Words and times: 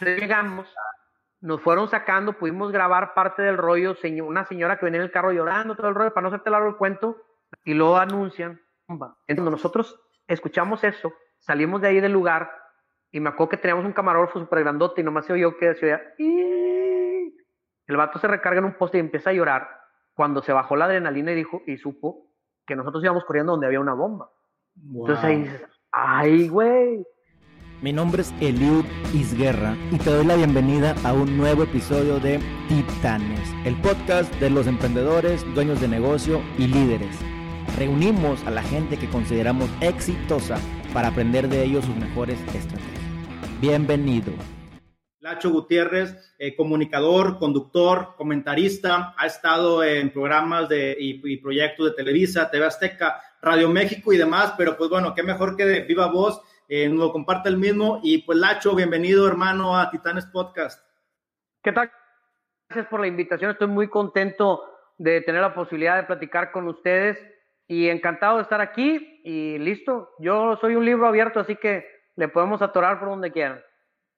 llegamos, 0.00 0.72
nos 1.40 1.60
fueron 1.60 1.88
sacando, 1.88 2.34
pudimos 2.34 2.72
grabar 2.72 3.14
parte 3.14 3.42
del 3.42 3.56
rollo, 3.56 3.94
una 4.22 4.44
señora 4.44 4.78
que 4.78 4.84
venía 4.86 5.00
en 5.00 5.04
el 5.04 5.12
carro 5.12 5.32
llorando, 5.32 5.76
todo 5.76 5.88
el 5.88 5.94
rollo, 5.94 6.12
para 6.12 6.22
no 6.22 6.28
hacerte 6.28 6.50
largo 6.50 6.68
el 6.68 6.76
cuento, 6.76 7.16
y 7.64 7.74
luego 7.74 7.96
anuncian. 7.96 8.60
Entonces 9.26 9.50
nosotros 9.50 10.00
escuchamos 10.26 10.84
eso, 10.84 11.12
salimos 11.38 11.80
de 11.80 11.88
ahí 11.88 12.00
del 12.00 12.12
lugar, 12.12 12.50
y 13.10 13.20
me 13.20 13.28
acuerdo 13.28 13.50
que 13.50 13.56
teníamos 13.58 13.84
un 13.84 13.92
camarógrafo 13.92 14.40
súper 14.40 14.60
grandote 14.60 15.00
y 15.00 15.04
nomás 15.04 15.26
se 15.26 15.32
oyó 15.32 15.56
que 15.56 15.68
decía, 15.68 16.02
el 16.18 17.96
vato 17.96 18.18
se 18.18 18.26
recarga 18.26 18.58
en 18.58 18.64
un 18.64 18.74
poste 18.74 18.96
y 18.96 19.00
empieza 19.00 19.30
a 19.30 19.34
llorar 19.34 19.68
cuando 20.14 20.42
se 20.42 20.52
bajó 20.52 20.74
la 20.76 20.86
adrenalina 20.86 21.32
y 21.32 21.36
dijo 21.36 21.62
y 21.66 21.76
supo 21.76 22.26
que 22.66 22.74
nosotros 22.74 23.04
íbamos 23.04 23.24
corriendo 23.24 23.52
donde 23.52 23.66
había 23.66 23.80
una 23.80 23.94
bomba. 23.94 24.30
Entonces 24.76 25.24
ahí 25.24 25.42
dices, 25.42 25.64
ay, 25.92 26.48
güey. 26.48 27.06
Mi 27.82 27.92
nombre 27.92 28.22
es 28.22 28.32
Eliud 28.40 28.84
Isguerra 29.12 29.76
y 29.90 29.98
te 29.98 30.10
doy 30.10 30.24
la 30.24 30.36
bienvenida 30.36 30.94
a 31.04 31.12
un 31.12 31.36
nuevo 31.36 31.64
episodio 31.64 32.18
de 32.18 32.40
Titanes, 32.68 33.50
el 33.64 33.76
podcast 33.82 34.32
de 34.36 34.48
los 34.48 34.66
emprendedores, 34.66 35.44
dueños 35.54 35.80
de 35.80 35.88
negocio 35.88 36.40
y 36.56 36.66
líderes. 36.66 37.14
Reunimos 37.76 38.42
a 38.44 38.50
la 38.50 38.62
gente 38.62 38.96
que 38.96 39.08
consideramos 39.08 39.68
exitosa 39.80 40.58
para 40.92 41.08
aprender 41.08 41.48
de 41.48 41.64
ellos 41.64 41.84
sus 41.84 41.96
mejores 41.96 42.38
estrategias. 42.54 43.02
Bienvenido. 43.60 44.32
Lacho 45.20 45.50
Gutiérrez, 45.50 46.34
eh, 46.38 46.54
comunicador, 46.54 47.38
conductor, 47.38 48.14
comentarista, 48.16 49.14
ha 49.16 49.26
estado 49.26 49.82
en 49.82 50.10
programas 50.10 50.68
de, 50.68 50.96
y, 50.98 51.36
proyectos 51.38 51.86
de 51.86 51.92
Televisa, 51.92 52.50
TV 52.50 52.66
Azteca, 52.66 53.20
Radio 53.40 53.68
México 53.68 54.12
y 54.12 54.18
demás, 54.18 54.52
pero 54.56 54.76
pues 54.76 54.90
bueno, 54.90 55.14
qué 55.14 55.22
mejor 55.22 55.56
que 55.56 55.64
de 55.64 55.80
viva 55.80 56.06
voz, 56.06 56.40
eh, 56.68 56.88
nos 56.88 56.98
lo 56.98 57.12
comparte 57.12 57.48
el 57.48 57.56
mismo. 57.56 58.00
Y 58.02 58.22
pues 58.22 58.38
Lacho, 58.38 58.74
bienvenido 58.74 59.26
hermano 59.28 59.78
a 59.78 59.90
Titanes 59.90 60.26
Podcast. 60.26 60.84
¿Qué 61.62 61.72
tal? 61.72 61.90
Gracias 62.68 62.88
por 62.88 63.00
la 63.00 63.06
invitación, 63.06 63.50
estoy 63.50 63.68
muy 63.68 63.88
contento 63.88 64.62
de 64.98 65.20
tener 65.20 65.42
la 65.42 65.54
posibilidad 65.54 65.96
de 65.96 66.04
platicar 66.04 66.50
con 66.52 66.66
ustedes 66.68 67.18
y 67.66 67.88
encantado 67.88 68.36
de 68.36 68.42
estar 68.42 68.60
aquí 68.60 69.20
y 69.24 69.58
listo. 69.58 70.10
Yo 70.18 70.56
soy 70.60 70.76
un 70.76 70.84
libro 70.84 71.06
abierto, 71.06 71.40
así 71.40 71.56
que 71.56 71.86
le 72.16 72.28
podemos 72.28 72.62
atorar 72.62 72.98
por 72.98 73.08
donde 73.08 73.32
quieran. 73.32 73.62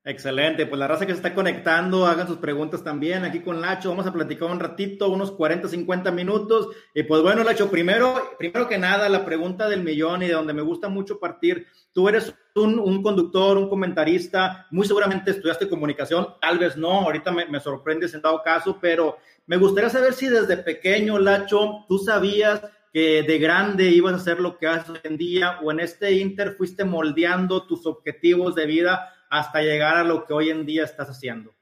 Excelente, 0.09 0.67
pues 0.67 0.79
la 0.79 0.87
raza 0.87 1.05
que 1.05 1.11
se 1.11 1.17
está 1.17 1.35
conectando, 1.35 2.07
hagan 2.07 2.29
sus 2.29 2.37
preguntas 2.37 2.85
también 2.85 3.25
aquí 3.25 3.41
con 3.41 3.61
Lacho, 3.61 3.89
vamos 3.89 4.07
a 4.07 4.13
platicar 4.13 4.49
un 4.49 4.61
ratito, 4.61 5.11
unos 5.11 5.33
40, 5.33 5.67
50 5.67 6.13
minutos. 6.13 6.69
Y 6.95 7.03
pues 7.03 7.23
bueno, 7.23 7.43
Lacho, 7.43 7.69
primero, 7.69 8.15
primero 8.39 8.69
que 8.69 8.79
nada, 8.79 9.09
la 9.09 9.25
pregunta 9.25 9.69
del 9.69 9.83
millón 9.83 10.23
y 10.23 10.29
de 10.29 10.35
donde 10.35 10.53
me 10.53 10.63
gusta 10.63 10.89
mucho 10.89 11.19
partir, 11.19 11.67
tú 11.93 12.09
eres 12.09 12.33
un, 12.55 12.79
un 12.79 13.03
conductor, 13.03 13.59
un 13.59 13.69
comentarista, 13.69 14.69
muy 14.71 14.87
seguramente 14.87 15.33
estudiaste 15.33 15.69
comunicación, 15.69 16.29
tal 16.41 16.61
vez 16.61 16.77
no, 16.77 17.01
ahorita 17.01 17.33
me, 17.33 17.47
me 17.47 17.59
sorprendes 17.59 18.15
en 18.15 18.23
dado 18.23 18.45
caso, 18.45 18.79
pero 18.81 19.17
me 19.47 19.57
gustaría 19.57 19.91
saber 19.91 20.13
si 20.13 20.29
desde 20.29 20.57
pequeño, 20.59 21.19
Lacho, 21.19 21.85
tú 21.89 21.99
sabías 21.99 22.63
que 22.93 23.25
de 23.25 23.39
grande 23.39 23.91
ibas 23.91 24.13
a 24.13 24.17
hacer 24.19 24.39
lo 24.39 24.57
que 24.57 24.69
haces 24.69 24.89
hoy 24.89 25.01
en 25.03 25.17
día 25.17 25.59
o 25.65 25.73
en 25.73 25.81
este 25.81 26.13
inter 26.13 26.55
fuiste 26.57 26.85
moldeando 26.85 27.67
tus 27.67 27.85
objetivos 27.87 28.55
de 28.55 28.67
vida 28.67 29.13
hasta 29.31 29.61
llegar 29.61 29.97
a 29.97 30.05
lo 30.05 30.25
que 30.25 30.33
hoy 30.33 30.51
en 30.51 30.67
día 30.67 30.85
estás 30.85 31.09
haciendo? 31.09 31.53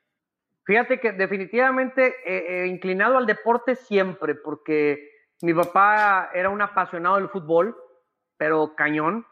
Fíjate 0.64 0.98
que 0.98 1.12
definitivamente 1.12 2.14
eh, 2.24 2.66
inclinado 2.66 3.18
al 3.18 3.26
deporte 3.26 3.76
siempre, 3.76 4.34
porque 4.34 5.10
mi 5.42 5.52
papá 5.52 6.30
era 6.32 6.48
un 6.48 6.62
apasionado 6.62 7.16
del 7.16 7.28
fútbol, 7.28 7.76
pero 8.38 8.74
cañón. 8.74 9.26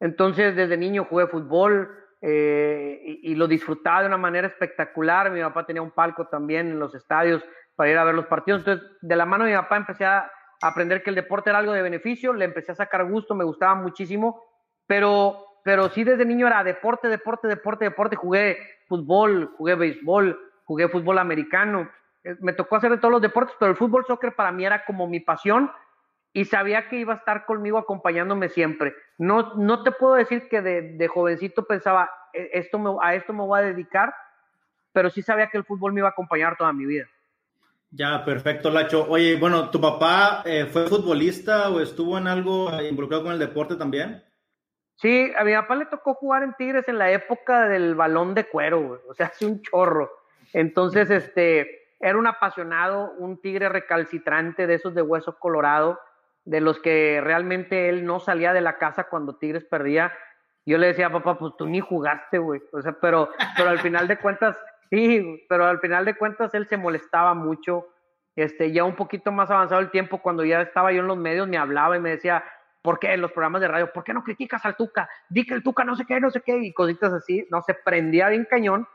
Entonces 0.00 0.56
desde 0.56 0.78
niño 0.78 1.04
jugué 1.04 1.26
fútbol 1.26 1.90
eh, 2.22 3.00
y, 3.04 3.34
lo 3.34 3.46
disfrutaba 3.46 4.00
de 4.00 4.06
una 4.06 4.16
manera 4.16 4.46
espectacular. 4.46 5.30
Mi 5.30 5.42
papá 5.42 5.66
tenía 5.66 5.82
un 5.82 5.90
palco 5.90 6.28
también 6.28 6.68
en 6.68 6.78
los 6.78 6.94
estadios 6.94 7.42
para 7.76 7.90
ir 7.90 7.98
a 7.98 8.04
ver 8.04 8.14
los 8.14 8.26
partidos. 8.26 8.60
Entonces 8.60 8.88
de 9.02 9.16
la 9.16 9.26
mano 9.26 9.44
de 9.44 9.50
mi 9.50 9.56
papá 9.56 9.76
empecé 9.76 10.06
a 10.06 10.30
aprender 10.62 11.02
que 11.02 11.10
el 11.10 11.16
deporte 11.16 11.50
era 11.50 11.58
algo 11.58 11.72
de 11.72 11.82
beneficio, 11.82 12.32
le 12.32 12.44
empecé 12.44 12.72
a 12.72 12.76
sacar 12.76 13.04
gusto, 13.04 13.34
me 13.34 13.44
gustaba 13.44 13.74
muchísimo, 13.74 14.42
pero 14.86 15.46
pero 15.62 15.88
sí 15.90 16.04
desde 16.04 16.24
niño 16.24 16.46
era 16.46 16.64
deporte, 16.64 17.08
deporte, 17.08 17.48
deporte, 17.48 17.84
deporte. 17.84 18.16
Jugué 18.16 18.58
fútbol, 18.88 19.52
jugué 19.56 19.74
béisbol, 19.74 20.38
jugué 20.64 20.88
fútbol 20.88 21.18
americano. 21.18 21.90
Eh, 22.24 22.36
me 22.40 22.52
tocó 22.52 22.76
hacer 22.76 22.90
de 22.90 22.98
todos 22.98 23.12
los 23.12 23.22
deportes, 23.22 23.54
pero 23.58 23.70
el 23.70 23.76
fútbol, 23.76 24.04
soccer 24.06 24.34
para 24.34 24.52
mí 24.52 24.64
era 24.64 24.84
como 24.84 25.06
mi 25.06 25.20
pasión 25.20 25.70
y 26.32 26.44
sabía 26.44 26.88
que 26.88 26.96
iba 26.96 27.14
a 27.14 27.16
estar 27.16 27.44
conmigo 27.44 27.78
acompañándome 27.78 28.48
siempre. 28.48 28.94
No, 29.18 29.54
no 29.54 29.82
te 29.82 29.90
puedo 29.92 30.14
decir 30.14 30.48
que 30.48 30.62
de, 30.62 31.08
jovencito 31.08 31.64
pensaba, 31.64 32.10
e, 32.32 32.50
esto 32.52 32.98
a 33.02 33.14
esto 33.14 33.32
me 33.32 33.42
voy 33.42 33.58
a 33.58 33.62
dedicar, 33.62 34.14
pero 34.92 35.10
sí 35.10 35.22
sabía 35.22 35.48
que 35.48 35.58
el 35.58 35.64
fútbol 35.64 35.92
me 35.92 36.00
iba 36.00 36.08
a 36.08 36.12
acompañar 36.12 36.56
toda 36.56 36.72
mi 36.72 36.86
vida. 36.86 37.06
Ya, 37.90 38.24
perfecto, 38.24 38.70
Lacho. 38.70 39.06
Oye, 39.08 39.36
bueno, 39.36 39.70
¿tu 39.70 39.80
papá 39.80 40.42
eh, 40.44 40.66
fue 40.66 40.86
futbolista 40.86 41.68
o 41.70 41.80
estuvo 41.80 42.16
en 42.18 42.28
algo 42.28 42.70
involucrado 42.82 43.24
con 43.24 43.32
el 43.32 43.40
deporte 43.40 43.74
también? 43.74 44.22
Sí, 45.00 45.32
a 45.34 45.44
mi 45.44 45.54
papá 45.54 45.76
le 45.76 45.86
tocó 45.86 46.12
jugar 46.12 46.42
en 46.42 46.52
Tigres 46.54 46.86
en 46.86 46.98
la 46.98 47.10
época 47.10 47.66
del 47.68 47.94
balón 47.94 48.34
de 48.34 48.44
cuero, 48.44 49.00
o 49.08 49.14
sea, 49.14 49.26
hace 49.26 49.46
un 49.46 49.62
chorro. 49.62 50.10
Entonces, 50.52 51.10
este, 51.10 51.94
era 52.00 52.18
un 52.18 52.26
apasionado, 52.26 53.12
un 53.18 53.40
tigre 53.40 53.70
recalcitrante 53.70 54.66
de 54.66 54.74
esos 54.74 54.94
de 54.94 55.00
hueso 55.00 55.38
colorado, 55.38 55.98
de 56.44 56.60
los 56.60 56.80
que 56.80 57.20
realmente 57.22 57.88
él 57.88 58.04
no 58.04 58.20
salía 58.20 58.52
de 58.52 58.60
la 58.60 58.76
casa 58.76 59.04
cuando 59.04 59.36
Tigres 59.36 59.64
perdía. 59.64 60.12
Yo 60.66 60.76
le 60.76 60.88
decía, 60.88 61.10
papá, 61.10 61.38
pues 61.38 61.54
tú 61.56 61.66
ni 61.66 61.80
jugaste, 61.80 62.36
güey. 62.36 62.62
O 62.72 62.82
sea, 62.82 62.92
pero, 62.92 63.30
pero 63.56 63.70
al 63.70 63.78
final 63.78 64.06
de 64.06 64.18
cuentas, 64.18 64.58
sí, 64.90 65.46
pero 65.48 65.64
al 65.64 65.80
final 65.80 66.04
de 66.04 66.14
cuentas 66.14 66.52
él 66.52 66.66
se 66.68 66.76
molestaba 66.76 67.32
mucho. 67.32 67.88
Este, 68.36 68.70
ya 68.70 68.84
un 68.84 68.96
poquito 68.96 69.32
más 69.32 69.50
avanzado 69.50 69.80
el 69.80 69.90
tiempo, 69.90 70.18
cuando 70.18 70.44
ya 70.44 70.60
estaba 70.60 70.92
yo 70.92 71.00
en 71.00 71.06
los 71.06 71.16
medios, 71.16 71.48
me 71.48 71.56
hablaba 71.56 71.96
y 71.96 72.00
me 72.00 72.10
decía, 72.10 72.44
¿Por 72.82 72.98
qué 72.98 73.12
en 73.12 73.20
los 73.20 73.32
programas 73.32 73.60
de 73.60 73.68
radio? 73.68 73.92
¿Por 73.92 74.04
qué 74.04 74.14
no 74.14 74.24
criticas 74.24 74.64
al 74.64 74.76
Tuca? 74.76 75.08
Di 75.28 75.44
que 75.44 75.54
el 75.54 75.62
Tuca 75.62 75.84
no 75.84 75.96
sé 75.96 76.04
qué, 76.06 76.20
no 76.20 76.30
sé 76.30 76.40
qué, 76.40 76.56
y 76.58 76.72
cositas 76.72 77.12
así. 77.12 77.46
No 77.50 77.62
se 77.62 77.74
prendía 77.74 78.28
bien 78.28 78.46
cañón. 78.48 78.86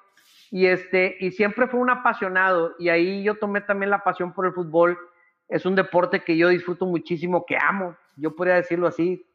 Y, 0.51 0.68
este, 0.68 1.18
y 1.19 1.31
siempre 1.31 1.68
fue 1.68 1.79
un 1.79 1.90
apasionado. 1.90 2.75
Y 2.79 2.90
ahí 2.90 3.24
yo 3.24 3.35
tomé 3.35 3.62
también 3.62 3.90
la 3.90 4.03
pasión 4.03 4.34
por 4.34 4.45
el 4.45 4.53
fútbol. 4.53 4.97
Es 5.47 5.66
un 5.66 5.75
deporte 5.75 6.24
que 6.24 6.38
yo 6.38 6.50
disfruto 6.50 6.85
muchísimo, 6.85 7.45
que 7.45 7.57
amo. 7.62 7.95
Yo 8.16 8.35
podría 8.35 8.56
decirlo 8.56 8.88
así. 8.88 9.25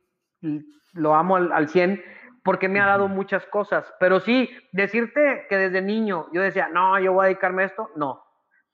Lo 0.95 1.15
amo 1.15 1.37
al, 1.37 1.53
al 1.53 1.69
100 1.69 2.03
porque 2.43 2.69
me 2.69 2.81
ha 2.81 2.87
dado 2.87 3.09
muchas 3.09 3.47
cosas. 3.47 3.93
Pero 4.01 4.21
sí, 4.21 4.51
decirte 4.73 5.47
que 5.49 5.57
desde 5.57 5.83
niño 5.83 6.29
yo 6.33 6.43
decía, 6.43 6.69
no, 6.69 6.99
yo 6.99 7.13
voy 7.13 7.25
a 7.25 7.29
dedicarme 7.29 7.63
a 7.63 7.67
esto, 7.67 7.91
no. 7.97 8.25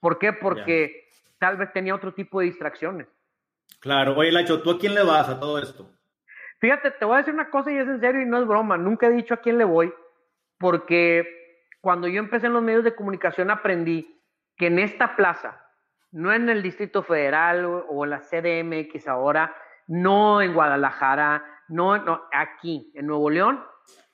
¿Por 0.01 0.19
qué? 0.19 0.33
Porque 0.33 1.09
tal 1.39 1.57
vez 1.57 1.73
tenía 1.73 1.95
otro 1.95 2.15
tipo 2.15 2.41
de 2.41 2.47
distracciones. 2.47 3.09
Claro, 3.81 4.17
oye 4.17 4.33
Lacho, 4.33 4.63
¿tú 4.63 4.71
a 4.71 4.79
quién 4.79 4.95
le 4.95 5.03
vas 5.03 5.29
a 5.29 5.39
todo 5.39 5.59
esto? 5.59 5.91
Fíjate, 6.59 6.91
te 6.93 7.05
voy 7.05 7.15
a 7.15 7.19
decir 7.19 7.35
una 7.35 7.51
cosa 7.51 7.71
y 7.71 7.77
es 7.77 7.87
en 7.87 8.01
serio 8.01 8.23
y 8.23 8.27
no 8.27 8.39
es 8.39 8.47
broma. 8.47 8.77
Nunca 8.77 9.07
he 9.07 9.11
dicho 9.11 9.35
a 9.35 9.39
quién 9.39 9.59
le 9.59 9.65
voy, 9.65 9.93
porque 10.59 11.25
cuando 11.81 12.09
yo 12.09 12.19
empecé 12.19 12.47
en 12.47 12.55
los 12.55 12.63
medios 12.63 12.85
de 12.85 12.95
comunicación 12.95 13.51
aprendí 13.51 14.21
que 14.57 14.69
en 14.69 14.79
esta 14.79 15.15
plaza, 15.17 15.63
no 16.13 16.33
en 16.33 16.49
el 16.49 16.63
Distrito 16.63 17.03
Federal 17.03 17.65
o 17.65 18.07
la 18.07 18.21
CDMX 18.21 19.07
ahora, 19.07 19.55
no 19.87 20.41
en 20.41 20.55
Guadalajara, 20.55 21.45
no, 21.69 21.99
no 21.99 22.23
aquí, 22.33 22.91
en 22.95 23.07
Nuevo 23.07 23.31
León, 23.31 23.63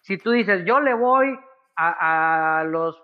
si 0.00 0.18
tú 0.18 0.32
dices, 0.32 0.64
yo 0.64 0.80
le 0.80 0.94
voy 0.94 1.38
a, 1.76 2.58
a 2.58 2.64
los, 2.64 3.00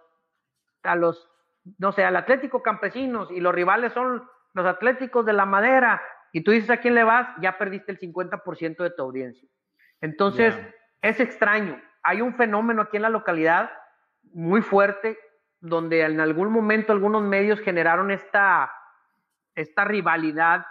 a 0.83 0.97
los, 0.97 1.31
no 1.79 1.93
sé, 1.93 2.05
al 2.05 2.17
Atlético 2.17 2.63
Campesinos 2.63 3.31
y 3.31 3.41
los 3.41 3.55
rivales 3.55 3.93
son 3.93 4.29
los 4.53 4.67
Atléticos 4.67 5.25
de 5.25 5.33
la 5.33 5.47
Madera 5.47 6.03
y 6.33 6.43
tú 6.43 6.51
dices 6.51 6.71
a 6.71 6.79
quién 6.79 6.95
le 6.95 7.05
vas, 7.05 7.29
ya 7.41 7.59
perdiste 7.59 7.93
el 7.93 7.99
50% 7.99 8.77
de 8.83 8.91
tu 8.91 9.03
audiencia. 9.03 9.49
Entonces, 10.01 10.55
es 11.03 11.21
extraño. 11.21 11.81
Hay 12.03 12.21
un 12.21 12.35
fenómeno 12.35 12.83
aquí 12.83 12.97
en 12.97 13.03
la 13.03 13.11
localidad 13.11 13.71
muy 14.33 14.63
fuerte 14.63 15.19
donde 15.61 16.03
en 16.03 16.21
algún 16.21 16.53
momento 16.53 16.93
algunos 16.93 17.23
medios 17.23 17.61
generaron 17.61 18.11
esta, 18.11 18.71
esta 19.55 19.85
rivalidad 19.85 20.67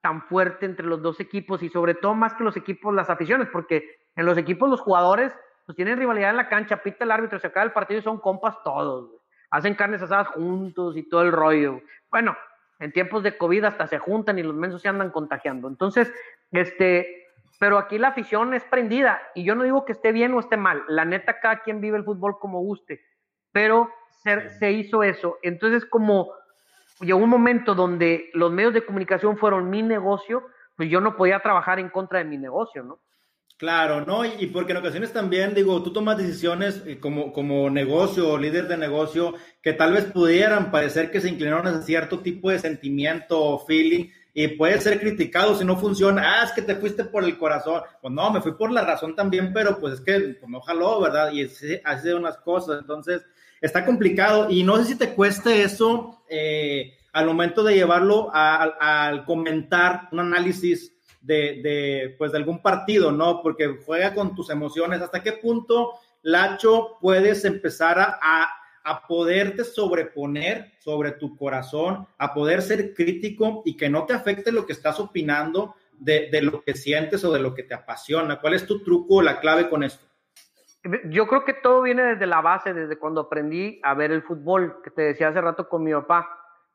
tan 0.00 0.22
fuerte 0.22 0.66
entre 0.66 0.86
los 0.86 1.02
dos 1.02 1.20
equipos 1.20 1.62
y 1.62 1.68
sobre 1.68 1.94
todo 1.94 2.14
más 2.14 2.34
que 2.34 2.44
los 2.44 2.56
equipos, 2.56 2.94
las 2.94 3.10
aficiones, 3.10 3.48
porque 3.52 4.08
en 4.16 4.26
los 4.26 4.36
equipos 4.38 4.68
los 4.68 4.80
jugadores 4.80 5.36
pues 5.64 5.76
tienen 5.76 5.98
rivalidad 5.98 6.30
en 6.30 6.36
la 6.36 6.48
cancha, 6.48 6.82
pita 6.82 7.04
el 7.04 7.12
árbitro, 7.12 7.38
se 7.38 7.46
acaba 7.46 7.64
el 7.64 7.72
partido 7.72 8.00
y 8.00 8.02
son 8.02 8.18
compas 8.18 8.56
todos, 8.64 9.10
hacen 9.50 9.74
carnes 9.74 10.02
asadas 10.02 10.28
juntos 10.28 10.96
y 10.96 11.08
todo 11.08 11.22
el 11.22 11.30
rollo. 11.30 11.80
Bueno, 12.10 12.36
en 12.82 12.92
tiempos 12.92 13.22
de 13.22 13.38
COVID 13.38 13.64
hasta 13.64 13.86
se 13.86 13.98
juntan 13.98 14.38
y 14.38 14.42
los 14.42 14.56
mensos 14.56 14.82
se 14.82 14.88
andan 14.88 15.10
contagiando. 15.10 15.68
Entonces, 15.68 16.12
este, 16.50 17.28
pero 17.60 17.78
aquí 17.78 17.96
la 17.96 18.08
afición 18.08 18.54
es 18.54 18.64
prendida 18.64 19.22
y 19.36 19.44
yo 19.44 19.54
no 19.54 19.62
digo 19.62 19.84
que 19.84 19.92
esté 19.92 20.10
bien 20.10 20.34
o 20.34 20.40
esté 20.40 20.56
mal, 20.56 20.82
la 20.88 21.04
neta 21.04 21.38
cada 21.38 21.60
quien 21.60 21.80
vive 21.80 21.96
el 21.96 22.04
fútbol 22.04 22.40
como 22.40 22.60
guste, 22.60 23.00
pero 23.52 23.88
se, 24.22 24.50
se 24.50 24.72
hizo 24.72 25.04
eso. 25.04 25.38
Entonces, 25.42 25.86
como 25.86 26.32
llegó 27.00 27.20
un 27.20 27.30
momento 27.30 27.76
donde 27.76 28.30
los 28.34 28.50
medios 28.50 28.74
de 28.74 28.84
comunicación 28.84 29.36
fueron 29.36 29.70
mi 29.70 29.82
negocio, 29.82 30.44
pues 30.76 30.90
yo 30.90 31.00
no 31.00 31.16
podía 31.16 31.38
trabajar 31.38 31.78
en 31.78 31.88
contra 31.88 32.18
de 32.18 32.24
mi 32.24 32.36
negocio, 32.36 32.82
¿no? 32.82 32.98
Claro, 33.62 34.04
¿no? 34.04 34.24
Y 34.24 34.48
porque 34.48 34.72
en 34.72 34.78
ocasiones 34.78 35.12
también, 35.12 35.54
digo, 35.54 35.80
tú 35.84 35.92
tomas 35.92 36.18
decisiones 36.18 36.82
eh, 36.84 36.98
como, 36.98 37.32
como 37.32 37.70
negocio 37.70 38.36
líder 38.36 38.66
de 38.66 38.76
negocio 38.76 39.34
que 39.62 39.72
tal 39.72 39.92
vez 39.92 40.06
pudieran 40.06 40.72
parecer 40.72 41.12
que 41.12 41.20
se 41.20 41.28
inclinaron 41.28 41.68
a 41.68 41.80
cierto 41.82 42.18
tipo 42.18 42.50
de 42.50 42.58
sentimiento 42.58 43.40
o 43.40 43.64
feeling 43.64 44.06
y 44.34 44.48
puede 44.48 44.80
ser 44.80 44.98
criticado 44.98 45.56
si 45.56 45.64
no 45.64 45.76
funciona. 45.76 46.40
Ah, 46.40 46.44
es 46.44 46.50
que 46.50 46.62
te 46.62 46.74
fuiste 46.74 47.04
por 47.04 47.22
el 47.22 47.38
corazón. 47.38 47.82
Pues 48.00 48.12
no, 48.12 48.32
me 48.32 48.40
fui 48.40 48.54
por 48.54 48.72
la 48.72 48.84
razón 48.84 49.14
también, 49.14 49.52
pero 49.52 49.78
pues 49.78 49.94
es 49.94 50.00
que 50.00 50.18
pues, 50.40 50.50
no 50.50 50.60
jaló, 50.60 51.00
¿verdad? 51.00 51.30
Y 51.30 51.44
así, 51.44 51.78
así 51.84 52.08
de 52.08 52.16
unas 52.16 52.38
cosas. 52.38 52.80
Entonces, 52.80 53.24
está 53.60 53.86
complicado 53.86 54.50
y 54.50 54.64
no 54.64 54.76
sé 54.78 54.86
si 54.86 54.98
te 54.98 55.14
cueste 55.14 55.62
eso 55.62 56.24
eh, 56.28 56.98
al 57.12 57.26
momento 57.26 57.62
de 57.62 57.76
llevarlo 57.76 58.28
al 58.34 59.24
comentar 59.24 60.08
un 60.10 60.18
análisis 60.18 60.92
de, 61.22 62.14
pues, 62.18 62.32
de 62.32 62.38
algún 62.38 62.60
partido, 62.60 63.12
¿no? 63.12 63.42
Porque 63.42 63.78
juega 63.84 64.14
con 64.14 64.34
tus 64.34 64.50
emociones. 64.50 65.00
¿Hasta 65.00 65.22
qué 65.22 65.32
punto, 65.32 65.92
Lacho, 66.22 66.98
puedes 67.00 67.44
empezar 67.44 67.98
a, 67.98 68.48
a, 68.84 69.06
poderte 69.06 69.64
sobreponer 69.64 70.72
sobre 70.80 71.12
tu 71.12 71.36
corazón, 71.36 72.06
a 72.18 72.34
poder 72.34 72.62
ser 72.62 72.92
crítico 72.94 73.62
y 73.64 73.76
que 73.76 73.88
no 73.88 74.04
te 74.04 74.14
afecte 74.14 74.52
lo 74.52 74.66
que 74.66 74.72
estás 74.72 74.98
opinando 74.98 75.76
de, 75.92 76.28
de 76.30 76.42
lo 76.42 76.62
que 76.62 76.74
sientes 76.74 77.24
o 77.24 77.32
de 77.32 77.40
lo 77.40 77.54
que 77.54 77.62
te 77.62 77.74
apasiona? 77.74 78.40
¿Cuál 78.40 78.54
es 78.54 78.66
tu 78.66 78.82
truco 78.82 79.16
o 79.16 79.22
la 79.22 79.40
clave 79.40 79.68
con 79.68 79.84
esto? 79.84 80.04
Yo 81.10 81.28
creo 81.28 81.44
que 81.44 81.54
todo 81.54 81.82
viene 81.82 82.02
desde 82.02 82.26
la 82.26 82.40
base, 82.40 82.74
desde 82.74 82.98
cuando 82.98 83.20
aprendí 83.20 83.80
a 83.84 83.94
ver 83.94 84.10
el 84.10 84.22
fútbol, 84.22 84.80
que 84.82 84.90
te 84.90 85.02
decía 85.02 85.28
hace 85.28 85.40
rato 85.40 85.68
con 85.68 85.84
mi 85.84 85.92
papá, 85.92 86.28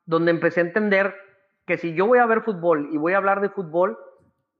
donde 0.06 0.30
empecé 0.30 0.60
a 0.60 0.64
entender 0.64 1.14
que 1.66 1.76
si 1.76 1.94
yo 1.94 2.06
voy 2.06 2.18
a 2.18 2.24
ver 2.24 2.40
fútbol 2.40 2.88
y 2.90 2.96
voy 2.96 3.12
a 3.12 3.18
hablar 3.18 3.42
de 3.42 3.50
fútbol, 3.50 3.98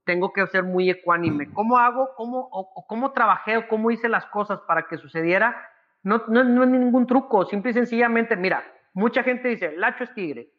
tengo 0.09 0.33
que 0.33 0.47
ser 0.47 0.63
muy 0.63 0.89
ecuánime. 0.89 1.53
¿Cómo 1.53 1.77
hago, 1.77 2.09
cómo, 2.15 2.49
o, 2.51 2.83
cómo 2.87 3.11
trabajé 3.11 3.57
o 3.57 3.67
cómo 3.67 3.91
hice 3.91 4.09
las 4.09 4.25
cosas 4.25 4.59
para 4.61 4.87
que 4.87 4.97
sucediera? 4.97 5.69
No, 6.01 6.23
no, 6.27 6.43
no 6.43 6.63
es 6.63 6.69
ningún 6.71 7.05
truco, 7.05 7.45
simple 7.45 7.69
y 7.69 7.73
sencillamente, 7.75 8.35
mira, 8.35 8.63
mucha 8.93 9.21
gente 9.21 9.49
dice, 9.49 9.77
Lacho 9.77 10.05
es 10.05 10.13
tigre. 10.15 10.49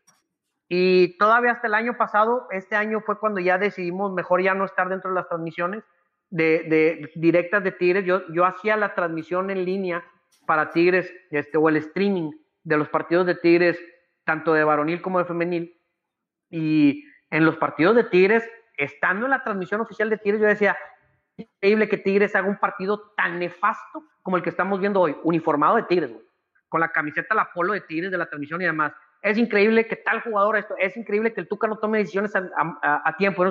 Y 0.69 1.19
todavía 1.19 1.50
hasta 1.50 1.67
el 1.67 1.75
año 1.75 1.97
pasado, 1.97 2.47
este 2.52 2.76
año 2.76 3.00
fue 3.00 3.19
cuando 3.19 3.41
ya 3.41 3.58
decidimos 3.58 4.12
mejor 4.12 4.41
ya 4.41 4.55
no 4.55 4.64
estar 4.64 4.88
dentro 4.88 5.11
de 5.11 5.17
las 5.17 5.26
transmisiones 5.26 5.82
de, 6.29 6.62
de 6.69 7.11
directas 7.17 7.64
de 7.64 7.73
Tigres. 7.73 8.05
Yo, 8.05 8.23
yo 8.32 8.44
hacía 8.44 8.76
la 8.76 8.94
transmisión 8.94 9.50
en 9.50 9.64
línea 9.64 10.05
para 10.46 10.70
Tigres, 10.70 11.12
este, 11.32 11.58
o 11.58 11.69
el 11.69 11.79
streaming 11.79 12.31
de 12.62 12.76
los 12.76 12.88
partidos 12.88 13.26
de 13.26 13.35
Tigres, 13.35 13.81
tanto 14.23 14.53
de 14.53 14.62
varonil 14.62 15.03
como 15.03 15.19
de 15.19 15.25
femenil. 15.25 15.76
Y 16.50 17.03
en 17.31 17.44
los 17.44 17.56
partidos 17.56 17.96
de 17.96 18.05
Tigres 18.05 18.49
estando 18.81 19.27
en 19.27 19.31
la 19.31 19.44
transmisión 19.44 19.81
oficial 19.81 20.09
de 20.09 20.17
Tigres, 20.17 20.41
yo 20.41 20.47
decía, 20.47 20.77
es 21.37 21.47
increíble 21.47 21.88
que 21.88 21.99
Tigres 21.99 22.35
haga 22.35 22.49
un 22.49 22.56
partido 22.56 23.12
tan 23.17 23.38
nefasto 23.38 24.05
como 24.23 24.37
el 24.37 24.43
que 24.43 24.50
estamos 24.50 24.81
viendo 24.81 25.00
hoy, 25.00 25.17
uniformado 25.23 25.77
de 25.77 25.82
Tigres, 25.85 26.11
con 26.69 26.81
la 26.81 26.88
camiseta, 26.88 27.35
la 27.35 27.53
polo 27.53 27.75
de 27.75 27.82
Tigres 27.82 28.11
de 28.11 28.19
la 28.19 28.27
transmisión 28.27 28.62
y 28.62 28.65
demás. 28.65 28.93
Es 29.23 29.37
increíble 29.37 29.87
que 29.87 29.97
tal 29.97 30.23
jugador 30.23 30.56
esto, 30.56 30.75
es 30.79 30.97
increíble 30.97 31.35
que 31.35 31.43
el 31.43 31.49
Tuca 31.49 31.67
no 31.67 31.77
tome 31.77 31.99
decisiones 31.99 32.32
a, 32.35 33.17
tiempo. 33.19 33.44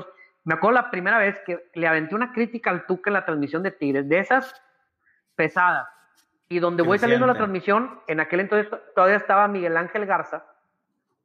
me 0.44 0.56
acuerdo 0.56 0.76
la 0.76 0.90
primera 0.90 1.20
vez 1.20 1.40
que 1.46 1.70
le 1.76 1.88
aventé 1.88 2.16
una 2.16 2.34
crítica 2.34 2.72
al 2.72 2.88
Tuca 2.88 3.12
en 3.12 3.14
la 3.14 3.26
transmisión 3.26 3.62
de 3.62 3.72
Tigres, 3.72 4.10
de 4.10 4.20
esas 4.20 4.60
pesadas. 5.36 5.88
Y 6.48 6.58
donde 6.58 6.82
voy 6.82 6.98
saliendo 6.98 7.28
la 7.28 7.36
transmisión, 7.36 8.00
en 8.08 8.20
aquel 8.20 8.40
entonces 8.40 8.68
todavía 8.96 9.18
estaba 9.18 9.48
Miguel 9.48 9.78
Ángel 9.78 10.08
Garza 10.08 10.44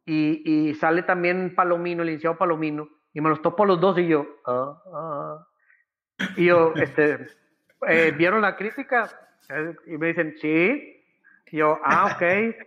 y, 0.05 0.43
y 0.45 0.75
sale 0.75 1.03
también 1.03 1.55
Palomino, 1.55 2.03
el 2.03 2.11
iniciado 2.11 2.37
Palomino 2.37 2.91
y 3.15 3.21
me 3.21 3.31
los 3.31 3.41
topo 3.41 3.65
los 3.65 3.81
dos 3.81 3.97
y 3.99 4.09
yo, 4.09 4.27
ah, 4.45 4.83
ah". 4.93 5.47
y 6.37 6.47
yo, 6.47 6.75
este, 6.77 7.27
eh, 7.89 8.13
¿vieron 8.17 8.43
la 8.43 8.57
crítica? 8.57 9.09
Eh, 9.49 9.75
y 9.87 9.97
me 9.97 10.09
dicen, 10.09 10.35
sí. 10.41 11.01
Y 11.51 11.59
yo, 11.59 11.79
ah, 11.85 12.13
ok. 12.15 12.23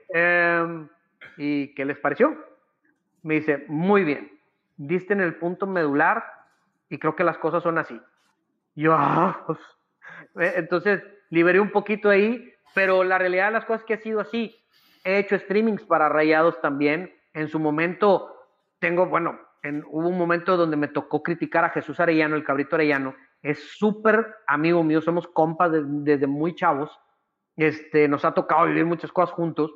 Em, 0.10 0.88
¿Y 1.36 1.76
qué 1.76 1.84
les 1.84 2.00
pareció? 2.00 2.38
Me 3.24 3.36
dice, 3.36 3.66
muy 3.68 4.04
bien. 4.06 4.32
Diste 4.78 5.14
en 5.14 5.22
el 5.22 5.36
punto 5.36 5.68
medular 5.68 6.24
y 6.90 6.98
creo 6.98 7.16
que 7.16 7.26
las 7.26 7.38
cosas 7.38 7.62
son 7.64 7.78
así. 7.78 8.00
Y 8.76 8.84
yo, 8.84 8.94
ah, 8.94 9.44
pues". 9.46 9.60
Eh, 10.40 10.54
entonces, 10.56 11.04
liberé 11.30 11.60
un 11.60 11.72
poquito 11.72 12.10
ahí, 12.10 12.54
pero 12.74 13.04
la 13.04 13.18
realidad 13.18 13.48
de 13.48 13.52
las 13.54 13.66
cosas 13.66 13.82
es 13.82 13.88
que 13.88 13.94
ha 13.96 14.02
sido 14.02 14.22
así. 14.22 14.56
He 15.04 15.18
hecho 15.18 15.38
streamings 15.38 15.84
para 15.84 16.08
rayados 16.08 16.62
también. 16.62 17.14
En 17.34 17.50
su 17.50 17.60
momento 17.60 18.34
tengo, 18.80 19.08
bueno, 19.08 19.40
hubo 19.90 20.10
un 20.10 20.18
momento 20.18 20.58
donde 20.58 20.78
me 20.78 20.88
tocó 20.88 21.24
criticar 21.24 21.66
a 21.66 21.70
Jesús 21.70 22.00
Arellano, 22.00 22.36
el 22.36 22.44
cabrito 22.44 22.76
Arellano, 22.76 23.16
es 23.42 23.78
súper 23.78 24.36
amigo 24.48 24.84
mío, 24.84 25.02
somos 25.02 25.28
compas 25.28 25.72
desde 25.74 26.28
muy 26.28 26.56
chavos, 26.56 27.00
este, 27.56 28.08
nos 28.08 28.26
ha 28.26 28.34
tocado 28.34 28.66
vivir 28.66 28.86
muchas 28.86 29.12
cosas 29.12 29.34
juntos, 29.34 29.72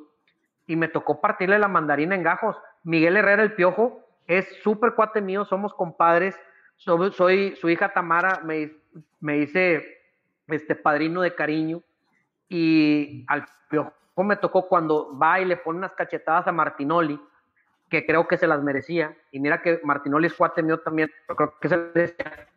y 0.66 0.76
me 0.76 0.88
tocó 0.88 1.20
partirle 1.20 1.58
la 1.58 1.68
mandarina 1.68 2.14
en 2.14 2.22
gajos. 2.22 2.56
Miguel 2.84 3.16
Herrera, 3.16 3.42
el 3.42 3.54
piojo, 3.54 4.00
es 4.26 4.46
súper 4.62 4.94
cuate 4.94 5.20
mío, 5.20 5.44
somos 5.44 5.74
compadres, 5.74 6.38
soy, 6.76 7.56
su 7.56 7.68
hija 7.68 7.92
Tamara, 7.92 8.40
me, 8.44 8.72
me 9.20 9.34
dice 9.34 9.84
este 10.46 10.74
padrino 10.74 11.22
de 11.22 11.34
cariño, 11.34 11.82
y 12.48 13.24
al 13.28 13.46
piojo 13.68 13.92
me 14.16 14.36
tocó 14.36 14.68
cuando 14.68 15.16
va 15.18 15.40
y 15.40 15.44
le 15.44 15.56
pone 15.56 15.78
unas 15.78 15.94
cachetadas 15.94 16.46
a 16.46 16.52
Martinoli, 16.52 17.20
que 17.92 18.06
creo 18.06 18.26
que 18.26 18.38
se 18.38 18.46
las 18.46 18.62
merecía. 18.62 19.14
Y 19.32 19.38
mira 19.38 19.60
que 19.60 19.78
Martinoli 19.84 20.30
cuate 20.30 20.62
mío 20.62 20.80
también, 20.80 21.10
creo 21.26 21.58
que 21.60 21.68
se 21.68 21.76
merecía. 21.76 22.48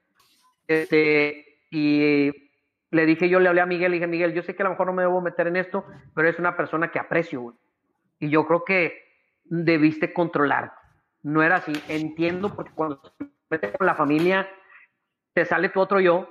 Este, 0.66 1.60
y 1.70 2.32
le 2.90 3.06
dije, 3.06 3.28
yo 3.28 3.42
le 3.42 3.50
hablé 3.50 3.60
a 3.60 3.66
Miguel, 3.66 3.92
le 3.92 3.96
dije, 3.98 4.08
Miguel, 4.08 4.34
yo 4.34 4.44
sé 4.44 4.56
que 4.56 4.64
a 4.64 4.66
lo 4.66 4.70
mejor 4.70 4.88
no 4.88 4.94
me 4.94 5.02
debo 5.02 5.20
meter 5.20 5.48
en 5.48 5.58
esto, 5.58 5.86
pero 6.16 6.30
es 6.30 6.40
una 6.40 6.56
persona 6.56 6.90
que 6.90 7.00
aprecio, 7.00 7.54
Y 8.18 8.30
yo 8.30 8.48
creo 8.48 8.64
que 8.64 8.98
debiste 9.44 10.14
controlar. 10.14 10.72
No 11.22 11.44
era 11.44 11.58
así. 11.58 11.74
Entiendo 11.90 12.56
porque 12.56 12.72
cuando 12.74 13.02
te 13.02 13.26
metes 13.50 13.78
con 13.78 13.88
la 13.88 13.96
familia, 13.96 14.48
te 15.34 15.44
sale 15.44 15.68
tu 15.68 15.82
otro 15.82 16.00
yo, 16.00 16.30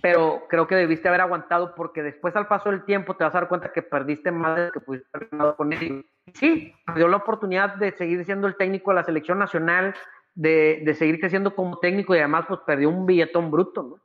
pero 0.00 0.46
creo 0.48 0.66
que 0.66 0.74
debiste 0.74 1.08
haber 1.08 1.20
aguantado 1.20 1.74
porque 1.74 2.02
después 2.02 2.34
al 2.34 2.48
paso 2.48 2.70
del 2.70 2.86
tiempo 2.86 3.14
te 3.14 3.24
vas 3.24 3.34
a 3.34 3.40
dar 3.40 3.48
cuenta 3.48 3.74
que 3.74 3.82
perdiste 3.82 4.32
más 4.32 4.56
de 4.56 4.66
lo 4.66 4.72
que 4.72 4.80
pudiste 4.80 5.08
haber 5.12 5.28
ganado 5.28 5.54
con 5.54 5.70
ellos. 5.74 6.02
Sí, 6.34 6.72
dio 6.94 7.08
la 7.08 7.16
oportunidad 7.16 7.76
de 7.76 7.92
seguir 7.92 8.24
siendo 8.24 8.46
el 8.46 8.56
técnico 8.56 8.90
de 8.90 8.96
la 8.96 9.04
selección 9.04 9.38
nacional, 9.38 9.94
de, 10.34 10.82
de, 10.84 10.94
seguir 10.94 11.20
creciendo 11.20 11.54
como 11.54 11.78
técnico 11.78 12.14
y 12.14 12.18
además 12.18 12.46
pues 12.48 12.60
perdió 12.66 12.88
un 12.88 13.04
billetón 13.04 13.50
bruto, 13.50 13.82
¿no? 13.82 13.96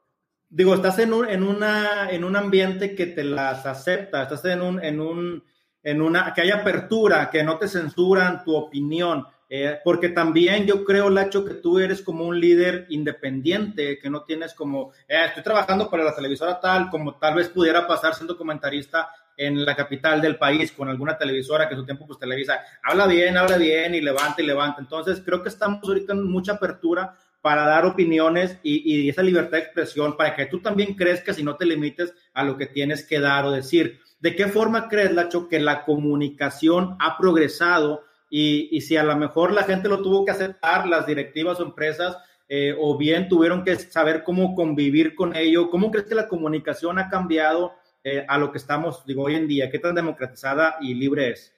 Digo, 0.50 0.74
estás 0.74 1.00
en 1.00 1.14
un, 1.14 1.28
en 1.28 1.44
una, 1.44 2.10
en 2.10 2.24
un 2.24 2.36
ambiente 2.36 2.96
que 2.96 3.08
te 3.08 3.24
las 3.24 3.66
acepta, 3.66 4.24
estás 4.24 4.46
en 4.46 4.62
un, 4.62 4.84
en 4.84 5.02
un, 5.02 5.44
en 5.84 6.02
una, 6.02 6.34
que 6.34 6.42
hay 6.42 6.52
apertura, 6.52 7.30
que 7.30 7.44
no 7.44 7.58
te 7.58 7.68
censuran 7.68 8.44
tu 8.44 8.56
opinión. 8.56 9.28
Eh, 9.50 9.80
porque 9.84 10.10
también 10.10 10.66
yo 10.66 10.84
creo, 10.84 11.10
Lacho, 11.10 11.46
que 11.46 11.56
tú 11.56 11.80
eres 11.80 12.02
como 12.02 12.26
un 12.26 12.40
líder 12.40 12.86
independiente, 12.90 13.98
que 13.98 14.10
no 14.10 14.24
tienes 14.24 14.54
como, 14.54 14.92
eh, 15.08 15.26
estoy 15.28 15.44
trabajando 15.44 15.90
para 15.90 16.04
la 16.04 16.16
televisora 16.16 16.60
tal, 16.60 16.90
como 16.90 17.16
tal 17.16 17.36
vez 17.36 17.50
pudiera 17.50 17.88
pasar 17.88 18.14
siendo 18.14 18.38
comentarista 18.38 19.10
en 19.38 19.64
la 19.64 19.76
capital 19.76 20.20
del 20.20 20.38
país 20.38 20.72
con 20.72 20.90
alguna 20.90 21.18
televisora 21.18 21.70
que 21.70 21.76
su 21.76 21.86
tiempo 21.86 22.06
pues 22.06 22.20
televisa, 22.20 22.60
habla 22.84 23.08
bien, 23.08 23.38
habla 23.38 23.58
bien 23.58 23.96
y 23.96 24.02
levanta 24.02 24.42
y 24.42 24.46
levanta. 24.46 24.82
Entonces 24.82 25.22
creo 25.24 25.44
que 25.44 25.50
estamos 25.50 25.88
ahorita 25.88 26.14
en 26.14 26.24
mucha 26.24 26.54
apertura 26.54 27.16
para 27.42 27.66
dar 27.66 27.86
opiniones 27.86 28.58
y, 28.64 29.06
y 29.06 29.10
esa 29.10 29.22
libertad 29.22 29.52
de 29.52 29.60
expresión, 29.60 30.18
para 30.18 30.36
que 30.36 30.48
tú 30.48 30.60
también 30.60 30.96
crezcas 30.96 31.40
y 31.40 31.44
no 31.44 31.56
te 31.56 31.66
limites 31.66 32.14
a 32.34 32.44
lo 32.44 32.58
que 32.58 32.66
tienes 32.66 33.06
que 33.06 33.20
dar 33.20 33.46
o 33.46 33.52
decir. 33.52 34.02
¿De 34.20 34.36
qué 34.36 34.48
forma 34.48 34.90
crees, 34.90 35.14
Lacho, 35.14 35.48
que 35.48 35.60
la 35.60 35.86
comunicación 35.86 36.96
ha 37.00 37.18
progresado 37.18 38.04
y, 38.30 38.82
si 38.82 38.98
a 38.98 39.04
lo 39.04 39.16
mejor 39.16 39.54
la 39.54 39.64
gente 39.64 39.88
lo 39.88 40.02
tuvo 40.02 40.26
que 40.26 40.32
aceptar, 40.32 40.88
las 40.88 41.06
directivas 41.06 41.60
o 41.60 41.64
empresas, 41.64 42.18
eh, 42.50 42.76
o 42.78 42.98
bien 42.98 43.30
tuvieron 43.30 43.64
que 43.64 43.76
saber 43.76 44.24
cómo 44.24 44.56
convivir 44.56 45.16
con 45.16 45.36
ello. 45.36 45.70
¿Cómo 45.70 45.92
crees 45.92 46.08
que 46.08 46.16
la 46.16 46.28
comunicación 46.28 47.00
ha 47.00 47.10
cambiado 47.10 47.76
eh, 48.04 48.26
a 48.28 48.38
lo 48.38 48.52
que 48.52 48.58
estamos, 48.58 49.06
digo, 49.06 49.24
hoy 49.24 49.36
en 49.36 49.48
día? 49.48 49.70
¿Qué 49.70 49.80
tan 49.80 49.96
democratizada 49.96 50.78
y 50.82 50.94
libre 50.94 51.32
es? 51.32 51.54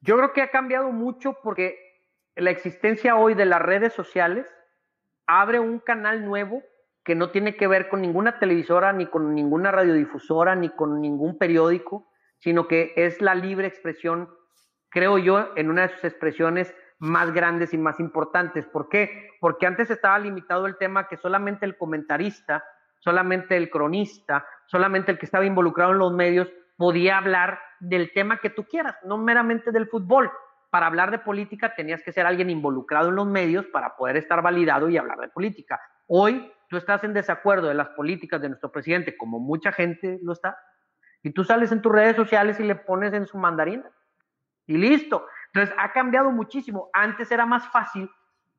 Yo 0.00 0.16
creo 0.16 0.32
que 0.32 0.42
ha 0.42 0.50
cambiado 0.50 0.90
mucho 0.92 1.36
porque 1.42 1.78
la 2.36 2.50
existencia 2.50 3.16
hoy 3.16 3.34
de 3.34 3.46
las 3.46 3.62
redes 3.62 3.92
sociales 3.92 4.46
abre 5.26 5.60
un 5.60 5.78
canal 5.78 6.24
nuevo 6.24 6.62
que 7.04 7.14
no 7.14 7.30
tiene 7.30 7.56
que 7.56 7.66
ver 7.66 7.88
con 7.88 8.00
ninguna 8.00 8.38
televisora, 8.38 8.92
ni 8.92 9.06
con 9.06 9.34
ninguna 9.34 9.70
radiodifusora, 9.70 10.54
ni 10.54 10.70
con 10.70 11.00
ningún 11.00 11.38
periódico, 11.38 12.10
sino 12.38 12.66
que 12.66 12.92
es 12.96 13.20
la 13.20 13.34
libre 13.34 13.66
expresión 13.66 14.28
creo 14.94 15.18
yo, 15.18 15.50
en 15.56 15.70
una 15.70 15.82
de 15.82 15.88
sus 15.88 16.04
expresiones 16.04 16.72
más 17.00 17.32
grandes 17.32 17.74
y 17.74 17.78
más 17.78 17.98
importantes. 17.98 18.64
¿Por 18.64 18.88
qué? 18.88 19.28
Porque 19.40 19.66
antes 19.66 19.90
estaba 19.90 20.20
limitado 20.20 20.66
el 20.66 20.78
tema 20.78 21.08
que 21.08 21.16
solamente 21.16 21.66
el 21.66 21.76
comentarista, 21.76 22.64
solamente 23.00 23.56
el 23.56 23.70
cronista, 23.70 24.46
solamente 24.66 25.12
el 25.12 25.18
que 25.18 25.26
estaba 25.26 25.44
involucrado 25.44 25.92
en 25.92 25.98
los 25.98 26.12
medios 26.12 26.48
podía 26.76 27.18
hablar 27.18 27.60
del 27.80 28.12
tema 28.12 28.38
que 28.38 28.50
tú 28.50 28.64
quieras, 28.64 28.96
no 29.04 29.18
meramente 29.18 29.70
del 29.72 29.88
fútbol. 29.88 30.30
Para 30.70 30.86
hablar 30.86 31.10
de 31.10 31.18
política 31.18 31.74
tenías 31.74 32.02
que 32.02 32.12
ser 32.12 32.26
alguien 32.26 32.50
involucrado 32.50 33.10
en 33.10 33.16
los 33.16 33.26
medios 33.26 33.66
para 33.66 33.96
poder 33.96 34.16
estar 34.16 34.42
validado 34.42 34.88
y 34.88 34.96
hablar 34.96 35.18
de 35.18 35.28
política. 35.28 35.80
Hoy 36.06 36.52
tú 36.68 36.76
estás 36.76 37.04
en 37.04 37.14
desacuerdo 37.14 37.68
de 37.68 37.74
las 37.74 37.90
políticas 37.90 38.40
de 38.40 38.48
nuestro 38.48 38.72
presidente, 38.72 39.16
como 39.16 39.38
mucha 39.38 39.70
gente 39.70 40.18
lo 40.22 40.32
está, 40.32 40.58
y 41.22 41.30
tú 41.30 41.44
sales 41.44 41.72
en 41.72 41.80
tus 41.80 41.92
redes 41.92 42.16
sociales 42.16 42.58
y 42.58 42.64
le 42.64 42.74
pones 42.74 43.12
en 43.14 43.26
su 43.26 43.38
mandarina. 43.38 43.88
Y 44.66 44.76
listo. 44.76 45.26
Entonces 45.52 45.74
ha 45.78 45.92
cambiado 45.92 46.30
muchísimo. 46.30 46.90
Antes 46.92 47.30
era 47.30 47.46
más 47.46 47.68
fácil 47.68 48.10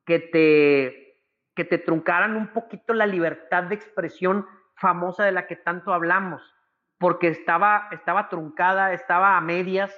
que 0.04 0.18
te, 0.18 1.20
que 1.54 1.64
te 1.64 1.78
truncaran 1.78 2.36
un 2.36 2.48
poquito 2.48 2.92
la 2.94 3.06
libertad 3.06 3.64
de 3.64 3.74
expresión 3.74 4.46
famosa 4.76 5.24
de 5.24 5.32
la 5.32 5.46
que 5.46 5.56
tanto 5.56 5.92
hablamos, 5.92 6.54
porque 6.98 7.28
estaba, 7.28 7.88
estaba 7.90 8.28
truncada, 8.28 8.92
estaba 8.92 9.36
a 9.36 9.40
medias, 9.40 9.92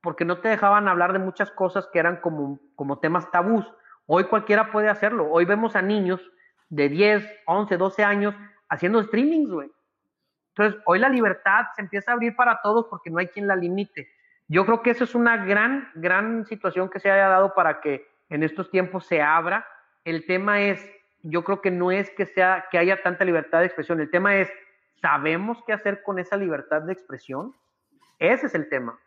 porque 0.00 0.24
no 0.24 0.38
te 0.38 0.48
dejaban 0.48 0.88
hablar 0.88 1.12
de 1.12 1.18
muchas 1.18 1.50
cosas 1.50 1.88
que 1.92 1.98
eran 1.98 2.20
como, 2.20 2.60
como 2.76 2.98
temas 2.98 3.30
tabús. 3.30 3.66
Hoy 4.06 4.24
cualquiera 4.24 4.70
puede 4.70 4.88
hacerlo. 4.88 5.28
Hoy 5.30 5.44
vemos 5.44 5.76
a 5.76 5.82
niños 5.82 6.20
de 6.68 6.88
10, 6.88 7.26
11, 7.46 7.76
12 7.76 8.04
años 8.04 8.34
haciendo 8.68 9.02
streamings, 9.02 9.50
güey. 9.50 9.70
Entonces, 10.54 10.80
hoy 10.86 10.98
la 10.98 11.08
libertad 11.08 11.66
se 11.74 11.82
empieza 11.82 12.10
a 12.10 12.14
abrir 12.14 12.34
para 12.34 12.60
todos 12.62 12.86
porque 12.88 13.10
no 13.10 13.18
hay 13.18 13.28
quien 13.28 13.46
la 13.46 13.56
limite. 13.56 14.08
Yo 14.48 14.64
creo 14.64 14.82
que 14.82 14.90
eso 14.90 15.04
es 15.04 15.14
una 15.14 15.44
gran, 15.44 15.90
gran 15.94 16.46
situación 16.46 16.88
que 16.88 17.00
se 17.00 17.10
haya 17.10 17.28
dado 17.28 17.54
para 17.54 17.80
que 17.80 18.08
en 18.28 18.42
estos 18.42 18.70
tiempos 18.70 19.06
se 19.06 19.22
abra. 19.22 19.66
El 20.04 20.26
tema 20.26 20.62
es, 20.62 20.84
yo 21.22 21.44
creo 21.44 21.60
que 21.60 21.70
no 21.70 21.90
es 21.90 22.10
que 22.10 22.26
sea 22.26 22.66
que 22.70 22.78
haya 22.78 23.02
tanta 23.02 23.24
libertad 23.24 23.60
de 23.60 23.66
expresión. 23.66 24.00
El 24.00 24.10
tema 24.10 24.36
es, 24.36 24.48
¿sabemos 25.00 25.58
qué 25.66 25.72
hacer 25.72 26.02
con 26.02 26.18
esa 26.18 26.36
libertad 26.36 26.82
de 26.82 26.92
expresión? 26.92 27.54
Ese 28.18 28.46
es 28.46 28.54
el 28.54 28.68
tema. 28.68 28.98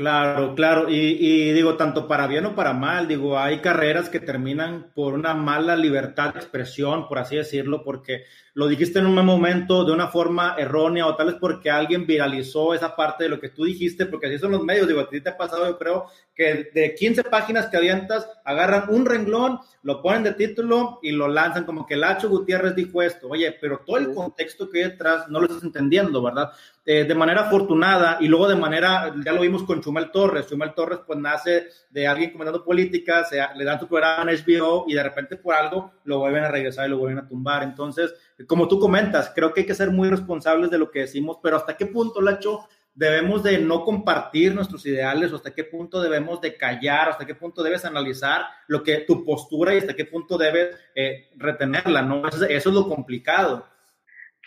Claro, 0.00 0.54
claro, 0.54 0.88
y, 0.88 1.52
digo, 1.52 1.76
tanto 1.76 2.08
para 2.08 2.26
bien 2.26 2.46
o 2.46 2.54
para 2.54 2.72
mal, 2.72 3.06
digo, 3.06 3.38
hay 3.38 3.58
carreras 3.58 4.08
que 4.08 4.18
terminan 4.18 4.92
por 4.94 5.12
una 5.12 5.34
mala 5.34 5.76
libertad 5.76 6.32
de 6.32 6.40
expresión, 6.40 7.06
por 7.06 7.18
así 7.18 7.36
decirlo, 7.36 7.84
porque 7.84 8.24
lo 8.54 8.66
dijiste 8.66 8.98
en 8.98 9.04
un 9.04 9.22
momento 9.22 9.84
de 9.84 9.92
una 9.92 10.08
forma 10.08 10.54
errónea 10.56 11.06
o 11.06 11.16
tal 11.16 11.26
vez 11.26 11.36
porque 11.38 11.70
alguien 11.70 12.06
viralizó 12.06 12.72
esa 12.72 12.96
parte 12.96 13.24
de 13.24 13.30
lo 13.30 13.40
que 13.40 13.50
tú 13.50 13.64
dijiste, 13.64 14.06
porque 14.06 14.28
así 14.28 14.38
son 14.38 14.52
los 14.52 14.64
medios, 14.64 14.88
digo, 14.88 15.00
a 15.00 15.08
ti 15.10 15.20
te 15.20 15.28
ha 15.28 15.36
pasado, 15.36 15.66
yo 15.66 15.76
creo, 15.76 16.06
que 16.34 16.70
de 16.72 16.94
15 16.94 17.24
páginas 17.24 17.66
que 17.66 17.76
avientas, 17.76 18.26
agarran 18.46 18.88
un 18.88 19.04
renglón, 19.04 19.58
lo 19.82 20.00
ponen 20.00 20.22
de 20.22 20.32
título 20.32 20.98
y 21.02 21.12
lo 21.12 21.28
lanzan 21.28 21.64
como 21.64 21.86
que 21.86 21.96
Lacho 21.96 22.30
Gutiérrez 22.30 22.74
dijo 22.74 23.02
esto, 23.02 23.28
oye, 23.28 23.54
pero 23.60 23.82
todo 23.86 23.98
el 23.98 24.14
contexto 24.14 24.70
que 24.70 24.82
hay 24.82 24.90
detrás 24.92 25.28
no 25.28 25.40
lo 25.40 25.46
estás 25.46 25.62
entendiendo, 25.62 26.22
¿verdad? 26.22 26.50
Eh, 26.86 27.04
de 27.04 27.14
manera 27.14 27.42
afortunada 27.42 28.16
y 28.20 28.26
luego 28.26 28.48
de 28.48 28.56
manera, 28.56 29.14
ya 29.22 29.32
lo 29.32 29.42
vimos 29.42 29.64
con 29.64 29.82
Chumel 29.82 30.10
Torres, 30.10 30.46
Chumel 30.46 30.72
Torres 30.72 31.00
pues 31.06 31.18
nace 31.18 31.66
de 31.90 32.08
alguien 32.08 32.32
comentando 32.32 32.64
política, 32.64 33.26
le 33.54 33.64
dan 33.64 33.78
su 33.78 33.86
programa 33.86 34.32
en 34.32 34.38
HBO 34.38 34.86
y 34.88 34.94
de 34.94 35.02
repente 35.02 35.36
por 35.36 35.54
algo 35.54 35.92
lo 36.04 36.20
vuelven 36.20 36.44
a 36.44 36.50
regresar 36.50 36.86
y 36.86 36.90
lo 36.90 36.98
vuelven 36.98 37.18
a 37.18 37.28
tumbar, 37.28 37.64
entonces 37.64 38.14
como 38.46 38.66
tú 38.66 38.80
comentas, 38.80 39.30
creo 39.34 39.52
que 39.52 39.60
hay 39.60 39.66
que 39.66 39.74
ser 39.74 39.90
muy 39.90 40.08
responsables 40.08 40.70
de 40.70 40.78
lo 40.78 40.90
que 40.90 41.00
decimos, 41.00 41.38
pero 41.42 41.58
hasta 41.58 41.76
qué 41.76 41.84
punto, 41.84 42.22
Lacho, 42.22 42.66
debemos 42.94 43.42
de 43.42 43.58
no 43.58 43.84
compartir 43.84 44.54
nuestros 44.54 44.84
ideales, 44.86 45.32
hasta 45.32 45.54
qué 45.54 45.64
punto 45.64 46.00
debemos 46.00 46.40
de 46.40 46.56
callar, 46.56 47.08
hasta 47.08 47.26
qué 47.26 47.34
punto 47.34 47.62
debes 47.62 47.84
analizar 47.84 48.42
lo 48.66 48.82
que 48.82 48.98
tu 49.00 49.24
postura 49.24 49.74
y 49.74 49.78
hasta 49.78 49.94
qué 49.94 50.04
punto 50.04 50.36
debes 50.36 50.76
eh, 50.94 51.30
retenerla, 51.36 52.02
¿no? 52.02 52.26
Eso, 52.28 52.46
es 52.46 52.66
lo 52.66 52.88
complicado. 52.88 53.66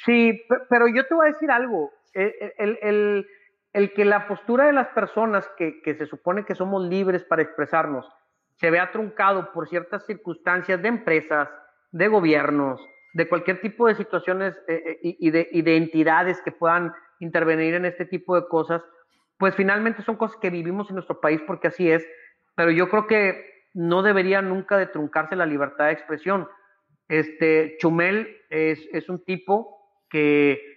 Sí, 0.05 0.39
pero 0.69 0.87
yo 0.87 1.05
te 1.05 1.13
voy 1.13 1.27
a 1.27 1.31
decir 1.31 1.51
algo, 1.51 1.91
eh, 2.13 2.53
eh, 2.57 3.25
el, 3.73 3.93
que 3.93 4.05
la 4.05 4.27
postura 4.27 4.65
de 4.65 4.73
las 4.73 4.87
personas 4.89 5.49
que, 5.57 5.81
que 5.81 5.95
se 5.95 6.05
supone 6.05 6.45
que 6.45 6.55
somos 6.55 6.87
libres 6.87 7.23
para 7.23 7.41
expresarnos 7.41 8.07
se 8.57 8.69
vea 8.69 8.91
truncado 8.91 9.51
por 9.51 9.67
ciertas 9.67 10.05
circunstancias 10.05 10.81
de 10.81 10.87
empresas, 10.87 11.49
de 11.91 12.07
gobiernos, 12.07 12.79
de 13.13 13.27
cualquier 13.27 13.61
tipo 13.61 13.87
de 13.87 13.95
situaciones 13.95 14.59
eh, 14.67 14.99
y, 15.01 15.29
de, 15.31 15.47
y, 15.51 15.61
de, 15.61 15.77
entidades 15.77 16.41
que 16.41 16.51
puedan 16.51 16.91
intervenir 17.19 17.75
en 17.75 17.85
este 17.85 18.05
tipo 18.05 18.35
de 18.35 18.47
cosas, 18.47 18.81
pues 19.37 19.55
finalmente 19.55 20.01
son 20.01 20.15
cosas 20.15 20.37
que 20.37 20.49
vivimos 20.49 20.89
en 20.89 20.95
nuestro 20.95 21.19
país 21.19 21.41
porque 21.45 21.67
así 21.67 21.89
es, 21.89 22.05
pero 22.55 22.71
yo 22.71 22.89
creo 22.89 23.07
que 23.07 23.53
no 23.73 24.03
debería 24.03 24.41
nunca 24.41 24.77
de 24.77 24.87
truncarse 24.87 25.35
la 25.35 25.45
libertad 25.45 25.85
de 25.85 25.93
expresión. 25.93 26.47
Este, 27.07 27.75
Chumel 27.79 28.37
es, 28.49 28.87
es 28.91 29.09
un 29.09 29.23
tipo 29.23 29.79
que 30.09 30.72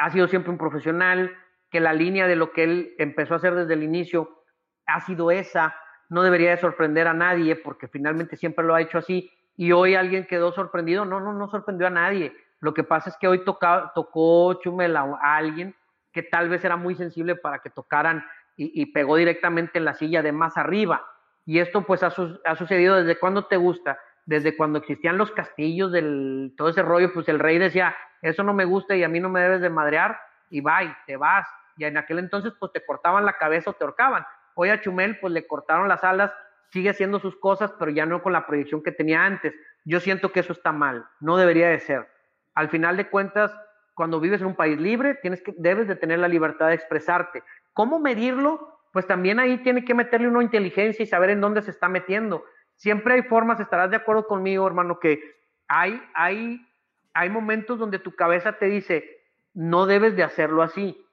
ha 0.00 0.10
sido 0.10 0.28
siempre 0.28 0.50
un 0.50 0.58
profesional, 0.58 1.36
que 1.70 1.80
la 1.80 1.92
línea 1.92 2.26
de 2.26 2.36
lo 2.36 2.52
que 2.52 2.64
él 2.64 2.94
empezó 2.98 3.34
a 3.34 3.36
hacer 3.36 3.54
desde 3.54 3.74
el 3.74 3.82
inicio 3.82 4.42
ha 4.86 5.00
sido 5.00 5.30
esa, 5.30 5.76
no 6.08 6.22
debería 6.22 6.50
de 6.50 6.56
sorprender 6.56 7.06
a 7.06 7.14
nadie 7.14 7.54
porque 7.54 7.86
finalmente 7.86 8.36
siempre 8.36 8.64
lo 8.64 8.74
ha 8.74 8.80
hecho 8.80 8.98
así 8.98 9.30
y 9.56 9.72
hoy 9.72 9.94
alguien 9.94 10.26
quedó 10.26 10.52
sorprendido. 10.52 11.04
No, 11.04 11.20
no, 11.20 11.32
no 11.32 11.48
sorprendió 11.48 11.86
a 11.86 11.90
nadie. 11.90 12.34
Lo 12.60 12.74
que 12.74 12.82
pasa 12.82 13.10
es 13.10 13.16
que 13.18 13.28
hoy 13.28 13.44
tocó 13.44 14.54
Chumel 14.54 14.96
a, 14.96 15.18
alguien 15.22 15.76
que 16.12 16.22
tal 16.22 16.48
vez 16.48 16.64
era 16.64 16.76
muy 16.76 16.94
sensible 16.94 17.36
para 17.36 17.60
que 17.60 17.70
tocaran 17.70 18.24
y, 18.56 18.86
pegó 18.86 19.16
directamente 19.16 19.78
en 19.78 19.86
la 19.86 19.94
silla 19.94 20.22
de 20.22 20.32
más 20.32 20.58
arriba. 20.58 21.06
Y 21.46 21.60
esto 21.60 21.82
pues 21.82 22.02
ha, 22.02 22.10
sucedido 22.10 22.96
desde 22.96 23.18
cuando 23.18 23.46
te 23.46 23.56
gusta, 23.56 23.98
desde 24.26 24.56
cuando 24.56 24.78
existían 24.78 25.18
los 25.18 25.32
castillos, 25.32 25.92
del, 25.92 26.54
todo 26.56 26.68
ese 26.68 26.82
rollo, 26.82 27.12
pues 27.12 27.28
el 27.28 27.38
rey 27.38 27.58
decía, 27.58 27.96
eso 28.22 28.42
no 28.42 28.54
me 28.54 28.64
gusta 28.64 28.94
y 28.94 29.02
a 29.02 29.08
mí 29.08 29.20
no 29.20 29.28
me 29.28 29.40
debes 29.40 29.60
de 29.60 29.70
madrear, 29.70 30.18
y 30.50 30.60
bye, 30.60 30.94
te 31.06 31.16
vas. 31.16 31.46
Y 31.76 31.84
en 31.84 31.96
aquel 31.96 32.18
entonces 32.18 32.52
pues 32.58 32.72
te 32.72 32.84
cortaban 32.84 33.24
la 33.24 33.34
cabeza 33.34 33.70
o 33.70 33.72
te 33.72 33.84
ahorcaban. 33.84 34.26
Hoy 34.54 34.68
a 34.68 34.80
Chumel 34.80 35.18
pues 35.20 35.32
le 35.32 35.46
cortaron 35.46 35.88
las 35.88 36.04
alas 36.04 36.32
sigue 36.70 36.90
haciendo 36.90 37.20
sus 37.20 37.36
cosas, 37.36 37.72
pero 37.78 37.90
ya 37.90 38.06
no 38.06 38.22
con 38.22 38.32
la 38.32 38.46
proyección 38.46 38.82
que 38.82 38.92
tenía 38.92 39.24
antes. 39.24 39.54
Yo 39.84 40.00
siento 40.00 40.32
que 40.32 40.40
eso 40.40 40.52
está 40.52 40.72
mal, 40.72 41.06
no 41.20 41.36
debería 41.36 41.68
de 41.68 41.80
ser. 41.80 42.08
Al 42.54 42.68
final 42.68 42.96
de 42.96 43.08
cuentas, 43.08 43.52
cuando 43.94 44.20
vives 44.20 44.40
en 44.40 44.48
un 44.48 44.56
país 44.56 44.78
libre, 44.78 45.14
tienes 45.16 45.42
que, 45.42 45.54
debes 45.56 45.88
de 45.88 45.96
tener 45.96 46.18
la 46.18 46.28
libertad 46.28 46.68
de 46.68 46.74
expresarte. 46.74 47.42
¿Cómo 47.72 47.98
medirlo? 47.98 48.78
Pues 48.92 49.06
también 49.06 49.38
ahí 49.38 49.58
tiene 49.58 49.84
que 49.84 49.94
meterle 49.94 50.28
una 50.28 50.42
inteligencia 50.42 51.02
y 51.02 51.06
saber 51.06 51.30
en 51.30 51.40
dónde 51.40 51.62
se 51.62 51.70
está 51.70 51.88
metiendo. 51.88 52.44
Siempre 52.80 53.12
hay 53.12 53.22
formas, 53.24 53.60
estarás 53.60 53.90
de 53.90 53.96
acuerdo 53.98 54.26
conmigo, 54.26 54.66
hermano, 54.66 54.98
que 55.00 55.20
hay, 55.68 56.02
hay, 56.14 56.66
hay 57.12 57.28
momentos 57.28 57.78
donde 57.78 57.98
tu 57.98 58.16
cabeza 58.16 58.54
te 58.54 58.66
dice, 58.66 59.04
no 59.52 59.84
debes 59.84 60.16
de 60.16 60.22
hacerlo 60.22 60.62
así. 60.62 61.06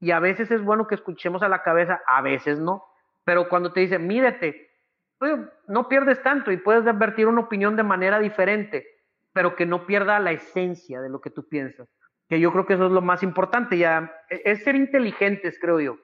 Y 0.00 0.10
a 0.10 0.20
veces 0.20 0.50
es 0.50 0.62
bueno 0.62 0.86
que 0.86 0.96
escuchemos 0.96 1.42
a 1.42 1.48
la 1.48 1.62
cabeza, 1.62 2.02
a 2.06 2.20
veces 2.20 2.58
no. 2.58 2.84
Pero 3.24 3.48
cuando 3.48 3.72
te 3.72 3.80
dice, 3.80 3.98
mírete, 3.98 4.70
no 5.66 5.88
pierdes 5.88 6.22
tanto 6.22 6.52
y 6.52 6.58
puedes 6.58 6.86
advertir 6.86 7.26
una 7.26 7.40
opinión 7.40 7.74
de 7.74 7.84
manera 7.84 8.18
diferente, 8.18 8.86
pero 9.32 9.56
que 9.56 9.64
no 9.64 9.86
pierda 9.86 10.20
la 10.20 10.32
esencia 10.32 11.00
de 11.00 11.08
lo 11.08 11.22
que 11.22 11.30
tú 11.30 11.48
piensas. 11.48 11.88
Que 12.28 12.38
yo 12.38 12.52
creo 12.52 12.66
que 12.66 12.74
eso 12.74 12.84
es 12.84 12.92
lo 12.92 13.00
más 13.00 13.22
importante, 13.22 13.78
ya 13.78 14.12
e, 14.28 14.42
es 14.44 14.62
ser 14.62 14.76
inteligentes, 14.76 15.58
creo 15.58 15.80
yo. 15.80 15.96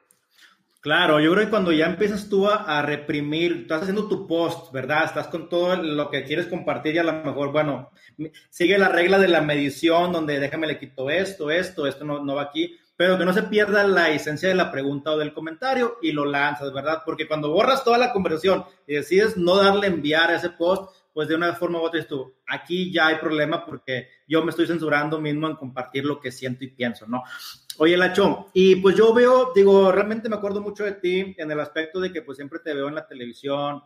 Claro, 0.80 1.20
yo 1.20 1.30
creo 1.32 1.44
que 1.44 1.50
cuando 1.50 1.72
ya 1.72 1.86
empiezas 1.86 2.28
tú 2.28 2.48
a, 2.48 2.80
reprimir, 2.80 3.60
estás 3.62 3.82
haciendo 3.82 4.08
tu 4.08 4.26
post, 4.26 4.72
¿verdad? 4.72 5.04
Estás 5.04 5.26
con 5.26 5.48
todo 5.50 5.76
lo 5.76 6.08
que 6.10 6.24
quieres 6.24 6.46
compartir 6.46 6.94
y 6.94 6.98
a 6.98 7.02
lo 7.02 7.12
mejor, 7.12 7.52
bueno, 7.52 7.90
sigue 8.48 8.78
la 8.78 8.88
regla 8.88 9.18
de 9.18 9.28
la 9.28 9.42
medición 9.42 10.10
donde 10.10 10.40
déjame 10.40 10.66
le 10.66 10.78
quito 10.78 11.10
esto, 11.10 11.50
esto, 11.50 11.86
esto 11.86 12.04
no, 12.04 12.24
no 12.24 12.34
va 12.34 12.42
aquí 12.42 12.78
pero 13.00 13.16
que 13.16 13.24
no 13.24 13.32
se 13.32 13.44
pierda 13.44 13.82
la 13.82 14.10
esencia 14.10 14.50
de 14.50 14.54
la 14.54 14.70
pregunta 14.70 15.12
o 15.12 15.16
del 15.16 15.32
comentario 15.32 15.96
y 16.02 16.12
lo 16.12 16.26
lanzas, 16.26 16.70
¿verdad? 16.70 17.00
Porque 17.02 17.26
cuando 17.26 17.50
borras 17.50 17.82
toda 17.82 17.96
la 17.96 18.12
conversación 18.12 18.66
y 18.86 18.92
decides 18.92 19.38
no 19.38 19.56
darle 19.56 19.86
enviar 19.86 20.30
a 20.30 20.36
ese 20.36 20.50
post, 20.50 20.94
pues 21.12 21.28
de 21.28 21.34
una 21.34 21.52
forma 21.54 21.80
u 21.80 21.82
otra 21.82 22.02
tú, 22.06 22.36
aquí 22.46 22.92
ya 22.92 23.08
hay 23.08 23.16
problema 23.16 23.64
porque 23.64 24.08
yo 24.26 24.42
me 24.44 24.50
estoy 24.50 24.66
censurando 24.66 25.20
mismo 25.20 25.48
en 25.48 25.56
compartir 25.56 26.04
lo 26.04 26.20
que 26.20 26.30
siento 26.30 26.64
y 26.64 26.68
pienso, 26.68 27.06
¿no? 27.06 27.22
Oye, 27.78 27.96
Lacho, 27.96 28.50
y 28.52 28.76
pues 28.76 28.96
yo 28.96 29.12
veo, 29.12 29.52
digo, 29.54 29.90
realmente 29.90 30.28
me 30.28 30.36
acuerdo 30.36 30.60
mucho 30.60 30.84
de 30.84 30.92
ti 30.92 31.34
en 31.36 31.50
el 31.50 31.60
aspecto 31.60 32.00
de 32.00 32.12
que 32.12 32.22
pues 32.22 32.36
siempre 32.36 32.60
te 32.60 32.74
veo 32.74 32.88
en 32.88 32.94
la 32.94 33.06
televisión, 33.06 33.82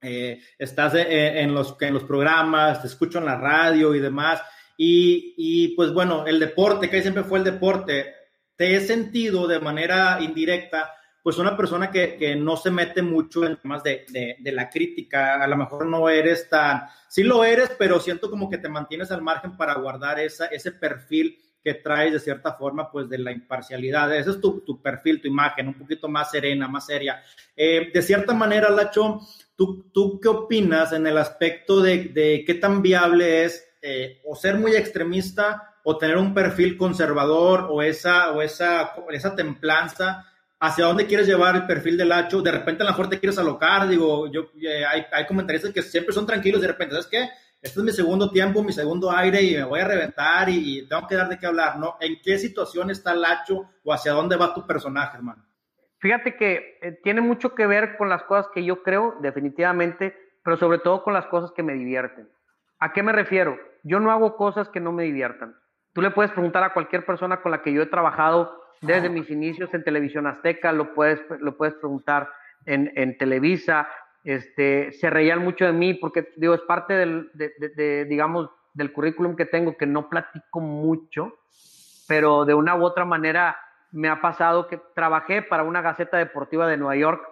eh, 0.00 0.40
estás 0.58 0.94
eh, 0.94 1.40
en, 1.40 1.54
los, 1.54 1.76
en 1.80 1.94
los 1.94 2.04
programas, 2.04 2.80
te 2.80 2.88
escucho 2.88 3.18
en 3.18 3.24
la 3.24 3.36
radio 3.36 3.94
y 3.94 4.00
demás, 4.00 4.42
y, 4.76 5.34
y 5.36 5.68
pues 5.74 5.92
bueno, 5.92 6.26
el 6.26 6.38
deporte, 6.38 6.90
que 6.90 7.02
siempre 7.02 7.24
fue 7.24 7.38
el 7.38 7.44
deporte, 7.44 8.14
te 8.56 8.76
he 8.76 8.80
sentido 8.80 9.46
de 9.46 9.60
manera 9.60 10.18
indirecta, 10.20 10.92
pues 11.28 11.36
una 11.36 11.58
persona 11.58 11.90
que, 11.90 12.34
no 12.36 12.56
se 12.56 12.70
mete 12.70 13.02
mucho 13.02 13.44
en 13.44 13.58
temas 13.58 13.82
de, 13.82 14.38
la 14.44 14.70
crítica, 14.70 15.44
a 15.44 15.46
lo 15.46 15.58
mejor 15.58 15.84
no 15.84 16.08
eres 16.08 16.48
tan, 16.48 16.84
sí 17.06 17.22
lo 17.22 17.44
eres, 17.44 17.70
pero 17.78 18.00
siento 18.00 18.30
como 18.30 18.48
que 18.48 18.56
te 18.56 18.70
mantienes 18.70 19.10
al 19.10 19.20
margen 19.20 19.54
para 19.54 19.74
guardar 19.74 20.18
esa, 20.20 20.46
ese 20.46 20.72
perfil 20.72 21.38
que 21.62 21.74
traes 21.74 22.14
de 22.14 22.20
cierta 22.20 22.54
forma, 22.54 22.90
pues 22.90 23.10
de 23.10 23.18
la 23.18 23.30
imparcialidad. 23.30 24.16
Ese 24.16 24.30
es 24.30 24.40
tu, 24.40 24.80
perfil, 24.80 25.20
tu 25.20 25.28
imagen, 25.28 25.68
un 25.68 25.74
poquito 25.74 26.08
más 26.08 26.30
serena, 26.30 26.66
más 26.66 26.86
seria. 26.86 27.22
Eh, 27.54 27.90
de 27.92 28.00
cierta 28.00 28.32
manera, 28.32 28.70
Lacho, 28.70 29.20
¿tú, 29.54 29.90
¿tú 29.92 30.18
qué 30.18 30.28
opinas 30.28 30.94
en 30.94 31.06
el 31.06 31.18
aspecto 31.18 31.82
de, 31.82 32.42
qué 32.46 32.54
tan 32.54 32.80
viable 32.80 33.44
es 33.44 33.68
eh, 33.82 34.22
o 34.24 34.34
ser 34.34 34.56
muy 34.56 34.74
extremista 34.74 35.74
o 35.84 35.98
tener 35.98 36.16
un 36.16 36.32
perfil 36.32 36.78
conservador 36.78 37.66
o 37.68 37.82
esa, 37.82 38.32
o 38.32 38.40
esa, 38.40 38.94
esa 39.10 39.36
templanza, 39.36 40.24
hacia 40.60 40.86
dónde 40.86 41.06
quieres 41.06 41.26
llevar 41.26 41.56
el 41.56 41.66
perfil 41.66 41.96
del 41.96 42.12
hacho, 42.12 42.42
de 42.42 42.52
repente 42.52 42.82
a 42.82 42.86
lo 42.86 42.92
mejor 42.92 43.08
te 43.08 43.18
quieres 43.18 43.38
alocar, 43.38 43.88
digo, 43.88 44.30
yo, 44.30 44.50
eh, 44.60 44.84
hay, 44.84 45.06
hay 45.12 45.26
comentaristas 45.26 45.72
que 45.72 45.82
siempre 45.82 46.12
son 46.12 46.26
tranquilos, 46.26 46.60
de 46.60 46.68
repente, 46.68 46.94
¿sabes 46.94 47.08
qué? 47.08 47.28
este 47.60 47.80
es 47.80 47.84
mi 47.84 47.90
segundo 47.90 48.30
tiempo, 48.30 48.62
mi 48.62 48.72
segundo 48.72 49.10
aire 49.10 49.42
y 49.42 49.56
me 49.56 49.64
voy 49.64 49.80
a 49.80 49.88
reventar 49.88 50.48
y, 50.48 50.86
tengo 50.88 51.06
que 51.08 51.16
dar 51.16 51.28
de 51.28 51.38
qué 51.38 51.46
hablar, 51.46 51.78
¿no? 51.78 51.96
¿En 52.00 52.20
qué 52.22 52.38
situación 52.38 52.90
está 52.90 53.14
Lacho 53.14 53.68
o 53.84 53.92
hacia 53.92 54.12
dónde 54.12 54.36
va 54.36 54.54
tu 54.54 54.66
personaje, 54.66 55.16
hermano? 55.16 55.44
Fíjate 55.98 56.36
que 56.36 56.78
eh, 56.80 57.00
tiene 57.02 57.20
mucho 57.20 57.54
que 57.54 57.66
ver 57.66 57.96
con 57.96 58.08
las 58.08 58.22
cosas 58.24 58.48
que 58.54 58.64
yo 58.64 58.82
creo, 58.84 59.16
definitivamente, 59.20 60.16
pero 60.44 60.56
sobre 60.56 60.78
todo 60.78 61.02
con 61.02 61.14
las 61.14 61.26
cosas 61.26 61.50
que 61.50 61.64
me 61.64 61.74
divierten. 61.74 62.28
¿A 62.78 62.92
qué 62.92 63.02
me 63.02 63.12
refiero? 63.12 63.58
Yo 63.82 63.98
no 63.98 64.12
hago 64.12 64.36
cosas 64.36 64.68
que 64.68 64.78
no 64.78 64.92
me 64.92 65.02
diviertan. 65.02 65.56
Tú 65.94 66.00
le 66.00 66.12
puedes 66.12 66.30
preguntar 66.30 66.62
a 66.62 66.72
cualquier 66.72 67.04
persona 67.04 67.42
con 67.42 67.50
la 67.50 67.62
que 67.62 67.72
yo 67.72 67.82
he 67.82 67.86
trabajado 67.86 68.62
desde 68.80 69.08
mis 69.08 69.28
inicios 69.30 69.72
en 69.74 69.84
Televisión 69.84 70.26
Azteca, 70.26 70.72
lo 70.72 70.94
puedes, 70.94 71.20
lo 71.40 71.56
puedes 71.56 71.74
preguntar 71.74 72.30
en, 72.66 72.92
en 72.94 73.16
Televisa, 73.18 73.88
este, 74.24 74.92
se 74.92 75.10
reían 75.10 75.42
mucho 75.42 75.64
de 75.64 75.72
mí 75.72 75.94
porque, 75.94 76.32
digo, 76.36 76.54
es 76.54 76.60
parte 76.62 76.94
del, 76.94 77.30
de, 77.34 78.04
digamos, 78.04 78.50
del 78.74 78.92
currículum 78.92 79.36
que 79.36 79.46
tengo, 79.46 79.76
que 79.76 79.86
no 79.86 80.08
platico 80.08 80.60
mucho, 80.60 81.34
pero 82.06 82.44
de 82.44 82.54
una 82.54 82.76
u 82.76 82.84
otra 82.84 83.04
manera 83.04 83.56
me 83.90 84.08
ha 84.08 84.20
pasado 84.20 84.68
que 84.68 84.80
trabajé 84.94 85.42
para 85.42 85.62
una 85.62 85.80
gaceta 85.80 86.18
deportiva 86.18 86.68
de 86.68 86.76
Nueva 86.76 86.96
York 86.96 87.22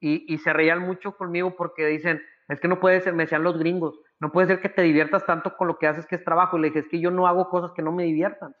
y, 0.00 0.32
y 0.32 0.38
se 0.38 0.52
reían 0.52 0.80
mucho 0.80 1.16
conmigo 1.16 1.56
porque 1.56 1.86
dicen, 1.86 2.22
es 2.48 2.60
que 2.60 2.68
no 2.68 2.80
puede 2.80 3.00
ser, 3.00 3.14
me 3.14 3.24
decían 3.24 3.42
los 3.42 3.58
gringos, 3.58 3.98
no 4.20 4.32
puede 4.32 4.48
ser 4.48 4.60
que 4.60 4.68
te 4.68 4.82
diviertas 4.82 5.26
tanto 5.26 5.56
con 5.56 5.68
lo 5.68 5.78
que 5.78 5.86
haces 5.86 6.06
que 6.06 6.16
es 6.16 6.24
trabajo. 6.24 6.56
Y 6.56 6.62
le 6.62 6.68
dije, 6.68 6.80
es 6.80 6.88
que 6.88 7.00
yo 7.00 7.10
no 7.10 7.26
hago 7.26 7.48
cosas 7.50 7.72
que 7.72 7.82
no 7.82 7.92
me 7.92 8.04
diviertan. 8.04 8.54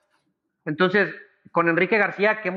Entonces, 0.64 1.14
con 1.52 1.68
Enrique 1.68 1.98
García, 1.98 2.40
que 2.40 2.52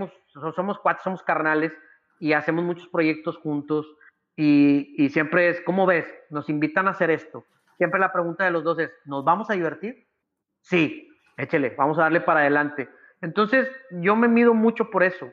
somos 0.56 0.80
cuatro, 0.80 1.04
somos 1.04 1.24
carnales 1.24 1.74
y 2.20 2.34
hacemos 2.34 2.64
muchos 2.64 2.88
proyectos 2.88 3.38
juntos 3.38 3.88
y, 4.36 4.96
y 4.98 5.10
siempre 5.10 5.50
es, 5.50 5.62
¿cómo 5.62 5.86
ves? 5.86 6.06
Nos 6.30 6.50
invitan 6.50 6.88
a 6.88 6.92
hacer 6.92 7.12
esto. 7.12 7.46
Siempre 7.78 8.00
la 8.00 8.14
pregunta 8.14 8.46
de 8.46 8.52
los 8.52 8.64
dos 8.64 8.80
es, 8.80 8.92
¿nos 9.06 9.24
vamos 9.24 9.50
a 9.50 9.54
divertir? 9.54 10.08
Sí, 10.62 11.10
échele, 11.38 11.74
vamos 11.78 11.98
a 11.98 12.04
darle 12.04 12.22
para 12.22 12.42
adelante. 12.42 12.90
Entonces, 13.22 13.70
yo 13.92 14.16
me 14.16 14.28
mido 14.28 14.54
mucho 14.54 14.90
por 14.90 15.04
eso. 15.04 15.30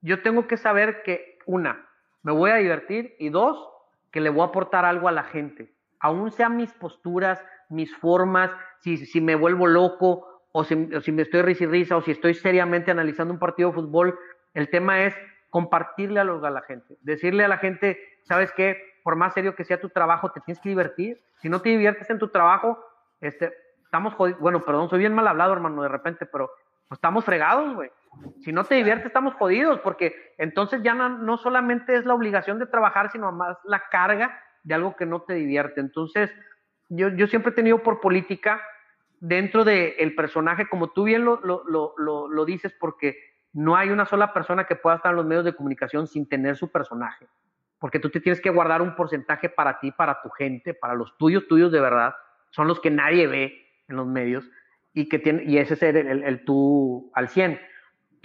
Yo 0.00 0.22
tengo 0.22 0.46
que 0.46 0.56
saber 0.56 1.02
que, 1.02 1.38
una, 1.46 1.86
me 2.22 2.32
voy 2.32 2.50
a 2.50 2.56
divertir 2.56 3.14
y 3.18 3.28
dos, 3.28 3.68
que 4.10 4.20
le 4.20 4.30
voy 4.30 4.42
a 4.42 4.46
aportar 4.46 4.84
algo 4.84 5.08
a 5.08 5.12
la 5.12 5.24
gente. 5.24 5.72
Aún 6.00 6.30
sean 6.30 6.56
mis 6.56 6.72
posturas, 6.72 7.42
mis 7.68 7.94
formas, 7.96 8.50
si, 8.80 8.96
si 8.96 9.20
me 9.20 9.34
vuelvo 9.34 9.66
loco 9.66 10.35
o 10.58 10.64
si, 10.64 10.88
si 11.02 11.12
me 11.12 11.20
estoy 11.20 11.42
risa 11.42 11.64
y 11.64 11.66
risa 11.66 11.98
o 11.98 12.00
si 12.00 12.12
estoy 12.12 12.32
seriamente 12.32 12.90
analizando 12.90 13.34
un 13.34 13.38
partido 13.38 13.68
de 13.68 13.74
fútbol, 13.74 14.18
el 14.54 14.70
tema 14.70 15.04
es 15.04 15.14
compartirle 15.50 16.18
a, 16.18 16.22
a 16.22 16.50
la 16.50 16.62
gente, 16.62 16.96
decirle 17.02 17.44
a 17.44 17.48
la 17.48 17.58
gente, 17.58 18.00
¿sabes 18.22 18.50
qué? 18.52 18.80
Por 19.04 19.16
más 19.16 19.34
serio 19.34 19.54
que 19.54 19.64
sea 19.64 19.78
tu 19.78 19.90
trabajo, 19.90 20.32
te 20.32 20.40
tienes 20.40 20.58
que 20.62 20.70
divertir. 20.70 21.20
Si 21.42 21.50
no 21.50 21.60
te 21.60 21.68
diviertes 21.68 22.08
en 22.08 22.18
tu 22.18 22.28
trabajo, 22.28 22.82
este, 23.20 23.52
estamos 23.84 24.14
jodidos. 24.14 24.40
Bueno, 24.40 24.64
perdón, 24.64 24.88
soy 24.88 25.00
bien 25.00 25.12
mal 25.12 25.28
hablado, 25.28 25.52
hermano, 25.52 25.82
de 25.82 25.90
repente, 25.90 26.24
pero 26.24 26.50
estamos 26.90 27.22
fregados, 27.22 27.74
güey. 27.74 27.90
Si 28.40 28.50
no 28.50 28.64
te 28.64 28.76
diviertes, 28.76 29.08
estamos 29.08 29.34
jodidos, 29.34 29.80
porque 29.80 30.34
entonces 30.38 30.82
ya 30.82 30.94
no, 30.94 31.36
solamente 31.36 31.96
es 31.96 32.06
la 32.06 32.14
obligación 32.14 32.58
de 32.58 32.64
trabajar, 32.64 33.12
sino 33.12 33.30
más 33.30 33.58
la 33.64 33.82
carga 33.90 34.42
de 34.62 34.72
algo 34.72 34.96
que 34.96 35.04
no 35.04 35.20
te 35.20 35.34
divierte. 35.34 35.82
Entonces, 35.82 36.32
yo, 36.88 37.10
yo 37.10 37.26
siempre 37.26 37.52
he 37.52 37.54
tenido 37.54 37.82
por 37.82 38.00
política 38.00 38.62
dentro 39.20 39.64
del 39.64 40.14
personaje, 40.14 40.68
como 40.68 40.90
tú 40.90 41.04
bien 41.04 41.24
lo, 41.24 41.40
lo, 41.42 41.64
lo, 41.66 42.28
lo, 42.28 42.44
dices, 42.44 42.74
porque 42.78 43.18
no 43.52 43.76
hay 43.76 43.90
una 43.90 44.06
sola 44.06 44.32
persona 44.32 44.64
que 44.64 44.76
pueda 44.76 44.96
estar 44.96 45.10
en 45.10 45.16
los 45.16 45.26
medios 45.26 45.44
de 45.44 45.54
comunicación 45.54 46.06
sin 46.06 46.28
tener 46.28 46.56
su 46.56 46.70
personaje, 46.70 47.26
porque 47.78 47.98
tú 47.98 48.10
te 48.10 48.20
tienes 48.20 48.40
que 48.40 48.50
guardar 48.50 48.82
un 48.82 48.94
porcentaje 48.94 49.48
para 49.48 49.78
ti, 49.80 49.92
para 49.92 50.20
tu 50.22 50.30
gente, 50.30 50.74
para 50.74 50.94
los 50.94 51.16
tuyos, 51.16 51.46
tuyos 51.48 51.72
de 51.72 51.80
verdad, 51.80 52.14
son 52.50 52.68
los 52.68 52.80
que 52.80 52.90
nadie 52.90 53.26
ve 53.26 53.66
en 53.88 53.96
los 53.96 54.06
medios 54.06 54.48
y 54.92 55.08
que 55.08 55.18
tiene, 55.18 55.44
y 55.44 55.58
ese 55.58 55.74
es 55.74 55.82
el, 55.82 55.96
el, 55.96 56.24
el 56.24 56.44
tú 56.44 57.10
al 57.14 57.28
100. 57.28 57.60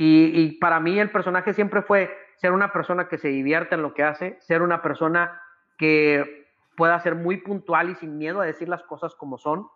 Y, 0.04 0.58
para 0.60 0.80
mí 0.80 1.00
el 1.00 1.12
personaje 1.12 1.54
siempre 1.54 1.84
fue 1.84 2.10
ser 2.38 2.54
una 2.54 2.74
persona 2.74 3.08
que 3.08 3.20
se 3.20 3.28
divierte 3.28 3.76
en 3.76 3.84
lo 3.84 3.94
que 3.94 4.04
hace, 4.04 4.36
ser 4.40 4.64
una 4.64 4.82
persona 4.82 5.40
que 5.78 6.48
pueda 6.76 7.00
ser 7.02 7.14
muy 7.14 7.38
puntual 7.38 7.92
y 7.92 7.96
sin 7.96 8.18
miedo 8.18 8.42
a 8.42 8.46
decir 8.46 8.68
las 8.68 8.82
cosas 8.82 9.14
como 9.14 9.38
son. 9.38 9.68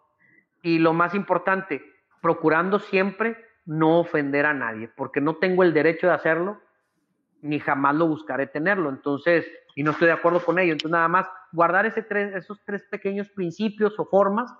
Y 0.65 0.79
lo 0.79 0.93
más 0.93 1.13
importante, 1.13 1.83
procurando 2.21 2.79
siempre 2.79 3.37
no 3.65 3.99
ofender 3.99 4.45
a 4.45 4.53
nadie, 4.53 4.89
porque 4.95 5.21
no 5.21 5.35
tengo 5.35 5.63
el 5.63 5.73
derecho 5.73 6.07
de 6.07 6.13
hacerlo, 6.13 6.59
ni 7.41 7.59
jamás 7.59 7.95
lo 7.95 8.07
buscaré 8.07 8.47
tenerlo. 8.47 8.89
Entonces, 8.89 9.45
y 9.75 9.83
no 9.83 9.91
estoy 9.91 10.07
de 10.07 10.13
acuerdo 10.13 10.43
con 10.43 10.57
ello. 10.57 10.73
Entonces, 10.73 10.91
nada 10.91 11.07
más 11.07 11.27
guardar 11.51 11.85
ese 11.85 12.01
tres, 12.01 12.33
esos 12.33 12.63
tres 12.65 12.83
pequeños 12.89 13.29
principios 13.29 13.99
o 13.99 14.05
formas 14.05 14.51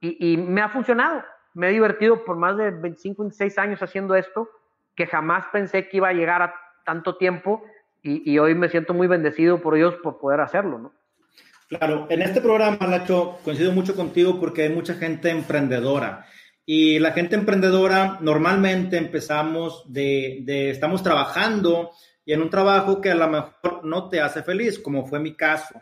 y, 0.00 0.32
y 0.32 0.36
me 0.36 0.60
ha 0.60 0.68
funcionado. 0.68 1.24
Me 1.54 1.68
he 1.68 1.72
divertido 1.72 2.24
por 2.24 2.36
más 2.36 2.56
de 2.56 2.70
25, 2.70 3.22
26 3.22 3.58
años 3.58 3.82
haciendo 3.82 4.14
esto 4.14 4.48
que 4.94 5.06
jamás 5.06 5.46
pensé 5.52 5.88
que 5.88 5.96
iba 5.96 6.08
a 6.08 6.12
llegar 6.12 6.42
a 6.42 6.54
tanto 6.84 7.16
tiempo 7.16 7.62
y, 8.02 8.38
hoy 8.38 8.54
me 8.54 8.68
siento 8.68 8.94
muy 8.94 9.06
bendecido 9.06 9.60
por 9.60 9.74
Dios 9.74 9.94
por 9.96 10.18
poder 10.18 10.40
hacerlo, 10.40 10.78
¿no? 10.78 10.92
Claro, 11.68 12.06
en 12.08 12.22
este 12.22 12.40
programa, 12.40 12.86
Lacho, 12.86 13.40
coincido 13.44 13.72
mucho 13.72 13.94
contigo 13.94 14.40
porque 14.40 14.62
hay 14.62 14.68
mucha 14.70 14.94
gente 14.94 15.28
emprendedora. 15.28 16.26
Y 16.64 16.98
la 16.98 17.12
gente 17.12 17.36
emprendedora 17.36 18.18
normalmente 18.22 18.96
empezamos 18.96 19.84
de, 19.86 20.40
de, 20.44 20.70
estamos 20.70 21.02
trabajando 21.02 21.90
y 22.24 22.32
en 22.32 22.40
un 22.40 22.48
trabajo 22.48 23.00
que 23.02 23.10
a 23.10 23.14
lo 23.14 23.28
mejor 23.28 23.84
no 23.84 24.08
te 24.08 24.20
hace 24.20 24.42
feliz, 24.42 24.78
como 24.78 25.06
fue 25.06 25.20
mi 25.20 25.34
caso. 25.34 25.80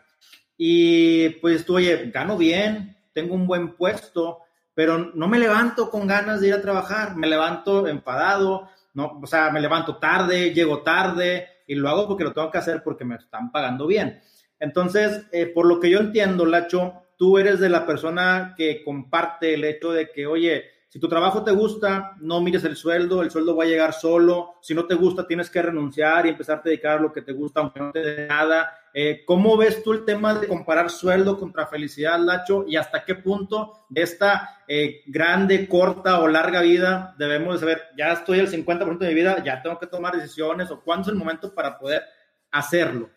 Y 0.57 1.29
pues 1.41 1.65
tú, 1.65 1.75
oye, 1.75 2.09
gano 2.11 2.37
bien, 2.37 2.97
tengo 3.13 3.35
un 3.35 3.47
buen 3.47 3.75
puesto, 3.75 4.39
pero 4.73 4.97
no 4.97 5.27
me 5.27 5.39
levanto 5.39 5.89
con 5.89 6.05
ganas 6.05 6.41
de 6.41 6.49
ir 6.49 6.53
a 6.53 6.61
trabajar, 6.61 7.15
me 7.15 7.27
levanto 7.27 7.87
enfadado, 7.87 8.69
¿no? 8.93 9.19
O 9.23 9.27
sea, 9.27 9.51
me 9.51 9.61
levanto 9.61 9.97
tarde, 9.97 10.53
llego 10.53 10.83
tarde 10.83 11.47
y 11.65 11.75
lo 11.75 11.87
hago 11.89 12.07
porque 12.07 12.23
lo 12.23 12.33
tengo 12.33 12.51
que 12.51 12.57
hacer 12.57 12.83
porque 12.83 13.05
me 13.05 13.15
están 13.15 13.51
pagando 13.51 13.87
bien. 13.87 14.21
Entonces, 14.59 15.27
eh, 15.31 15.47
por 15.47 15.65
lo 15.65 15.79
que 15.79 15.89
yo 15.89 15.99
entiendo, 15.99 16.45
Lacho, 16.45 16.93
tú 17.17 17.37
eres 17.37 17.59
de 17.59 17.69
la 17.69 17.85
persona 17.85 18.53
que 18.55 18.83
comparte 18.83 19.53
el 19.53 19.63
hecho 19.63 19.91
de 19.91 20.11
que, 20.11 20.27
oye, 20.27 20.65
si 20.89 20.99
tu 20.99 21.09
trabajo 21.09 21.43
te 21.43 21.51
gusta, 21.51 22.15
no 22.21 22.39
mires 22.39 22.63
el 22.63 22.77
sueldo, 22.77 23.21
el 23.21 23.29
sueldo 23.29 23.55
va 23.55 23.65
a 23.65 23.67
llegar 23.67 23.93
solo. 23.93 24.55
Si 24.61 24.73
no 24.73 24.85
te 24.85 24.95
gusta, 24.95 25.27
tienes 25.27 25.49
que 25.49 25.61
renunciar 25.61 26.25
y 26.25 26.29
empezar 26.29 26.59
a 26.59 26.61
dedicar 26.63 26.97
a 26.97 27.01
lo 27.01 27.11
que 27.11 27.21
te 27.21 27.33
gusta, 27.33 27.59
aunque 27.59 27.79
no 27.79 27.91
te 27.91 27.99
dé 27.99 28.27
nada. 28.27 28.73
Eh, 28.93 29.23
¿Cómo 29.25 29.57
ves 29.57 29.83
tú 29.83 29.91
el 29.91 30.05
tema 30.05 30.33
de 30.33 30.47
comparar 30.47 30.89
sueldo 30.89 31.37
contra 31.37 31.67
felicidad, 31.67 32.17
Lacho? 32.19 32.63
¿Y 32.65 32.77
hasta 32.77 33.03
qué 33.03 33.15
punto 33.15 33.85
esta 33.93 34.63
eh, 34.65 35.01
grande, 35.07 35.67
corta 35.67 36.21
o 36.21 36.27
larga 36.27 36.61
vida 36.61 37.13
debemos 37.19 37.55
de 37.55 37.59
saber, 37.59 37.81
ya 37.97 38.13
estoy 38.13 38.39
al 38.39 38.47
50% 38.47 38.97
de 38.97 39.07
mi 39.09 39.13
vida, 39.13 39.43
ya 39.43 39.61
tengo 39.61 39.77
que 39.77 39.87
tomar 39.87 40.15
decisiones 40.15 40.71
o 40.71 40.81
cuándo 40.81 41.03
es 41.03 41.09
el 41.09 41.15
momento 41.15 41.53
para 41.53 41.77
poder 41.77 42.03
hacerlo? 42.49 43.09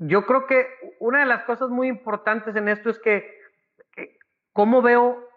Yo 0.00 0.26
creo 0.26 0.46
que 0.46 0.66
una 0.98 1.20
de 1.20 1.26
las 1.26 1.44
cosas 1.44 1.68
muy 1.68 1.88
importantes 1.88 2.56
en 2.56 2.68
esto 2.68 2.90
es 2.90 2.98
que, 2.98 3.38
¿cómo 4.52 4.82
veo 4.82 5.30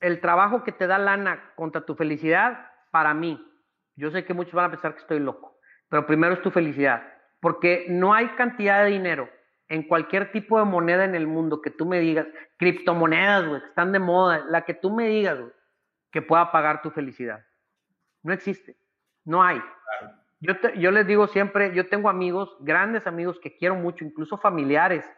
el 0.00 0.20
trabajo 0.20 0.64
que 0.64 0.72
te 0.72 0.86
da 0.86 0.98
lana 0.98 1.52
contra 1.54 1.86
tu 1.86 1.94
felicidad, 1.94 2.68
para 2.90 3.14
mí, 3.14 3.40
yo 3.94 4.10
sé 4.10 4.24
que 4.24 4.34
muchos 4.34 4.54
van 4.54 4.66
a 4.66 4.70
pensar 4.70 4.94
que 4.94 5.00
estoy 5.00 5.20
loco, 5.20 5.58
pero 5.88 6.06
primero 6.06 6.34
es 6.34 6.42
tu 6.42 6.50
felicidad, 6.50 7.02
porque 7.40 7.86
no 7.88 8.12
hay 8.12 8.28
cantidad 8.30 8.82
de 8.82 8.90
dinero 8.90 9.30
en 9.68 9.84
cualquier 9.84 10.32
tipo 10.32 10.58
de 10.58 10.64
moneda 10.64 11.04
en 11.04 11.14
el 11.14 11.26
mundo 11.26 11.62
que 11.62 11.70
tú 11.70 11.86
me 11.86 12.00
digas, 12.00 12.26
criptomonedas, 12.58 13.46
güey, 13.46 13.60
que 13.60 13.68
están 13.68 13.92
de 13.92 14.00
moda, 14.00 14.44
la 14.48 14.64
que 14.64 14.74
tú 14.74 14.90
me 14.90 15.06
digas, 15.06 15.38
que 16.10 16.20
pueda 16.20 16.50
pagar 16.50 16.82
tu 16.82 16.90
felicidad. 16.90 17.44
No 18.22 18.32
existe, 18.32 18.76
no 19.24 19.42
hay. 19.42 19.62
Yo, 20.42 20.54
yo 20.74 20.90
les 20.90 21.06
digo 21.06 21.28
siempre, 21.28 21.72
yo 21.72 21.88
tengo 21.88 22.10
amigos, 22.10 22.56
grandes 22.60 23.06
amigos 23.06 23.38
que 23.40 23.56
quiero 23.56 23.76
mucho, 23.76 24.04
incluso 24.04 24.38
familiares, 24.38 25.08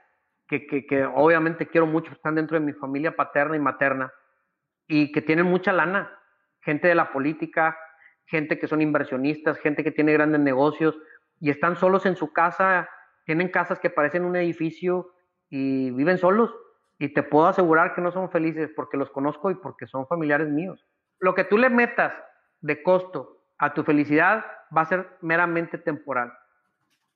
que, 0.47 0.67
que 0.67 1.07
obviamente 1.07 1.67
quiero 1.67 1.87
mucho, 1.87 2.13
están 2.13 2.35
dentro 2.35 2.61
de 2.61 2.65
mi 2.65 2.75
familia 2.75 3.17
paterna 3.17 3.57
y 3.57 3.59
materna 3.59 4.13
y 4.87 5.13
que 5.13 5.23
tienen 5.23 5.47
mucha 5.47 5.73
lana, 5.73 6.13
gente 6.61 6.89
de 6.89 6.95
la 6.95 7.11
política, 7.11 7.75
gente 8.27 8.59
que 8.59 8.69
son 8.69 8.83
inversionistas, 8.83 9.59
gente 9.59 9.83
que 9.83 9.93
tiene 9.93 10.13
grandes 10.13 10.43
negocios 10.43 10.95
y 11.41 11.49
están 11.49 11.77
solos 11.77 12.05
en 12.05 12.17
su 12.17 12.35
casa, 12.35 12.91
tienen 13.25 13.49
casas 13.49 13.81
que 13.81 13.89
parecen 13.89 14.27
un 14.27 14.37
edificio 14.37 15.15
y 15.49 15.91
viven 15.93 16.19
solos. 16.19 16.55
Y 16.99 17.15
te 17.15 17.23
puedo 17.23 17.47
asegurar 17.47 17.95
que 17.95 18.03
no 18.03 18.13
son 18.13 18.31
felices 18.31 18.71
porque 18.77 18.99
los 18.99 19.11
conozco 19.11 19.51
y 19.51 19.55
porque 19.55 19.87
son 19.87 20.07
familiares 20.07 20.49
míos. 20.49 20.87
Lo 21.19 21.35
que 21.35 21.45
tú 21.45 21.57
le 21.57 21.71
metas 21.71 22.13
de 22.61 22.83
costo 22.83 23.44
a 23.59 23.75
tu 23.75 23.85
felicidad 23.85 24.45
va 24.77 24.83
a 24.83 24.87
ser 24.87 25.07
meramente 25.21 25.79
temporal. 25.79 26.33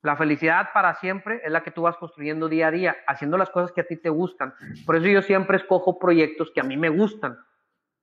La 0.03 0.17
felicidad 0.17 0.69
para 0.73 0.95
siempre 0.95 1.41
es 1.45 1.51
la 1.51 1.63
que 1.63 1.73
tú 1.73 1.83
vas 1.83 1.97
construyendo 1.97 2.49
día 2.49 2.69
a 2.69 2.71
día, 2.71 2.97
haciendo 3.07 3.37
las 3.37 3.51
cosas 3.51 3.73
que 3.73 3.81
a 3.81 3.87
ti 3.87 3.97
te 3.97 4.11
gustan. 4.11 4.55
Por 4.87 4.97
eso 4.97 5.07
yo 5.07 5.23
siempre 5.23 5.57
escojo 5.57 5.99
proyectos 5.99 6.53
que 6.55 6.61
a 6.61 6.65
mí 6.65 6.77
me 6.77 6.89
gustan 6.89 7.37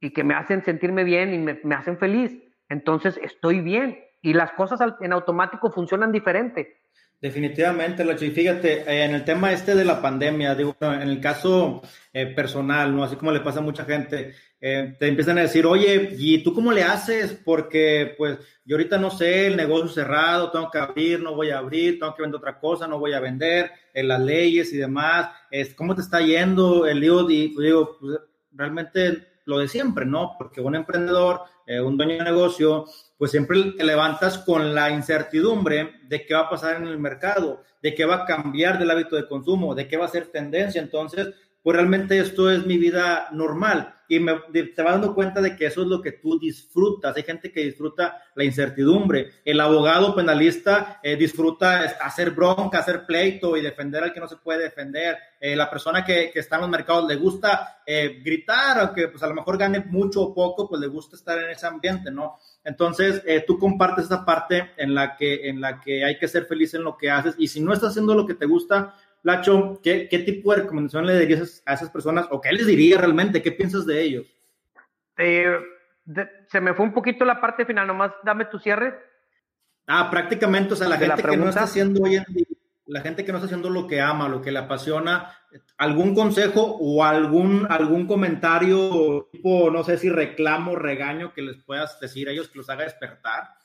y 0.01 0.11
que 0.11 0.23
me 0.23 0.35
hacen 0.35 0.63
sentirme 0.63 1.05
bien 1.05 1.33
y 1.33 1.37
me, 1.37 1.75
hacen 1.75 1.97
feliz. 1.97 2.33
Entonces 2.67 3.17
estoy 3.23 3.61
bien 3.61 4.03
y 4.21 4.33
las 4.33 4.51
cosas 4.51 4.81
en 4.99 5.13
automático 5.13 5.71
funcionan 5.71 6.11
diferente. 6.11 6.81
Definitivamente, 7.21 8.03
Lacho. 8.03 8.25
Y 8.25 8.31
fíjate, 8.31 8.81
eh, 8.81 9.05
en 9.05 9.15
el 9.15 9.23
tema 9.23 9.53
este 9.53 9.73
de 9.73 9.85
la 9.85 10.01
pandemia, 10.01 10.51
en 10.51 11.01
el 11.01 11.21
caso 11.21 11.81
eh, 12.11 12.27
personal, 12.27 12.93
¿no? 12.93 13.05
Así 13.05 13.15
como 13.15 13.31
le 13.31 13.39
pasa 13.39 13.59
a 13.59 13.63
mucha 13.63 13.85
gente, 13.85 14.33
eh, 14.67 14.95
te 14.97 15.07
empiezan 15.07 15.37
a 15.37 15.41
decir, 15.41 15.63
oye, 15.67 16.15
¿y 16.17 16.41
tú 16.41 16.51
cómo 16.51 16.71
le 16.71 16.81
haces? 16.81 17.39
Porque, 17.45 18.15
pues, 18.17 18.39
yo 18.65 18.77
ahorita 18.77 18.97
no 18.97 19.11
sé, 19.11 19.45
el 19.45 19.57
negocio 19.57 19.89
cerrado, 19.89 20.49
tengo 20.49 20.71
que 20.71 20.79
abrir, 20.79 21.19
no 21.19 21.35
voy 21.35 21.51
a 21.51 21.59
abrir, 21.59 21.99
tengo 21.99 22.15
que 22.15 22.23
vender 22.23 22.39
otra 22.39 22.59
cosa, 22.59 22.87
no 22.87 22.97
voy 22.97 23.13
a 23.13 23.19
vender, 23.19 23.69
en 23.93 24.07
las 24.07 24.19
leyes 24.19 24.73
y 24.73 24.77
demás, 24.77 25.29
es, 25.51 25.75
¿cómo 25.75 25.93
te 25.93 26.01
está 26.01 26.19
yendo, 26.19 26.87
el 26.87 27.03
Y 27.03 27.49
pues, 27.49 27.63
digo, 27.63 27.97
pues, 27.99 28.17
realmente 28.53 29.27
lo 29.45 29.59
de 29.59 29.67
siempre, 29.67 30.03
¿no? 30.03 30.33
Porque 30.35 30.61
un 30.61 30.73
emprendedor, 30.73 31.41
un 31.67 31.95
dueño 31.95 32.17
de 32.17 32.23
negocio, 32.23 32.85
pues 33.19 33.29
siempre 33.29 33.73
te 33.77 33.83
levantas 33.83 34.39
con 34.39 34.73
la 34.73 34.89
incertidumbre 34.89 36.01
de 36.07 36.25
qué 36.25 36.33
va 36.33 36.41
a 36.41 36.49
pasar 36.49 36.77
en 36.77 36.87
el 36.87 36.97
mercado, 36.97 37.61
de 37.83 37.93
qué 37.93 38.05
va 38.05 38.23
a 38.23 38.25
cambiar 38.25 38.79
del 38.79 38.89
hábito 38.89 39.15
de 39.15 39.27
consumo, 39.27 39.75
de 39.75 39.87
qué 39.87 39.95
va 39.95 40.05
a 40.05 40.09
ser 40.09 40.27
tendencia. 40.27 40.81
Entonces, 40.81 41.27
pues 41.65 41.77
realmente 41.77 42.19
esto 42.19 42.51
es 42.51 42.63
mi 42.63 42.77
vida 42.77 43.27
normal 43.31 43.95
y 44.07 44.19
me, 44.19 44.35
te 44.51 44.83
vas 44.83 44.93
dando 44.93 45.15
cuenta 45.15 45.41
de 45.41 45.55
que 45.55 45.65
eso 45.65 45.81
es 45.81 45.87
lo 45.87 45.99
que 45.99 46.11
tú 46.11 46.37
disfrutas. 46.37 47.17
Hay 47.17 47.23
gente 47.23 47.51
que 47.51 47.63
disfruta 47.63 48.21
la 48.35 48.43
incertidumbre. 48.43 49.31
El 49.43 49.59
abogado 49.59 50.13
penalista 50.13 50.99
eh, 51.01 51.15
disfruta 51.15 51.79
hacer 52.01 52.31
bronca, 52.31 52.77
hacer 52.77 53.05
pleito 53.07 53.57
y 53.57 53.61
defender 53.61 54.03
al 54.03 54.13
que 54.13 54.19
no 54.19 54.27
se 54.27 54.37
puede 54.37 54.63
defender. 54.63 55.17
Eh, 55.39 55.55
la 55.55 55.67
persona 55.67 56.05
que, 56.05 56.31
está 56.35 56.57
en 56.57 56.61
los 56.61 56.69
mercados 56.69 57.07
le 57.07 57.15
gusta 57.15 57.81
eh, 57.83 58.21
gritar, 58.23 58.79
aunque 58.79 59.07
pues 59.07 59.23
a 59.23 59.27
lo 59.27 59.33
mejor 59.33 59.57
gane 59.57 59.79
mucho 59.79 60.21
o 60.21 60.33
poco, 60.35 60.69
pues 60.69 60.79
le 60.79 60.87
gusta 60.87 61.15
estar 61.15 61.39
en 61.39 61.49
ese 61.49 61.65
ambiente, 61.65 62.11
¿no? 62.11 62.37
Entonces, 62.63 63.23
tú 63.45 63.59
compartes 63.59 64.05
esa 64.05 64.25
parte 64.25 64.71
en 64.77 64.95
la, 64.95 65.15
que, 65.15 65.47
en 65.49 65.61
la 65.61 65.79
que 65.79 66.03
hay 66.03 66.17
que 66.17 66.27
ser 66.27 66.45
feliz 66.45 66.73
en 66.73 66.83
lo 66.83 66.97
que 66.97 67.11
haces 67.11 67.35
y 67.37 67.47
si 67.47 67.59
no 67.61 67.73
estás 67.73 67.91
haciendo 67.91 68.15
lo 68.15 68.25
que 68.25 68.33
te 68.33 68.47
gusta, 68.47 68.95
Lacho, 69.25 69.81
¿qué, 69.83 70.07
¿qué, 70.07 70.19
tipo 70.19 70.51
de 70.51 70.61
recomendación 70.61 71.07
le 71.07 71.15
darías 71.15 71.63
a 71.65 71.73
esas 71.73 71.89
personas 71.89 72.27
o 72.29 72.39
qué 72.39 72.51
les 72.51 72.67
diría 72.67 72.99
realmente? 72.99 73.41
¿Qué 73.41 73.51
piensas 73.51 73.87
de 73.87 73.99
ellos? 73.99 74.27
Eh, 75.17 75.57
se 76.47 76.61
me 76.61 76.75
fue 76.75 76.85
un 76.85 76.93
poquito 76.93 77.25
la 77.25 77.41
parte 77.41 77.65
final, 77.65 77.87
nomás 77.87 78.11
dame 78.23 78.45
tu 78.45 78.59
cierre. 78.59 78.93
Ah, 79.87 80.09
prácticamente, 80.11 80.73
o 80.73 80.75
sea, 80.75 80.87
la 80.87 80.99
gente 80.99 81.23
que 81.23 81.37
no 81.37 81.49
está 81.49 81.63
haciendo 81.63 82.03
hoy 82.03 82.17
en 82.17 82.23
día, 82.29 82.45
la 82.85 83.01
gente 83.01 83.25
que 83.25 83.31
no 83.31 83.39
está 83.39 83.47
haciendo 83.47 83.71
lo 83.71 83.87
que 83.87 83.99
ama, 83.99 84.29
lo 84.29 84.43
que 84.43 84.51
le 84.51 84.59
apasiona, 84.59 85.35
algún 85.79 86.13
consejo 86.13 86.77
o 86.79 87.03
algún, 87.03 87.65
algún 87.67 88.05
comentario, 88.05 89.27
tipo, 89.31 89.71
no 89.71 89.83
sé 89.83 89.97
si 89.97 90.07
reclamo, 90.07 90.75
regaño 90.75 91.33
que 91.33 91.41
les 91.41 91.57
puedas 91.63 91.99
decir 91.99 92.29
a 92.29 92.31
ellos 92.31 92.49
que 92.49 92.59
los 92.59 92.69
haga 92.69 92.83
despertar. 92.83 93.55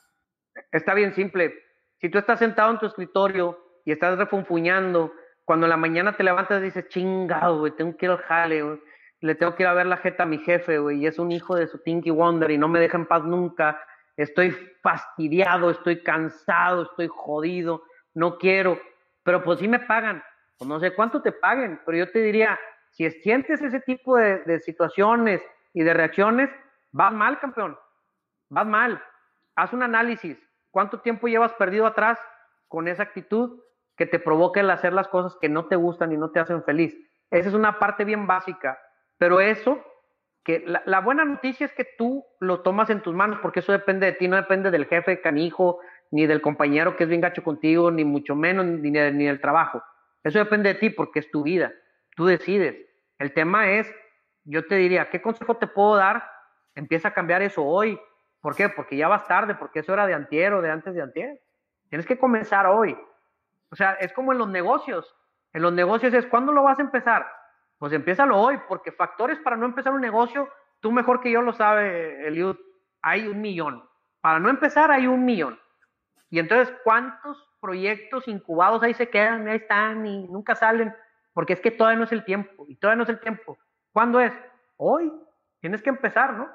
Está 0.72 0.94
bien 0.94 1.14
simple. 1.14 1.52
Si 2.00 2.08
tú 2.08 2.16
estás 2.16 2.38
sentado 2.38 2.70
en 2.70 2.78
tu 2.78 2.86
escritorio 2.86 3.58
y 3.84 3.92
estás 3.92 4.16
refunfuñando 4.16 5.12
cuando 5.50 5.66
en 5.66 5.70
la 5.70 5.76
mañana 5.76 6.12
te 6.16 6.22
levantas 6.22 6.62
dices, 6.62 6.86
chingado, 6.90 7.58
güey, 7.58 7.72
tengo 7.72 7.96
que 7.96 8.06
ir 8.06 8.12
al 8.12 8.18
jale, 8.18 8.62
güey. 8.62 8.80
Le 9.18 9.34
tengo 9.34 9.56
que 9.56 9.64
ir 9.64 9.66
a 9.66 9.74
ver 9.74 9.86
la 9.86 9.96
jeta 9.96 10.22
a 10.22 10.26
mi 10.26 10.38
jefe, 10.38 10.78
güey, 10.78 11.00
y 11.00 11.08
es 11.08 11.18
un 11.18 11.32
hijo 11.32 11.56
de 11.56 11.66
su 11.66 11.78
Tinky 11.78 12.10
Wonder 12.10 12.52
y 12.52 12.56
no 12.56 12.68
me 12.68 12.78
deja 12.78 12.96
en 12.96 13.04
paz 13.04 13.24
nunca. 13.24 13.84
Estoy 14.16 14.52
fastidiado, 14.80 15.70
estoy 15.70 16.04
cansado, 16.04 16.84
estoy 16.84 17.08
jodido, 17.08 17.82
no 18.14 18.38
quiero, 18.38 18.78
pero 19.24 19.42
pues 19.42 19.58
sí 19.58 19.66
me 19.66 19.80
pagan. 19.80 20.22
Pues 20.56 20.68
no 20.68 20.78
sé 20.78 20.94
cuánto 20.94 21.20
te 21.20 21.32
paguen, 21.32 21.80
pero 21.84 21.98
yo 21.98 22.12
te 22.12 22.20
diría, 22.20 22.56
si 22.92 23.10
sientes 23.10 23.60
ese 23.60 23.80
tipo 23.80 24.18
de, 24.18 24.44
de 24.44 24.60
situaciones 24.60 25.42
y 25.74 25.82
de 25.82 25.92
reacciones, 25.94 26.48
vas 26.92 27.12
mal, 27.12 27.40
campeón. 27.40 27.76
Vas 28.50 28.68
mal. 28.68 29.02
Haz 29.56 29.72
un 29.72 29.82
análisis. 29.82 30.38
¿Cuánto 30.70 31.00
tiempo 31.00 31.26
llevas 31.26 31.52
perdido 31.54 31.86
atrás 31.86 32.20
con 32.68 32.86
esa 32.86 33.02
actitud? 33.02 33.58
Que 33.96 34.06
te 34.06 34.18
provoque 34.18 34.60
el 34.60 34.70
hacer 34.70 34.92
las 34.92 35.08
cosas 35.08 35.36
que 35.40 35.48
no 35.48 35.66
te 35.66 35.76
gustan 35.76 36.12
y 36.12 36.16
no 36.16 36.30
te 36.30 36.40
hacen 36.40 36.62
feliz. 36.64 36.96
Esa 37.30 37.48
es 37.48 37.54
una 37.54 37.78
parte 37.78 38.04
bien 38.04 38.26
básica, 38.26 38.78
pero 39.18 39.40
eso, 39.40 39.84
que 40.42 40.64
la, 40.66 41.00
buena 41.00 41.24
noticia 41.24 41.66
es 41.66 41.72
que 41.72 41.86
tú 41.98 42.24
lo 42.40 42.62
tomas 42.62 42.90
en 42.90 43.02
tus 43.02 43.14
manos, 43.14 43.38
porque 43.42 43.60
eso 43.60 43.72
depende 43.72 44.06
de 44.06 44.12
ti, 44.12 44.26
no 44.26 44.36
depende 44.36 44.70
del 44.70 44.86
jefe 44.86 45.20
canijo, 45.20 45.78
ni 46.10 46.26
del 46.26 46.40
compañero 46.40 46.96
que 46.96 47.04
es 47.04 47.08
bien 47.08 47.20
gacho 47.20 47.44
contigo, 47.44 47.90
ni 47.90 48.04
mucho 48.04 48.34
menos, 48.34 48.66
ni, 48.66 48.90
ni 48.90 49.26
del 49.26 49.40
trabajo. 49.40 49.82
Eso 50.24 50.38
depende 50.38 50.72
de 50.72 50.80
ti 50.80 50.90
porque 50.90 51.20
es 51.20 51.30
tu 51.30 51.42
vida, 51.42 51.72
tú 52.16 52.26
decides. 52.26 52.76
El 53.18 53.32
tema 53.32 53.70
es, 53.70 53.92
yo 54.44 54.66
te 54.66 54.76
diría, 54.76 55.10
¿qué 55.10 55.20
consejo 55.20 55.56
te 55.56 55.66
puedo 55.66 55.96
dar? 55.96 56.24
Empieza 56.74 57.08
a 57.08 57.14
cambiar 57.14 57.42
eso 57.42 57.64
hoy. 57.64 58.00
¿Por 58.40 58.56
qué? 58.56 58.68
Porque 58.68 58.96
ya 58.96 59.08
vas 59.08 59.28
tarde, 59.28 59.54
porque 59.54 59.80
es 59.80 59.88
hora 59.88 60.06
de 60.06 60.14
antier 60.14 60.54
o 60.54 60.62
de 60.62 60.70
antes 60.70 60.94
de 60.94 61.02
antier. 61.02 61.40
Tienes 61.90 62.06
que 62.06 62.18
comenzar 62.18 62.66
hoy. 62.66 62.96
O 63.70 63.76
sea, 63.76 63.92
es 63.94 64.12
como 64.12 64.32
en 64.32 64.38
los 64.38 64.48
negocios. 64.48 65.14
En 65.52 65.62
los 65.62 65.72
negocios 65.72 66.12
es, 66.14 66.26
¿cuándo 66.26 66.52
lo 66.52 66.62
vas 66.62 66.78
a 66.78 66.82
empezar? 66.82 67.26
Pues 67.78 67.92
empiézalo 67.92 68.38
hoy, 68.38 68.58
porque 68.68 68.92
factores 68.92 69.38
para 69.38 69.56
no 69.56 69.66
empezar 69.66 69.92
un 69.92 70.00
negocio, 70.00 70.48
tú 70.80 70.92
mejor 70.92 71.20
que 71.20 71.30
yo 71.30 71.42
lo 71.42 71.52
sabe, 71.52 72.26
Eliud, 72.26 72.56
hay 73.02 73.26
un 73.26 73.40
millón. 73.40 73.88
Para 74.20 74.38
no 74.38 74.50
empezar 74.50 74.90
hay 74.90 75.06
un 75.06 75.24
millón. 75.24 75.58
Y 76.28 76.38
entonces, 76.38 76.74
¿cuántos 76.84 77.48
proyectos 77.60 78.28
incubados 78.28 78.82
ahí 78.82 78.94
se 78.94 79.08
quedan, 79.08 79.48
ahí 79.48 79.56
están 79.56 80.06
y 80.06 80.28
nunca 80.28 80.54
salen? 80.54 80.94
Porque 81.32 81.54
es 81.54 81.60
que 81.60 81.70
todavía 81.70 81.98
no 81.98 82.04
es 82.04 82.12
el 82.12 82.24
tiempo, 82.24 82.66
y 82.68 82.76
todavía 82.76 82.98
no 82.98 83.02
es 83.04 83.08
el 83.08 83.20
tiempo. 83.20 83.58
¿Cuándo 83.92 84.20
es? 84.20 84.32
Hoy. 84.76 85.12
Tienes 85.60 85.82
que 85.82 85.90
empezar, 85.90 86.32
¿no? 86.34 86.48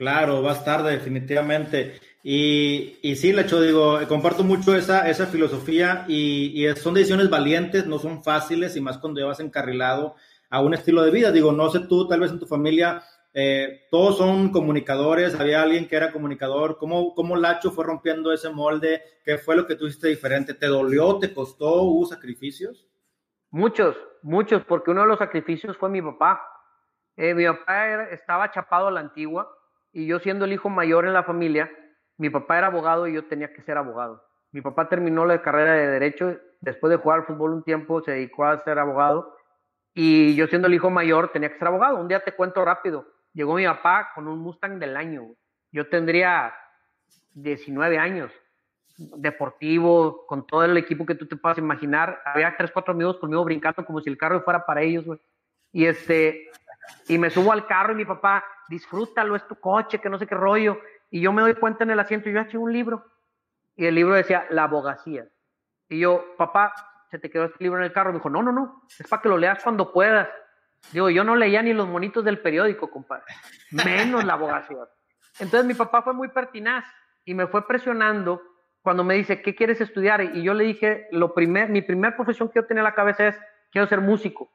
Claro, 0.00 0.40
vas 0.40 0.64
tarde, 0.64 0.92
definitivamente. 0.92 2.00
Y, 2.22 2.96
y 3.02 3.16
sí, 3.16 3.34
Lecho, 3.34 3.60
digo, 3.60 3.98
comparto 4.08 4.42
mucho 4.42 4.74
esa, 4.74 5.06
esa 5.10 5.26
filosofía 5.26 6.06
y, 6.08 6.66
son 6.76 6.94
decisiones 6.94 7.28
valientes, 7.28 7.84
no 7.86 7.98
son 7.98 8.24
fáciles 8.24 8.74
y 8.76 8.80
más 8.80 8.96
cuando 8.96 9.20
llevas 9.20 9.40
encarrilado 9.40 10.14
a 10.48 10.62
un 10.62 10.72
estilo 10.72 11.02
de 11.02 11.10
vida. 11.10 11.30
Digo, 11.32 11.52
no 11.52 11.68
sé 11.68 11.80
tú, 11.80 12.08
tal 12.08 12.20
vez 12.20 12.30
en 12.30 12.38
tu 12.38 12.46
familia, 12.46 13.02
eh, 13.34 13.88
todos 13.90 14.16
son 14.16 14.50
comunicadores, 14.50 15.38
había 15.38 15.60
alguien 15.60 15.86
que 15.86 15.96
era 15.96 16.12
comunicador. 16.12 16.78
¿Cómo, 16.78 17.14
¿Cómo 17.14 17.36
Lacho 17.36 17.70
fue 17.70 17.84
rompiendo 17.84 18.32
ese 18.32 18.48
molde? 18.48 19.02
¿Qué 19.22 19.36
fue 19.36 19.54
lo 19.54 19.66
que 19.66 19.76
tú 19.76 19.86
hiciste 19.86 20.08
diferente? 20.08 20.54
¿Te 20.54 20.68
dolió? 20.68 21.18
¿Te 21.18 21.34
costó? 21.34 21.82
¿Hubo 21.82 22.06
sacrificios? 22.06 22.88
Muchos, 23.50 23.98
muchos, 24.22 24.64
porque 24.64 24.92
uno 24.92 25.02
de 25.02 25.08
los 25.08 25.18
sacrificios 25.18 25.76
fue 25.76 25.90
mi 25.90 26.00
papá. 26.00 26.40
Eh, 27.18 27.34
mi 27.34 27.44
papá 27.44 28.04
estaba 28.04 28.50
chapado 28.50 28.86
a 28.86 28.92
la 28.92 29.00
antigua 29.00 29.58
y 29.92 30.06
yo 30.06 30.18
siendo 30.20 30.44
el 30.44 30.52
hijo 30.52 30.68
mayor 30.68 31.06
en 31.06 31.12
la 31.12 31.24
familia, 31.24 31.70
mi 32.16 32.30
papá 32.30 32.58
era 32.58 32.68
abogado 32.68 33.06
y 33.06 33.14
yo 33.14 33.24
tenía 33.24 33.52
que 33.52 33.62
ser 33.62 33.76
abogado. 33.76 34.22
Mi 34.52 34.60
papá 34.60 34.88
terminó 34.88 35.24
la 35.24 35.42
carrera 35.42 35.74
de 35.74 35.86
derecho, 35.86 36.36
después 36.60 36.90
de 36.90 36.96
jugar 36.96 37.20
al 37.20 37.26
fútbol 37.26 37.52
un 37.52 37.62
tiempo 37.62 38.02
se 38.02 38.12
dedicó 38.12 38.44
a 38.44 38.62
ser 38.64 38.78
abogado 38.78 39.34
y 39.94 40.34
yo 40.34 40.46
siendo 40.46 40.68
el 40.68 40.74
hijo 40.74 40.90
mayor 40.90 41.32
tenía 41.32 41.50
que 41.50 41.58
ser 41.58 41.68
abogado. 41.68 41.98
Un 41.98 42.08
día 42.08 42.20
te 42.20 42.32
cuento 42.32 42.64
rápido, 42.64 43.06
llegó 43.32 43.54
mi 43.54 43.64
papá 43.64 44.10
con 44.14 44.28
un 44.28 44.38
Mustang 44.38 44.78
del 44.78 44.96
año. 44.96 45.28
Yo 45.72 45.88
tendría 45.88 46.52
19 47.34 47.98
años, 47.98 48.32
deportivo, 48.96 50.26
con 50.26 50.46
todo 50.46 50.64
el 50.64 50.76
equipo 50.76 51.06
que 51.06 51.14
tú 51.14 51.26
te 51.26 51.36
puedas 51.36 51.58
imaginar. 51.58 52.20
Había 52.24 52.54
tres, 52.56 52.70
cuatro 52.72 52.92
amigos 52.92 53.18
conmigo 53.18 53.44
brincando 53.44 53.84
como 53.84 54.00
si 54.00 54.10
el 54.10 54.18
carro 54.18 54.42
fuera 54.42 54.64
para 54.64 54.82
ellos, 54.82 55.04
Y 55.72 55.86
este, 55.86 56.50
y 57.08 57.18
me 57.18 57.30
subo 57.30 57.52
al 57.52 57.66
carro 57.66 57.92
y 57.92 57.96
mi 57.96 58.04
papá, 58.04 58.44
disfrútalo, 58.70 59.36
es 59.36 59.46
tu 59.46 59.56
coche, 59.56 60.00
que 60.00 60.08
no 60.08 60.18
sé 60.18 60.26
qué 60.26 60.36
rollo. 60.36 60.80
Y 61.10 61.20
yo 61.20 61.32
me 61.32 61.42
doy 61.42 61.54
cuenta 61.54 61.84
en 61.84 61.90
el 61.90 62.00
asiento 62.00 62.30
y 62.30 62.32
yo 62.32 62.40
eché 62.40 62.56
un 62.56 62.72
libro. 62.72 63.04
Y 63.76 63.84
el 63.86 63.94
libro 63.94 64.14
decía, 64.14 64.46
la 64.50 64.64
abogacía. 64.64 65.26
Y 65.88 65.98
yo, 65.98 66.24
papá, 66.38 66.72
se 67.10 67.18
te 67.18 67.28
quedó 67.28 67.46
este 67.46 67.62
libro 67.64 67.78
en 67.80 67.84
el 67.84 67.92
carro. 67.92 68.10
Me 68.10 68.18
dijo, 68.18 68.30
no, 68.30 68.42
no, 68.42 68.52
no, 68.52 68.82
es 68.98 69.06
para 69.08 69.20
que 69.20 69.28
lo 69.28 69.36
leas 69.36 69.62
cuando 69.62 69.92
puedas. 69.92 70.28
Digo, 70.92 71.10
yo 71.10 71.24
no 71.24 71.36
leía 71.36 71.62
ni 71.62 71.72
los 71.74 71.88
monitos 71.88 72.24
del 72.24 72.38
periódico, 72.38 72.90
compadre, 72.90 73.24
menos 73.70 74.24
la 74.24 74.34
abogacía. 74.34 74.78
Entonces 75.38 75.66
mi 75.66 75.74
papá 75.74 76.02
fue 76.02 76.14
muy 76.14 76.28
pertinaz 76.28 76.84
y 77.24 77.34
me 77.34 77.46
fue 77.48 77.66
presionando 77.66 78.40
cuando 78.80 79.04
me 79.04 79.14
dice, 79.14 79.42
¿qué 79.42 79.54
quieres 79.54 79.80
estudiar? 79.80 80.22
Y 80.22 80.42
yo 80.42 80.54
le 80.54 80.64
dije, 80.64 81.08
lo 81.10 81.34
primer, 81.34 81.68
mi 81.68 81.82
primera 81.82 82.16
profesión 82.16 82.48
que 82.48 82.60
yo 82.60 82.66
tenía 82.66 82.80
en 82.80 82.84
la 82.84 82.94
cabeza 82.94 83.28
es, 83.28 83.38
quiero 83.70 83.86
ser 83.88 84.00
músico 84.00 84.50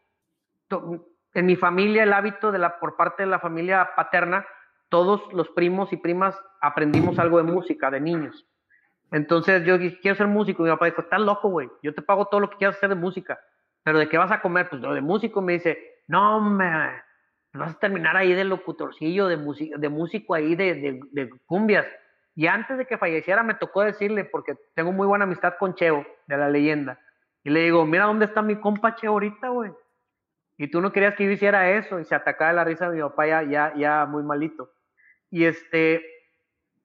en 1.36 1.46
mi 1.46 1.56
familia 1.56 2.04
el 2.04 2.14
hábito 2.14 2.52
de 2.52 2.60
la, 2.60 2.80
por 2.80 2.96
parte 2.96 3.24
de 3.24 3.30
la 3.30 3.40
familia 3.40 3.92
paterna, 3.96 4.46
todos 4.90 5.22
los 5.34 5.50
primos 5.50 5.92
y 5.92 5.98
primas 5.98 6.36
aprendimos 6.62 7.20
algo 7.20 7.38
de 7.38 7.44
música 7.44 7.92
de 7.92 8.00
niños. 8.00 8.48
Entonces 9.12 9.66
yo 9.66 9.78
dije, 9.78 10.00
quiero 10.02 10.16
ser 10.16 10.28
músico. 10.28 10.64
Y 10.64 10.66
mi 10.66 10.72
papá 10.72 10.86
dijo, 10.86 11.02
estás 11.02 11.20
loco, 11.20 11.50
güey. 11.50 11.70
Yo 11.84 11.94
te 11.94 12.02
pago 12.02 12.26
todo 12.26 12.40
lo 12.40 12.50
que 12.50 12.58
quieras 12.58 12.78
hacer 12.78 12.90
de 12.90 12.96
música. 12.96 13.40
Pero 13.84 14.00
¿de 14.00 14.08
qué 14.08 14.18
vas 14.18 14.32
a 14.32 14.42
comer? 14.42 14.70
Pues 14.70 14.82
de 14.82 15.02
músico. 15.02 15.42
Me 15.42 15.54
dice, 15.54 15.78
no, 16.08 16.40
me 16.40 16.66
vas 17.54 17.76
a 17.76 17.80
terminar 17.80 18.16
ahí 18.16 18.34
de 18.34 18.46
locutorcillo, 18.46 19.28
de, 19.28 19.38
de 19.78 19.90
músico 19.90 20.34
ahí 20.34 20.56
de, 20.56 20.74
de, 20.76 21.00
de, 21.12 21.30
cumbias. 21.46 21.86
Y 22.34 22.48
antes 22.48 22.78
de 22.78 22.86
que 22.86 22.98
falleciera 22.98 23.44
me 23.44 23.56
tocó 23.56 23.82
decirle, 23.82 24.24
porque 24.26 24.56
tengo 24.74 24.92
muy 24.92 25.06
buena 25.06 25.26
amistad 25.26 25.56
con 25.60 25.76
Cheo, 25.76 26.06
de 26.28 26.38
la 26.38 26.50
leyenda. 26.50 27.00
Y 27.44 27.50
le 27.50 27.62
digo, 27.62 27.86
mira 27.86 28.06
dónde 28.06 28.26
está 28.26 28.42
mi 28.42 28.56
compa 28.56 28.96
Cheo 28.96 29.12
ahorita, 29.12 29.50
güey. 29.50 29.72
Y 30.58 30.70
tú 30.70 30.82
no 30.82 30.92
querías 30.92 31.16
que 31.16 31.26
yo 31.26 31.32
hiciera 31.32 31.72
eso 31.72 32.00
y 32.00 32.06
se 32.06 32.16
atacaba 32.16 32.54
la 32.54 32.64
risa 32.64 32.90
de 32.90 32.96
mi 32.96 33.02
papá 33.02 33.28
ya, 33.28 33.44
ya, 33.44 33.74
ya 33.76 34.06
muy 34.06 34.24
malito. 34.24 34.72
Y 35.30 35.46
este, 35.46 36.06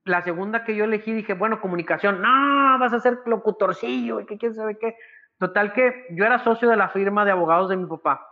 la 0.05 0.23
segunda 0.23 0.65
que 0.65 0.75
yo 0.75 0.85
elegí 0.85 1.13
dije, 1.13 1.35
bueno, 1.35 1.61
comunicación, 1.61 2.21
no, 2.21 2.79
vas 2.79 2.93
a 2.93 3.01
ser 3.01 3.19
locutorcillo, 3.27 4.27
¿qué 4.27 4.39
quién 4.39 4.55
sabe 4.55 4.79
qué? 4.79 4.97
Total 5.39 5.73
que 5.73 6.07
yo 6.11 6.25
era 6.25 6.39
socio 6.41 6.69
de 6.69 6.77
la 6.77 6.89
firma 6.89 7.25
de 7.25 7.31
abogados 7.31 7.69
de 7.69 7.77
mi 7.77 7.87
papá 7.87 8.27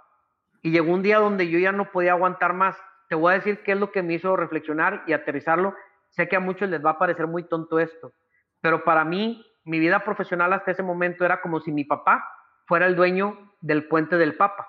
y 0.62 0.70
llegó 0.70 0.92
un 0.92 1.02
día 1.02 1.18
donde 1.18 1.48
yo 1.48 1.58
ya 1.58 1.72
no 1.72 1.90
podía 1.90 2.12
aguantar 2.12 2.52
más. 2.52 2.76
Te 3.08 3.14
voy 3.14 3.32
a 3.32 3.36
decir 3.36 3.62
qué 3.62 3.72
es 3.72 3.78
lo 3.78 3.92
que 3.92 4.02
me 4.02 4.14
hizo 4.14 4.36
reflexionar 4.36 5.04
y 5.06 5.12
aterrizarlo. 5.12 5.74
Sé 6.10 6.28
que 6.28 6.36
a 6.36 6.40
muchos 6.40 6.68
les 6.68 6.84
va 6.84 6.90
a 6.90 6.98
parecer 6.98 7.26
muy 7.26 7.44
tonto 7.44 7.78
esto, 7.78 8.12
pero 8.60 8.84
para 8.84 9.04
mí 9.04 9.44
mi 9.64 9.78
vida 9.78 10.04
profesional 10.04 10.52
hasta 10.52 10.70
ese 10.70 10.82
momento 10.82 11.24
era 11.24 11.40
como 11.40 11.60
si 11.60 11.72
mi 11.72 11.84
papá 11.84 12.26
fuera 12.66 12.86
el 12.86 12.96
dueño 12.96 13.54
del 13.60 13.86
puente 13.86 14.16
del 14.16 14.36
Papa, 14.36 14.68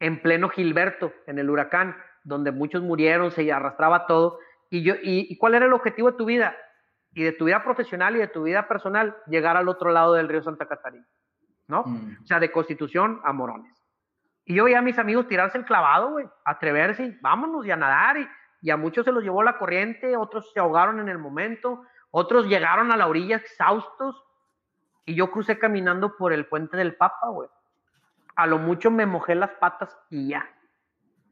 en 0.00 0.20
pleno 0.22 0.48
Gilberto, 0.48 1.12
en 1.26 1.38
el 1.38 1.48
huracán, 1.48 1.96
donde 2.24 2.50
muchos 2.50 2.82
murieron, 2.82 3.30
se 3.30 3.50
arrastraba 3.52 4.06
todo. 4.06 4.38
Y, 4.70 4.82
yo, 4.82 4.94
y, 5.02 5.36
cuál 5.38 5.54
era 5.54 5.66
el 5.66 5.72
objetivo 5.72 6.10
de 6.10 6.16
tu 6.16 6.24
vida? 6.24 6.56
Y 7.12 7.22
de 7.22 7.32
tu 7.32 7.44
vida 7.44 7.62
profesional 7.62 8.16
y 8.16 8.20
de 8.20 8.28
tu 8.28 8.44
vida 8.44 8.66
personal, 8.66 9.16
llegar 9.26 9.56
al 9.56 9.68
otro 9.68 9.90
lado 9.90 10.14
del 10.14 10.28
río 10.28 10.42
Santa 10.42 10.66
Catarina, 10.66 11.06
¿no? 11.66 11.84
Mm. 11.84 12.18
O 12.22 12.26
sea, 12.26 12.40
de 12.40 12.50
Constitución 12.50 13.20
a 13.24 13.32
Morones. 13.32 13.72
Y 14.44 14.54
yo 14.54 14.64
veía 14.64 14.78
a 14.78 14.82
mis 14.82 14.98
amigos 14.98 15.28
tirarse 15.28 15.58
el 15.58 15.64
clavado, 15.64 16.12
güey, 16.12 16.26
atreverse, 16.44 17.04
y 17.04 17.18
vámonos 17.20 17.66
y 17.66 17.70
a 17.70 17.76
nadar. 17.76 18.18
Y, 18.18 18.28
y 18.62 18.70
a 18.70 18.76
muchos 18.76 19.04
se 19.04 19.12
los 19.12 19.22
llevó 19.22 19.42
la 19.42 19.58
corriente, 19.58 20.16
otros 20.16 20.50
se 20.52 20.60
ahogaron 20.60 21.00
en 21.00 21.08
el 21.08 21.18
momento, 21.18 21.82
otros 22.10 22.46
llegaron 22.46 22.90
a 22.90 22.96
la 22.96 23.06
orilla 23.06 23.36
exhaustos. 23.36 24.22
Y 25.04 25.14
yo 25.14 25.30
crucé 25.30 25.58
caminando 25.58 26.16
por 26.16 26.32
el 26.32 26.46
puente 26.46 26.76
del 26.76 26.96
Papa, 26.96 27.28
güey. 27.28 27.48
A 28.40 28.46
lo 28.46 28.56
mucho 28.56 28.90
me 28.90 29.04
mojé 29.04 29.34
las 29.34 29.50
patas 29.50 29.94
y 30.08 30.28
ya. 30.28 30.48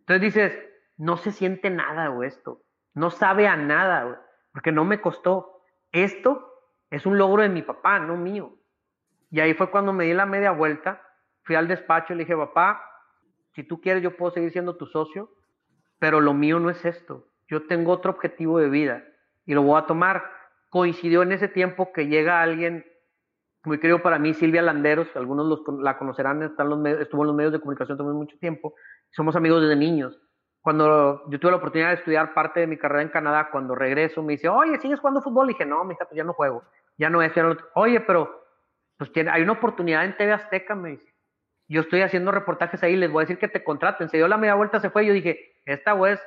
Entonces 0.00 0.20
dices, 0.20 0.58
no 0.98 1.16
se 1.16 1.32
siente 1.32 1.70
nada, 1.70 2.08
güey, 2.08 2.28
esto. 2.28 2.60
No 2.92 3.10
sabe 3.10 3.48
a 3.48 3.56
nada, 3.56 4.22
porque 4.52 4.72
no 4.72 4.84
me 4.84 5.00
costó. 5.00 5.62
Esto 5.90 6.52
es 6.90 7.06
un 7.06 7.16
logro 7.16 7.42
de 7.42 7.48
mi 7.48 7.62
papá, 7.62 7.98
no 7.98 8.18
mío. 8.18 8.58
Y 9.30 9.40
ahí 9.40 9.54
fue 9.54 9.70
cuando 9.70 9.94
me 9.94 10.04
di 10.04 10.12
la 10.12 10.26
media 10.26 10.50
vuelta, 10.50 11.02
fui 11.44 11.56
al 11.56 11.66
despacho 11.66 12.12
y 12.12 12.16
le 12.16 12.24
dije, 12.24 12.36
papá, 12.36 12.84
si 13.54 13.62
tú 13.62 13.80
quieres 13.80 14.02
yo 14.02 14.14
puedo 14.14 14.32
seguir 14.32 14.52
siendo 14.52 14.76
tu 14.76 14.84
socio, 14.84 15.30
pero 15.98 16.20
lo 16.20 16.34
mío 16.34 16.60
no 16.60 16.68
es 16.68 16.84
esto. 16.84 17.26
Yo 17.48 17.66
tengo 17.66 17.92
otro 17.92 18.10
objetivo 18.10 18.58
de 18.58 18.68
vida 18.68 19.02
y 19.46 19.54
lo 19.54 19.62
voy 19.62 19.80
a 19.80 19.86
tomar. 19.86 20.30
Coincidió 20.68 21.22
en 21.22 21.32
ese 21.32 21.48
tiempo 21.48 21.90
que 21.90 22.08
llega 22.08 22.42
alguien 22.42 22.84
muy 23.64 23.78
querido 23.78 24.02
para 24.02 24.18
mí, 24.18 24.34
Silvia 24.34 24.62
Landeros, 24.62 25.08
algunos 25.14 25.46
los, 25.46 25.62
la 25.80 25.98
conocerán, 25.98 26.42
están 26.42 26.68
los, 26.68 26.84
estuvo 27.00 27.22
en 27.22 27.28
los 27.28 27.36
medios 27.36 27.52
de 27.52 27.60
comunicación 27.60 27.98
también 27.98 28.16
mucho 28.16 28.38
tiempo, 28.38 28.74
somos 29.10 29.36
amigos 29.36 29.62
desde 29.62 29.76
niños. 29.76 30.18
Cuando 30.60 31.22
yo 31.30 31.38
tuve 31.38 31.52
la 31.52 31.56
oportunidad 31.56 31.88
de 31.88 31.96
estudiar 31.96 32.34
parte 32.34 32.60
de 32.60 32.66
mi 32.66 32.76
carrera 32.76 33.02
en 33.02 33.08
Canadá, 33.08 33.48
cuando 33.50 33.74
regreso 33.74 34.22
me 34.22 34.32
dice, 34.32 34.48
oye, 34.48 34.78
¿sigues 34.78 35.00
jugando 35.00 35.22
fútbol? 35.22 35.50
Y 35.50 35.52
dije, 35.54 35.64
no, 35.64 35.84
mija, 35.84 36.04
pues 36.04 36.16
ya 36.16 36.24
no 36.24 36.32
juego, 36.34 36.64
ya 36.96 37.10
no 37.10 37.22
es, 37.22 37.34
ya 37.34 37.42
no... 37.42 37.56
Oye, 37.74 38.00
pero 38.00 38.44
pues 38.96 39.12
tiene, 39.12 39.30
hay 39.30 39.42
una 39.42 39.52
oportunidad 39.52 40.04
en 40.04 40.16
TV 40.16 40.32
Azteca, 40.32 40.74
me 40.74 40.90
dice 40.90 41.18
yo 41.68 41.82
estoy 41.82 42.00
haciendo 42.00 42.32
reportajes 42.32 42.82
ahí, 42.82 42.96
les 42.96 43.10
voy 43.10 43.20
a 43.20 43.24
decir 43.24 43.38
que 43.38 43.48
te 43.48 43.62
contraten. 43.62 44.08
Se 44.08 44.16
dio 44.16 44.26
la 44.26 44.38
media 44.38 44.54
vuelta, 44.54 44.80
se 44.80 44.90
fue, 44.90 45.06
yo 45.06 45.12
dije, 45.12 45.52
esta 45.66 45.92
güey 45.92 46.14
es 46.14 46.20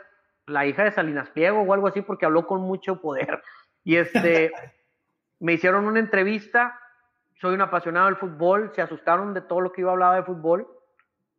la 0.46 0.65
hija 0.65 0.84
de 0.84 0.91
Salinas 0.91 1.30
Pliego 1.32 1.62
o 1.62 1.74
algo 1.74 1.88
así, 1.88 2.02
porque 2.02 2.26
habló 2.26 2.46
con 2.46 2.62
mucho 2.62 3.02
poder. 3.02 3.41
Y 3.84 3.96
este, 3.98 4.52
me 5.39 5.54
hicieron 5.54 5.88
una 5.88 6.00
entrevista, 6.00 6.80
soy 7.41 7.56
un 7.56 7.62
apasionado 7.62 8.06
del 8.06 8.17
fútbol, 8.17 8.71
se 8.75 8.84
asustaron 8.84 9.34
de 9.34 9.41
todo 9.41 9.62
lo 9.62 9.71
que 9.71 9.82
yo 9.82 9.89
hablaba 9.89 10.15
de 10.15 10.23
fútbol, 10.23 10.67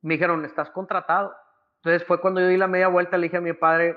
me 0.03 0.15
dijeron, 0.15 0.45
estás 0.45 0.69
contratado. 0.71 1.33
Entonces 1.77 2.05
fue 2.05 2.21
cuando 2.21 2.41
yo 2.41 2.49
di 2.49 2.57
la 2.57 2.67
media 2.67 2.89
vuelta, 2.89 3.17
le 3.17 3.25
dije 3.27 3.37
a 3.37 3.41
mi 3.41 3.53
padre, 3.53 3.97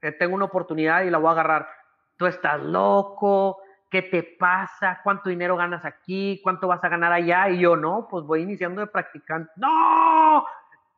eh, 0.00 0.12
tengo 0.12 0.34
una 0.34 0.46
oportunidad 0.46 1.02
y 1.02 1.10
la 1.10 1.18
voy 1.18 1.28
a 1.28 1.32
agarrar. 1.32 1.68
Tú 2.16 2.24
estás 2.24 2.58
loco, 2.62 3.58
¿qué 3.90 4.00
te 4.00 4.22
pasa? 4.22 5.00
¿Cuánto 5.04 5.28
dinero 5.28 5.54
ganas 5.58 5.84
aquí? 5.84 6.40
¿Cuánto 6.42 6.68
vas 6.68 6.82
a 6.84 6.88
ganar 6.88 7.12
allá? 7.12 7.50
Y 7.50 7.60
yo, 7.60 7.76
no, 7.76 8.08
pues 8.10 8.24
voy 8.24 8.40
iniciando 8.40 8.80
de 8.80 8.86
practicante. 8.86 9.52
No, 9.56 10.46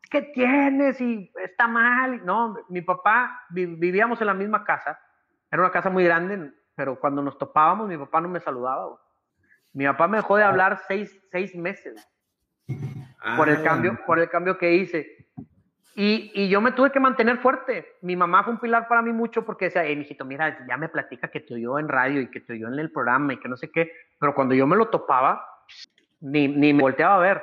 ¿qué 0.08 0.22
tienes? 0.22 1.00
Y 1.00 1.32
está 1.42 1.66
mal. 1.66 2.24
No, 2.24 2.54
mi 2.68 2.80
papá, 2.82 3.42
vivíamos 3.50 4.20
en 4.20 4.28
la 4.28 4.34
misma 4.34 4.62
casa. 4.62 5.00
Era 5.50 5.62
una 5.62 5.72
casa 5.72 5.90
muy 5.90 6.04
grande, 6.04 6.52
pero 6.76 7.00
cuando 7.00 7.22
nos 7.22 7.36
topábamos, 7.38 7.88
mi 7.88 7.98
papá 7.98 8.20
no 8.20 8.28
me 8.28 8.38
saludaba. 8.38 9.03
Mi 9.74 9.84
papá 9.84 10.08
me 10.08 10.18
dejó 10.18 10.36
de 10.36 10.44
hablar 10.44 10.80
seis, 10.88 11.20
seis 11.30 11.54
meses 11.54 12.08
por 13.36 13.48
el 13.48 13.56
ah. 13.56 13.62
cambio, 13.62 13.98
por 14.06 14.18
el 14.18 14.30
cambio 14.30 14.56
que 14.56 14.74
hice. 14.74 15.26
Y, 15.96 16.32
y, 16.34 16.48
yo 16.48 16.60
me 16.60 16.72
tuve 16.72 16.90
que 16.90 16.98
mantener 16.98 17.38
fuerte. 17.38 17.86
Mi 18.02 18.16
mamá 18.16 18.42
fue 18.42 18.54
un 18.54 18.58
pilar 18.58 18.88
para 18.88 19.02
mí 19.02 19.12
mucho 19.12 19.44
porque 19.44 19.66
decía, 19.66 19.84
hey, 19.84 19.94
mijito, 19.94 20.24
mira, 20.24 20.66
ya 20.66 20.76
me 20.76 20.88
platica 20.88 21.28
que 21.28 21.40
te 21.40 21.54
oyó 21.54 21.78
en 21.78 21.88
radio 21.88 22.20
y 22.20 22.30
que 22.30 22.40
te 22.40 22.54
oyó 22.54 22.66
en 22.66 22.78
el 22.78 22.90
programa 22.90 23.32
y 23.34 23.38
que 23.38 23.48
no 23.48 23.56
sé 23.56 23.70
qué. 23.70 23.92
Pero 24.18 24.34
cuando 24.34 24.54
yo 24.54 24.66
me 24.66 24.76
lo 24.76 24.88
topaba, 24.88 25.46
ni, 26.20 26.48
ni 26.48 26.72
me 26.72 26.82
volteaba 26.82 27.16
a 27.16 27.18
ver. 27.18 27.42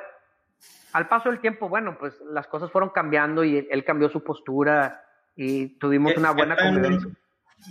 Al 0.92 1.08
paso 1.08 1.30
del 1.30 1.40
tiempo, 1.40 1.68
bueno, 1.68 1.96
pues 1.98 2.20
las 2.30 2.46
cosas 2.46 2.70
fueron 2.70 2.90
cambiando 2.90 3.42
y 3.44 3.66
él, 3.70 3.84
cambió 3.84 4.10
su 4.10 4.22
postura 4.22 5.02
y 5.34 5.78
tuvimos 5.78 6.14
una 6.16 6.32
buena 6.32 6.56
convivencia. 6.56 7.10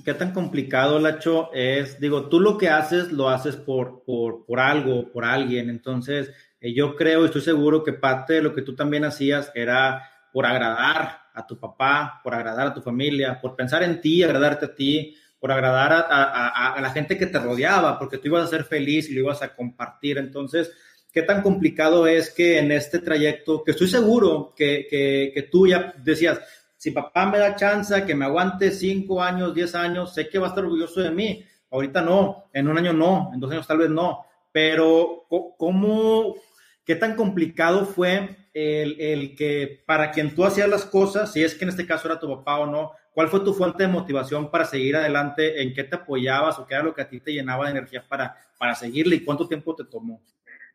¿Qué 0.06 0.14
tan 0.14 0.32
complicado, 0.32 1.00
Lacho, 1.00 1.52
es? 1.54 2.00
Digo, 2.00 2.30
tú 2.30 2.40
lo 2.40 2.58
que 2.58 2.70
haces, 2.70 3.12
lo 3.12 3.30
haces 3.30 3.56
por, 3.56 4.04
por, 4.04 4.46
por 4.46 4.60
algo, 4.60 5.12
por 5.12 5.26
alguien. 5.26 5.70
Entonces, 5.70 6.32
eh, 6.62 6.74
yo 6.74 6.96
creo 6.96 7.24
y 7.24 7.26
estoy 7.26 7.42
seguro 7.42 7.84
que 7.84 7.94
parte 7.94 8.34
de 8.34 8.42
lo 8.42 8.54
que 8.54 8.62
tú 8.62 8.76
también 8.76 9.04
hacías 9.04 9.52
era 9.54 10.10
por 10.32 10.46
agradar 10.46 11.22
a 11.34 11.46
tu 11.46 11.60
papá, 11.60 12.22
por 12.24 12.34
agradar 12.34 12.68
a 12.68 12.74
tu 12.74 12.82
familia, 12.82 13.40
por 13.42 13.56
pensar 13.56 13.84
en 13.84 14.00
ti, 14.00 14.24
agradarte 14.24 14.66
a 14.66 14.76
ti, 14.76 15.16
por 15.40 15.52
agradar 15.52 16.08
a, 16.10 16.80
la 16.80 16.90
gente 16.92 17.18
que 17.18 17.26
te 17.26 17.40
rodeaba, 17.40 17.98
porque 17.98 18.18
tú 18.18 18.28
ibas 18.28 18.46
a 18.46 18.50
ser 18.50 18.64
feliz 18.64 19.10
y 19.10 19.14
lo 19.14 19.22
ibas 19.22 19.42
a 19.42 19.56
compartir. 19.56 20.20
Entonces, 20.20 20.72
¿qué 21.12 21.24
tan 21.24 21.42
complicado 21.42 22.06
es 22.06 22.30
que 22.30 22.60
en 22.60 22.72
este 22.72 23.00
trayecto, 23.00 23.64
que 23.64 23.72
estoy 23.72 23.88
seguro 23.88 24.54
que, 24.56 24.88
que, 24.90 25.50
tú 25.52 25.68
ya 25.68 25.94
decías, 25.98 26.40
si 26.82 26.90
papá 26.90 27.28
me 27.28 27.38
da 27.38 27.56
chance, 27.56 28.06
que 28.08 28.16
me 28.16 28.26
aguante 28.26 28.72
cinco 28.72 29.22
años, 29.22 29.54
diez 29.54 29.76
años, 29.76 30.16
sé 30.16 30.28
que 30.28 30.40
va 30.40 30.48
a 30.48 30.50
estar 30.50 30.64
orgulloso 30.64 31.00
de 31.00 31.12
mí. 31.12 31.46
Ahorita 31.70 32.02
no, 32.02 32.46
en 32.54 32.68
un 32.68 32.76
año 32.76 32.92
no, 32.92 33.30
en 33.32 33.40
dos 33.40 33.52
años 33.52 33.68
tal 33.68 33.78
vez 33.78 33.92
no. 33.92 34.26
Pero, 34.52 35.28
¿cómo, 35.60 36.38
qué 36.84 36.96
tan 36.96 37.16
complicado 37.16 37.86
fue 37.86 38.36
el, 38.56 39.36
que 39.36 39.84
para 39.86 40.10
quien 40.10 40.34
tú 40.34 40.44
hacías 40.44 40.68
las 40.68 40.84
cosas, 40.84 41.32
si 41.32 41.44
es 41.44 41.54
que 41.54 41.66
en 41.66 41.70
este 41.70 41.86
caso 41.86 42.08
era 42.08 42.20
tu 42.20 42.28
papá 42.36 42.58
o 42.58 42.66
no, 42.66 42.94
¿cuál 43.14 43.28
fue 43.28 43.42
tu 43.42 43.54
fuente 43.54 43.84
de 43.84 43.90
motivación 43.90 44.50
para 44.50 44.66
seguir 44.66 44.96
adelante? 44.96 45.62
¿En 45.62 45.76
qué 45.76 45.84
te 45.84 45.98
apoyabas 45.98 46.58
o 46.58 46.66
qué 46.66 46.74
era 46.74 46.84
lo 46.84 46.96
que 46.96 47.04
a 47.04 47.08
ti 47.08 47.20
te 47.20 47.32
llenaba 47.32 47.66
de 47.66 47.78
energía 47.78 48.04
para, 48.10 48.36
para 48.58 48.74
seguirle 48.74 49.18
y 49.18 49.24
cuánto 49.24 49.48
tiempo 49.48 49.76
te 49.76 49.84
tomó? 49.86 50.20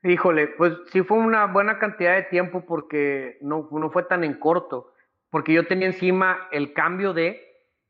Híjole, 0.05 0.47
pues 0.57 0.73
sí 0.92 1.03
fue 1.03 1.19
una 1.19 1.47
buena 1.47 1.81
cantidad 1.81 2.14
de 2.14 2.23
tiempo 2.23 2.64
porque 2.64 3.38
no, 3.40 3.69
no 3.73 3.90
fue 3.90 4.05
tan 4.05 4.23
en 4.23 4.35
corto, 4.35 4.92
porque 5.37 5.53
yo 5.53 5.66
tenía 5.66 5.88
encima 5.88 6.49
el 6.51 6.72
cambio 6.72 7.12
de 7.12 7.42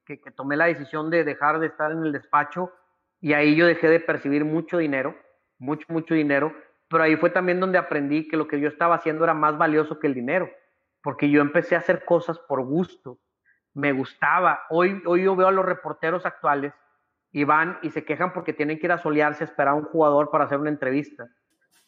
que, 0.04 0.16
tomé 0.34 0.56
la 0.56 0.64
decisión 0.64 1.10
de 1.10 1.22
dejar 1.22 1.60
de 1.60 1.68
estar 1.68 1.92
en 1.92 2.02
el 2.02 2.10
despacho 2.10 2.72
y 3.20 3.34
ahí 3.34 3.54
yo 3.54 3.66
dejé 3.66 3.88
de 3.88 4.00
percibir 4.00 4.44
mucho 4.44 4.78
dinero, 4.78 5.14
mucho, 5.56 5.86
mucho 5.88 6.14
dinero 6.14 6.52
pero 6.88 7.04
ahí 7.04 7.14
fue 7.14 7.30
también 7.30 7.60
donde 7.60 7.78
aprendí 7.78 8.26
que 8.26 8.36
lo 8.36 8.48
que 8.48 8.58
yo 8.58 8.66
estaba 8.66 8.96
haciendo 8.96 9.22
era 9.22 9.32
más 9.32 9.56
valioso 9.56 10.00
que 10.00 10.08
el 10.08 10.14
dinero, 10.14 10.50
porque 11.04 11.30
yo 11.30 11.40
empecé 11.40 11.76
a 11.76 11.78
hacer 11.78 12.04
cosas 12.04 12.36
por 12.36 12.64
gusto, 12.64 13.20
me 13.74 13.92
gustaba. 13.92 14.62
Hoy, 14.68 15.00
hoy 15.06 15.22
yo 15.22 15.36
veo 15.36 15.46
a 15.46 15.52
los 15.52 15.64
reporteros 15.64 16.26
actuales 16.26 16.74
y 17.30 17.44
van 17.44 17.78
y 17.80 17.90
se 17.90 18.04
quejan 18.04 18.32
porque 18.32 18.54
tienen 18.54 18.80
que 18.80 18.86
ir 18.86 18.92
a 18.92 18.98
solearse 18.98 19.44
a 19.44 19.46
esperar 19.46 19.74
a 19.74 19.76
un 19.76 19.84
jugador 19.84 20.32
para 20.32 20.46
hacer 20.46 20.58
una 20.58 20.70
entrevista. 20.70 21.28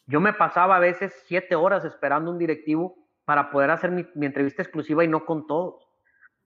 Yo 0.05 0.21
me 0.21 0.31
pasaba 0.31 0.77
a 0.77 0.79
veces 0.79 1.21
siete 1.25 1.53
horas 1.53 1.83
esperando 1.83 2.31
un 2.31 2.37
directivo 2.37 3.08
para 3.29 3.51
poder 3.51 3.69
hacer 3.69 3.91
mi, 3.91 4.25
entrevista 4.25 4.63
exclusiva 4.63 5.03
y 5.03 5.07
no 5.07 5.23
con 5.23 5.45
todos. 5.45 5.87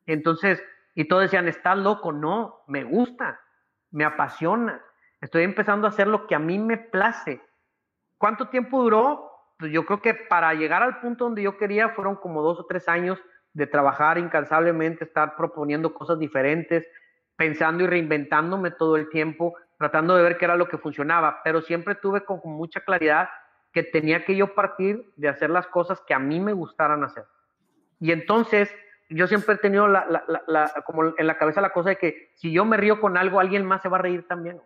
Entonces, 0.05 0.61
y 0.93 1.07
todos 1.07 1.21
decían, 1.21 1.47
estás 1.47 1.77
loco, 1.77 2.11
no, 2.11 2.59
me 2.67 2.83
gusta, 2.83 3.39
me 3.91 4.03
apasiona, 4.03 4.83
estoy 5.21 5.43
empezando 5.43 5.87
a 5.87 5.91
hacer 5.91 6.07
lo 6.07 6.27
que 6.27 6.35
a 6.35 6.39
mí 6.39 6.59
me 6.59 6.75
place 6.75 7.41
¿Cuánto 8.17 8.49
tiempo 8.49 8.83
duró? 8.83 9.31
Pues 9.57 9.71
yo 9.71 9.85
creo 9.85 10.01
que 10.01 10.13
para 10.13 10.53
llegar 10.55 10.83
al 10.83 10.99
punto 10.99 11.23
donde 11.23 11.41
yo 11.41 11.57
quería 11.57 11.87
fueron 11.87 12.17
como 12.17 12.41
dos 12.41 12.59
o 12.59 12.65
tres 12.65 12.89
años 12.89 13.17
de 13.53 13.65
trabajar 13.65 14.17
incansablemente, 14.17 15.05
estar 15.05 15.37
proponiendo 15.37 15.93
cosas 15.93 16.19
diferentes, 16.19 16.85
pensando 17.37 17.85
y 17.85 17.87
reinventándome 17.87 18.71
todo 18.71 18.97
el 18.97 19.07
tiempo, 19.07 19.55
tratando 19.77 20.17
de 20.17 20.23
ver 20.23 20.37
qué 20.37 20.43
era 20.43 20.57
lo 20.57 20.67
que 20.67 20.77
funcionaba, 20.77 21.39
pero 21.45 21.61
siempre 21.61 21.95
tuve 21.95 22.25
con 22.25 22.41
mucha 22.43 22.81
claridad 22.81 23.29
que 23.73 23.83
tenía 23.83 24.23
que 24.23 24.35
yo 24.35 24.55
partir 24.55 25.11
de 25.15 25.29
hacer 25.29 25.49
las 25.49 25.67
cosas 25.67 26.01
que 26.01 26.13
a 26.13 26.19
mí 26.19 26.39
me 26.39 26.53
gustaran 26.53 27.03
hacer. 27.03 27.25
Y 27.99 28.11
entonces 28.11 28.73
yo 29.09 29.27
siempre 29.27 29.55
he 29.55 29.57
tenido 29.57 29.87
como 30.85 31.13
en 31.17 31.27
la 31.27 31.37
cabeza 31.37 31.61
la 31.61 31.73
cosa 31.73 31.89
de 31.89 31.97
que 31.97 32.31
si 32.35 32.51
yo 32.51 32.65
me 32.65 32.77
río 32.77 33.01
con 33.01 33.17
algo, 33.17 33.39
alguien 33.39 33.65
más 33.65 33.81
se 33.81 33.89
va 33.89 33.97
a 33.97 34.01
reír 34.01 34.27
también 34.27 34.61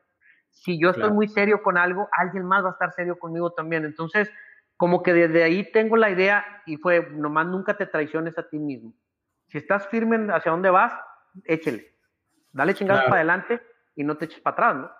si 0.57 0.79
yo 0.79 0.89
estoy 0.89 1.11
muy 1.11 1.27
serio 1.27 1.61
con 1.61 1.77
algo, 1.77 2.09
alguien 2.11 2.45
más 2.45 2.63
va 2.63 2.69
a 2.69 2.71
estar 2.71 2.91
serio 2.93 3.17
conmigo 3.19 3.51
también. 3.51 3.85
Entonces, 3.85 4.31
como 4.75 5.03
que 5.03 5.13
desde 5.13 5.43
ahí 5.43 5.71
tengo 5.71 5.97
la 5.97 6.09
idea 6.09 6.45
y 6.65 6.77
fue, 6.77 7.09
nomás 7.11 7.47
nunca 7.47 7.77
te 7.77 7.85
traiciones 7.85 8.37
a 8.37 8.49
ti 8.49 8.59
mismo. 8.59 8.93
Si 9.47 9.57
estás 9.57 9.87
firme 9.87 10.31
hacia 10.33 10.51
dónde 10.51 10.69
vas, 10.69 10.93
échele. 11.45 11.95
Dale 12.51 12.73
chingados 12.73 13.03
para 13.03 13.17
adelante 13.17 13.61
y 13.95 14.03
no 14.03 14.17
te 14.17 14.25
eches 14.25 14.41
para 14.41 14.53
atrás, 14.53 14.75
¿no? 14.75 14.91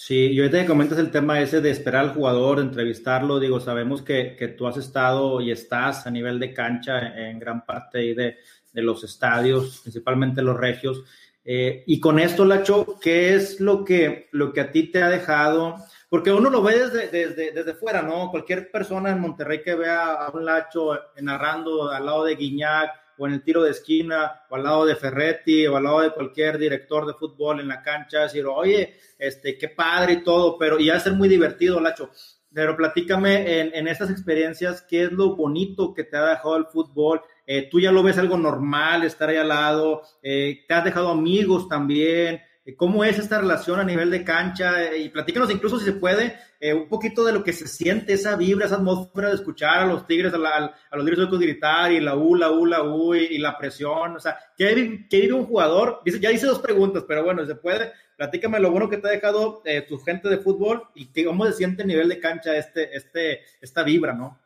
Sí, 0.00 0.28
y 0.28 0.38
ahorita 0.38 0.60
que 0.60 0.66
comentas 0.66 0.96
el 0.98 1.10
tema 1.10 1.40
ese 1.40 1.60
de 1.60 1.70
esperar 1.70 2.04
al 2.04 2.14
jugador, 2.14 2.60
entrevistarlo, 2.60 3.40
digo, 3.40 3.58
sabemos 3.58 4.00
que, 4.00 4.36
que 4.36 4.46
tú 4.46 4.68
has 4.68 4.76
estado 4.76 5.40
y 5.40 5.50
estás 5.50 6.06
a 6.06 6.10
nivel 6.12 6.38
de 6.38 6.54
cancha 6.54 7.00
en, 7.18 7.40
gran 7.40 7.66
parte 7.66 8.14
de, 8.14 8.36
de, 8.72 8.82
los 8.82 9.02
estadios, 9.02 9.80
principalmente 9.82 10.40
los 10.40 10.56
regios. 10.56 11.02
Eh, 11.44 11.82
y 11.88 11.98
con 11.98 12.20
esto, 12.20 12.44
Lacho, 12.44 13.00
¿qué 13.00 13.34
es 13.34 13.58
lo 13.58 13.84
que, 13.84 14.28
lo 14.30 14.52
que 14.52 14.60
a 14.60 14.70
ti 14.70 14.84
te 14.84 15.02
ha 15.02 15.08
dejado? 15.08 15.74
Porque 16.08 16.30
uno 16.30 16.48
lo 16.48 16.62
ve 16.62 16.78
desde, 16.78 17.08
desde, 17.08 17.50
desde 17.50 17.74
fuera, 17.74 18.00
¿no? 18.00 18.30
Cualquier 18.30 18.70
persona 18.70 19.10
en 19.10 19.20
Monterrey 19.20 19.62
que 19.64 19.74
vea 19.74 20.12
a 20.12 20.30
un 20.30 20.44
Lacho 20.44 20.96
narrando 21.20 21.90
al 21.90 22.06
lado 22.06 22.22
de 22.22 22.36
Guiñac, 22.36 22.92
o 23.18 23.26
en 23.26 23.34
el 23.34 23.42
tiro 23.42 23.62
de 23.62 23.72
esquina, 23.72 24.42
o 24.48 24.56
al 24.56 24.62
lado 24.62 24.86
de 24.86 24.96
Ferretti, 24.96 25.66
o 25.66 25.76
al 25.76 25.84
lado 25.84 26.00
de 26.00 26.12
cualquier 26.12 26.58
director 26.58 27.06
de 27.06 27.14
fútbol 27.14 27.60
en 27.60 27.68
la 27.68 27.82
cancha, 27.82 28.20
decir, 28.20 28.46
oye, 28.46 28.96
este, 29.18 29.58
qué 29.58 29.68
padre 29.68 30.14
y 30.14 30.22
todo, 30.22 30.56
pero 30.56 30.78
y 30.78 30.88
va 30.88 30.96
a 30.96 31.00
ser 31.00 31.12
muy 31.12 31.28
divertido, 31.28 31.80
Lacho. 31.80 32.10
Pero 32.52 32.76
platícame 32.76 33.60
en, 33.60 33.74
en 33.74 33.88
estas 33.88 34.10
experiencias, 34.10 34.80
¿qué 34.82 35.04
es 35.04 35.12
lo 35.12 35.36
bonito 35.36 35.92
que 35.92 36.04
te 36.04 36.16
ha 36.16 36.30
dejado 36.30 36.56
el 36.56 36.66
fútbol? 36.66 37.20
Eh, 37.46 37.68
¿Tú 37.70 37.80
ya 37.80 37.92
lo 37.92 38.02
ves 38.02 38.18
algo 38.18 38.36
normal 38.36 39.04
estar 39.04 39.28
ahí 39.28 39.36
al 39.36 39.48
lado? 39.48 40.02
Eh, 40.22 40.64
¿Te 40.66 40.74
has 40.74 40.84
dejado 40.84 41.08
amigos 41.08 41.68
también? 41.68 42.40
Eh, 42.68 42.76
¿Cómo 42.76 43.02
es 43.02 43.18
esta 43.18 43.40
relación 43.40 43.80
a 43.80 43.84
nivel 43.84 44.10
de 44.10 44.22
cancha? 44.22 44.94
y 44.94 45.08
platícanos 45.08 45.50
incluso 45.50 45.78
si 45.78 45.86
se 45.86 45.92
puede 45.92 46.38
eh, 46.60 46.74
un 46.74 46.86
poquito 46.86 47.24
de 47.24 47.32
lo 47.32 47.42
que 47.42 47.54
se 47.54 47.66
siente, 47.66 48.12
esa 48.12 48.36
vibra, 48.36 48.66
esa 48.66 48.74
atmósfera 48.74 49.28
de 49.28 49.36
escuchar 49.36 49.78
a 49.78 49.86
los 49.86 50.06
Tigres, 50.06 50.34
a, 50.34 50.38
la, 50.38 50.74
a 50.90 50.96
los 50.96 51.06
Tigres 51.06 51.30
gritar 51.30 51.92
y 51.92 52.00
la 52.00 52.14
U, 52.14 52.34
la 52.34 52.50
U, 52.50 52.66
la 52.66 52.82
U 52.82 53.14
y, 53.14 53.38
la 53.38 53.56
presión. 53.56 54.16
O 54.16 54.20
sea, 54.20 54.38
¿qué, 54.54 55.06
¿qué, 55.08 55.20
vive 55.20 55.32
un 55.32 55.46
jugador? 55.46 56.02
Dice, 56.04 56.20
ya 56.20 56.30
hice 56.30 56.46
dos 56.46 56.58
preguntas, 56.58 57.04
pero 57.08 57.24
bueno, 57.24 57.46
se 57.46 57.54
puede. 57.54 57.92
Platícame 58.16 58.60
lo 58.60 58.70
bueno 58.70 58.90
que 58.90 58.98
te 58.98 59.08
ha 59.08 59.12
dejado 59.12 59.62
eh, 59.64 59.80
tu 59.88 59.96
gente 59.98 60.28
de 60.28 60.36
fútbol 60.36 60.88
y 60.94 61.24
cómo 61.24 61.46
se 61.46 61.54
siente 61.54 61.84
a 61.84 61.86
nivel 61.86 62.10
de 62.10 62.20
cancha 62.20 62.54
este, 62.54 62.94
este, 62.94 63.44
esta 63.62 63.82
vibra, 63.82 64.12
¿no? 64.12 64.38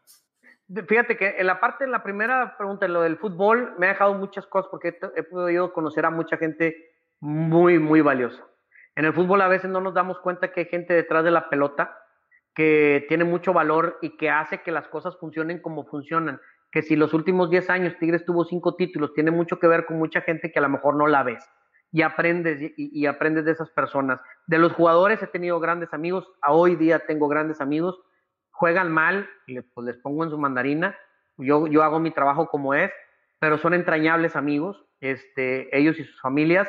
Fíjate 0.87 1.16
que 1.16 1.35
en 1.38 1.46
la 1.46 1.58
parte, 1.58 1.85
en 1.85 1.90
la 1.90 2.04
primera 2.04 2.56
pregunta, 2.56 2.87
en 2.87 2.92
lo 2.92 3.02
del 3.02 3.16
fútbol, 3.16 3.74
me 3.78 3.87
ha 3.87 3.90
dejado 3.90 4.14
muchas 4.14 4.46
cosas 4.46 4.68
porque 4.70 4.96
he 5.16 5.22
podido 5.24 5.72
conocer 5.72 6.06
a 6.06 6.11
mucha 6.11 6.37
gente 6.37 6.91
muy, 7.22 7.78
muy 7.78 8.00
valiosa. 8.00 8.44
En 8.96 9.04
el 9.04 9.14
fútbol 9.14 9.40
a 9.42 9.48
veces 9.48 9.70
no 9.70 9.80
nos 9.80 9.94
damos 9.94 10.18
cuenta 10.18 10.52
que 10.52 10.61
hay 10.61 10.66
gente 10.66 10.92
detrás 10.92 11.22
de 11.22 11.30
la 11.30 11.48
pelota 11.48 11.96
que 12.52 13.06
tiene 13.08 13.22
mucho 13.22 13.52
valor 13.52 13.96
y 14.02 14.16
que 14.16 14.28
hace 14.28 14.62
que 14.62 14.72
las 14.72 14.88
cosas 14.88 15.16
funcionen 15.18 15.62
como 15.62 15.85
funcionan. 15.85 16.40
Que 16.72 16.82
si 16.82 16.96
los 16.96 17.14
últimos 17.14 17.48
10 17.48 17.70
años 17.70 17.96
Tigres 18.00 18.24
tuvo 18.24 18.44
cinco 18.44 18.74
títulos, 18.74 19.14
tiene 19.14 19.30
mucho 19.30 19.61
que 19.61 19.68
ver 19.68 19.87
con 19.87 19.98
mucha 19.98 20.20
gente 20.22 20.50
que 20.50 20.58
a 20.58 20.62
lo 20.62 20.68
mejor 20.68 20.96
no 20.96 21.06
la 21.06 21.22
ves. 21.22 21.48
Y 21.92 22.02
aprendes 22.02 22.72
y, 22.76 23.06
aprendes 23.06 23.44
de 23.44 23.52
esas 23.52 23.70
personas. 23.70 24.20
De 24.46 24.58
los 24.58 24.72
jugadores 24.72 25.22
he 25.22 25.26
tenido 25.28 25.61
grandes 25.61 25.94
amigos, 25.94 26.28
a 26.42 26.52
hoy 26.52 26.74
día 26.74 27.06
tengo 27.06 27.28
grandes 27.28 27.61
amigos. 27.61 28.02
Juegan 28.50 28.90
mal, 28.90 29.28
pues 29.46 29.87
les 29.87 29.96
pongo 29.98 30.24
en 30.24 30.30
su 30.30 30.38
mandarina. 30.38 30.96
Yo, 31.37 31.68
yo 31.68 31.85
hago 31.85 32.00
mi 32.00 32.11
trabajo 32.11 32.48
como 32.48 32.74
es, 32.74 32.90
pero 33.38 33.58
son 33.58 33.74
entrañables 33.74 34.35
amigos, 34.35 34.85
este, 35.00 35.76
ellos 35.76 35.98
y 35.98 36.04
sus 36.04 36.20
familias 36.20 36.68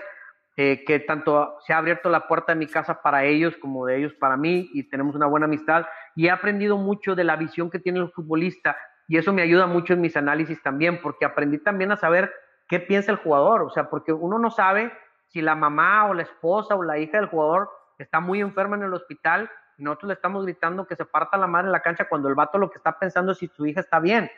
eh, 0.56 0.84
que 0.86 1.00
tanto 1.00 1.58
se 1.66 1.74
ha 1.74 1.80
abierto 1.80 2.10
la 2.10 2.28
puerta 2.28 2.54
de 2.54 2.60
mi 2.60 2.68
casa 2.68 3.02
para 3.02 3.24
ellos 3.24 3.56
como 3.58 3.88
de 3.88 3.98
ellos 3.98 4.14
para 4.14 4.38
mí 4.38 4.70
y 4.74 4.84
tenemos 4.88 5.16
una 5.16 5.26
buena 5.26 5.48
amistad 5.48 5.86
y 6.16 6.28
he 6.28 6.32
aprendido 6.32 6.78
mucho 6.78 7.16
de 7.16 7.24
la 7.24 7.36
visión 7.36 7.72
que 7.72 7.80
tiene 7.80 8.00
el 8.00 8.12
futbolista 8.12 8.78
y 9.08 9.18
eso 9.18 9.34
me 9.34 9.42
ayuda 9.42 9.66
mucho 9.66 9.94
en 9.94 10.02
mis 10.02 10.16
análisis 10.16 10.62
también 10.62 11.02
porque 11.02 11.26
aprendí 11.26 11.58
también 11.58 11.92
a 11.92 11.98
saber 11.98 12.32
qué 12.68 12.80
piensa 12.80 13.12
el 13.12 13.18
jugador, 13.18 13.64
o 13.64 13.70
sea, 13.72 13.90
porque 13.90 14.14
uno 14.14 14.38
no 14.38 14.52
sabe 14.52 14.94
si 15.28 15.42
la 15.42 15.56
mamá 15.56 16.06
o 16.06 16.14
la 16.14 16.22
esposa 16.22 16.76
o 16.76 16.84
la 16.84 17.00
hija 17.00 17.18
del 17.18 17.30
jugador 17.30 17.70
está 17.98 18.20
muy 18.20 18.40
enferma 18.40 18.76
en 18.76 18.84
el 18.84 18.94
hospital 18.94 19.50
y 19.78 19.84
nosotros 19.84 20.10
le 20.10 20.14
estamos 20.14 20.46
gritando 20.46 20.86
que 20.86 20.96
se 20.96 21.06
parta 21.06 21.38
la 21.38 21.48
madre 21.48 21.68
en 21.68 21.72
la 21.72 21.82
cancha 21.82 22.08
cuando 22.08 22.30
el 22.30 22.36
vato 22.36 22.60
lo 22.60 22.70
que 22.70 22.78
está 22.78 23.00
pensando 23.00 23.32
es 23.32 23.40
si 23.40 23.48
su 23.48 23.66
hija 23.66 23.80
está 23.80 24.00
bien. 24.00 24.30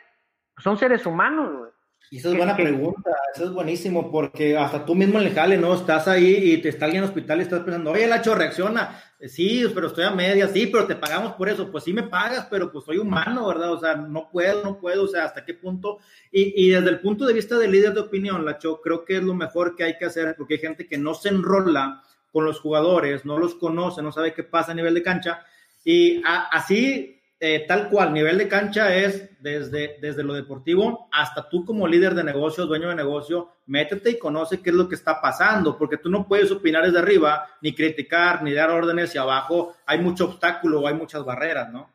Son 0.56 0.78
seres 0.78 1.04
humanos, 1.04 1.52
güey. 1.58 1.70
Y 2.10 2.18
esa 2.18 2.28
es 2.28 2.36
buena 2.36 2.56
pregunta, 2.56 3.10
eso 3.34 3.46
es 3.46 3.50
buenísimo, 3.50 4.12
porque 4.12 4.56
hasta 4.56 4.84
tú 4.84 4.94
mismo 4.94 5.18
en 5.18 5.26
el 5.26 5.34
jale, 5.34 5.58
¿no? 5.58 5.74
Estás 5.74 6.06
ahí 6.06 6.52
y 6.52 6.58
te 6.58 6.68
está 6.68 6.84
alguien 6.84 7.02
en 7.02 7.04
el 7.04 7.10
hospital 7.10 7.38
y 7.38 7.42
estás 7.42 7.60
pensando, 7.64 7.90
oye, 7.90 8.06
Lacho, 8.06 8.34
reacciona. 8.34 9.02
Sí, 9.26 9.64
pero 9.74 9.88
estoy 9.88 10.04
a 10.04 10.10
media, 10.10 10.46
sí, 10.46 10.66
pero 10.66 10.86
te 10.86 10.94
pagamos 10.94 11.32
por 11.32 11.48
eso. 11.48 11.70
Pues 11.70 11.82
sí 11.82 11.92
me 11.92 12.04
pagas, 12.04 12.46
pero 12.50 12.70
pues 12.70 12.84
soy 12.84 12.98
humano, 12.98 13.48
¿verdad? 13.48 13.72
O 13.72 13.80
sea, 13.80 13.96
no 13.96 14.28
puedo, 14.30 14.62
no 14.62 14.78
puedo, 14.78 15.04
o 15.04 15.08
sea, 15.08 15.24
¿hasta 15.24 15.44
qué 15.44 15.54
punto? 15.54 15.98
Y, 16.30 16.66
y 16.66 16.70
desde 16.70 16.90
el 16.90 17.00
punto 17.00 17.26
de 17.26 17.32
vista 17.32 17.58
del 17.58 17.72
líder 17.72 17.92
de 17.94 18.00
opinión, 18.00 18.44
Lacho, 18.44 18.80
creo 18.80 19.04
que 19.04 19.16
es 19.16 19.22
lo 19.22 19.34
mejor 19.34 19.74
que 19.74 19.84
hay 19.84 19.98
que 19.98 20.04
hacer, 20.04 20.36
porque 20.36 20.54
hay 20.54 20.60
gente 20.60 20.86
que 20.86 20.98
no 20.98 21.14
se 21.14 21.30
enrola 21.30 22.02
con 22.30 22.44
los 22.44 22.60
jugadores, 22.60 23.24
no 23.24 23.38
los 23.38 23.54
conoce, 23.54 24.02
no 24.02 24.12
sabe 24.12 24.34
qué 24.34 24.44
pasa 24.44 24.72
a 24.72 24.74
nivel 24.74 24.94
de 24.94 25.02
cancha. 25.02 25.44
Y 25.84 26.20
así 26.24 27.15
eh, 27.38 27.66
tal 27.68 27.90
cual, 27.90 28.14
nivel 28.14 28.38
de 28.38 28.48
cancha 28.48 28.94
es 28.94 29.42
desde, 29.42 29.98
desde 30.00 30.22
lo 30.22 30.32
deportivo 30.32 31.08
hasta 31.12 31.48
tú 31.50 31.66
como 31.66 31.86
líder 31.86 32.14
de 32.14 32.24
negocio, 32.24 32.64
dueño 32.64 32.88
de 32.88 32.94
negocio, 32.94 33.50
métete 33.66 34.10
y 34.10 34.18
conoce 34.18 34.62
qué 34.62 34.70
es 34.70 34.76
lo 34.76 34.88
que 34.88 34.94
está 34.94 35.20
pasando, 35.20 35.76
porque 35.76 35.98
tú 35.98 36.08
no 36.08 36.26
puedes 36.26 36.50
opinar 36.50 36.84
desde 36.84 36.98
arriba, 36.98 37.46
ni 37.60 37.74
criticar, 37.74 38.42
ni 38.42 38.54
dar 38.54 38.70
órdenes 38.70 39.14
y 39.14 39.18
abajo 39.18 39.74
hay 39.86 40.00
mucho 40.00 40.24
obstáculo 40.24 40.80
o 40.80 40.88
hay 40.88 40.94
muchas 40.94 41.24
barreras, 41.24 41.70
¿no? 41.70 41.90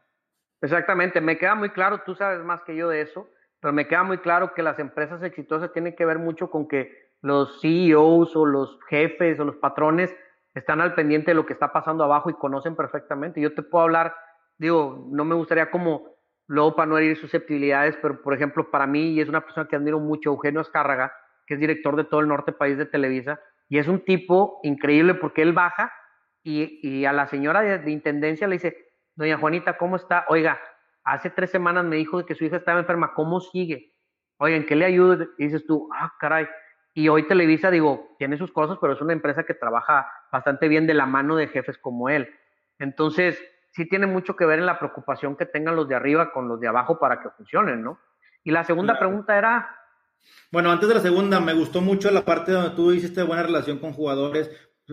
Exactamente, 0.62 1.19
me 1.21 1.39
queda 1.39 1.56
muy 1.56 1.71
claro, 1.71 2.01
tú 2.06 2.13
sabes 2.13 2.43
más 2.43 2.62
que 2.62 2.75
yo 2.75 2.88
de 2.88 3.01
eso, 3.01 3.27
pero 3.60 3.73
me 3.73 3.88
queda 3.88 4.04
muy 4.04 4.19
claro 4.19 4.54
que 4.54 4.62
las 4.62 4.77
empresas 4.77 5.23
exitosas 5.23 5.73
tienen 5.73 5.95
que 5.95 6.06
ver 6.06 6.19
mucho 6.19 6.51
con 6.51 6.67
que 6.67 7.12
los 7.21 7.62
CEOs 7.62 8.36
o 8.36 8.45
los 8.45 8.80
jefes 8.89 9.39
o 9.39 9.45
los 9.45 9.56
patrones 9.56 10.15
están 10.54 10.82
al 10.82 10.93
pendiente 10.93 11.32
de 11.32 11.36
lo 11.36 11.45
que 11.45 11.54
está 11.54 11.71
pasando 11.71 12.04
abajo 12.04 12.30
y 12.30 12.34
conocen 12.34 12.75
perfectamente. 12.75 13.41
Yo 13.41 13.54
te 13.54 13.62
puedo 13.63 13.84
hablar 13.84 14.13
digo, 14.62 15.08
no 15.10 15.26
me 15.26 15.34
gustaría 15.34 15.71
como, 15.71 16.06
luego 16.45 16.76
para 16.76 16.86
no 16.86 16.97
herir 16.97 17.17
susceptibilidades, 17.17 17.97
pero 18.00 18.21
por 18.21 18.36
ejemplo, 18.36 18.69
para 18.69 18.86
mí, 18.86 19.13
y 19.13 19.19
es 19.19 19.28
una 19.28 19.41
persona 19.41 19.67
que 19.67 19.76
admiro 19.76 20.00
mucho, 20.00 20.30
Eugenio 20.30 20.62
Escárraga, 20.62 21.12
que 21.47 21.56
es 21.56 21.60
director 21.60 21.95
de 21.95 22.04
todo 22.04 22.19
el 22.19 22.28
norte 22.28 22.52
país 22.52 22.78
de 22.78 22.86
Televisa, 22.86 23.39
y 23.67 23.80
es 23.80 23.88
un 23.88 24.06
tipo 24.06 24.60
increíble 24.62 25.15
porque 25.15 25.41
él 25.41 25.54
baja 25.54 25.91
y, 26.43 26.80
y 26.88 27.06
a 27.06 27.13
la 27.13 27.26
señora 27.28 27.62
de, 27.62 27.89
intendencia 27.89 28.47
le 28.47 28.58
dice, 28.58 28.78
doña 29.15 29.39
Juanita, 29.39 29.78
¿cómo 29.78 29.95
está? 29.95 30.26
Oiga, 30.30 30.60
hace 31.04 31.32
tres 31.32 31.50
semanas 31.50 31.84
me 31.84 31.95
dijo 31.95 32.24
que 32.24 32.36
su 32.36 32.45
hija 32.45 32.58
estaba 32.58 32.80
enferma, 32.80 33.15
¿cómo 33.15 33.39
sigue? 33.39 33.95
Oiga, 34.38 34.58
¿en 34.58 34.67
qué 34.67 34.76
le 34.76 34.86
ayudo? 34.86 35.26
Y 35.39 35.45
dices 35.45 35.65
tú, 35.65 35.89
ah, 35.91 36.13
caray. 36.19 36.47
Y 36.93 37.08
hoy 37.08 37.28
Televisa, 37.28 37.71
digo, 37.71 38.15
tiene 38.19 38.38
sus 38.38 38.52
cosas, 38.52 38.78
pero 38.80 38.93
es 38.93 39.02
una 39.02 39.13
empresa 39.13 39.43
que 39.43 39.56
trabaja 39.56 40.08
bastante 40.32 40.67
bien 40.67 40.86
de 40.86 40.93
la 40.93 41.08
mano 41.08 41.36
de 41.36 41.47
jefes 41.47 41.80
como 41.80 42.10
él. 42.10 42.30
Entonces, 42.78 43.41
sí 43.71 43.88
tiene 43.88 44.07
mucho 44.07 44.36
que 44.36 44.45
ver 44.45 44.60
en 44.60 44.65
la 44.65 44.79
preocupación 44.79 45.36
que 45.36 45.45
tengan 45.45 45.75
los 45.75 45.88
de 45.88 45.95
arriba 45.95 46.31
con 46.31 46.47
los 46.47 46.60
de 46.60 46.67
abajo 46.67 46.99
para 46.99 47.21
que 47.21 47.29
funcionen, 47.29 47.84
¿no? 47.84 47.99
Y 48.43 48.51
la 48.51 48.63
segunda 48.63 48.97
pregunta 48.97 49.38
era... 49.38 49.75
Bueno, 50.51 50.71
antes 50.71 50.88
de 50.88 50.95
la 50.95 51.01
segunda, 51.01 51.39
me 51.39 51.53
gustó 51.53 51.81
mucho 51.81 52.12
la 52.12 52.25
parte 52.25 52.51
donde 52.51 52.75
tú 52.75 52.91
hiciste 52.91 53.23
buena 53.23 53.43
relación 53.43 53.79
con 53.79 53.93
jugadores. 53.93 54.51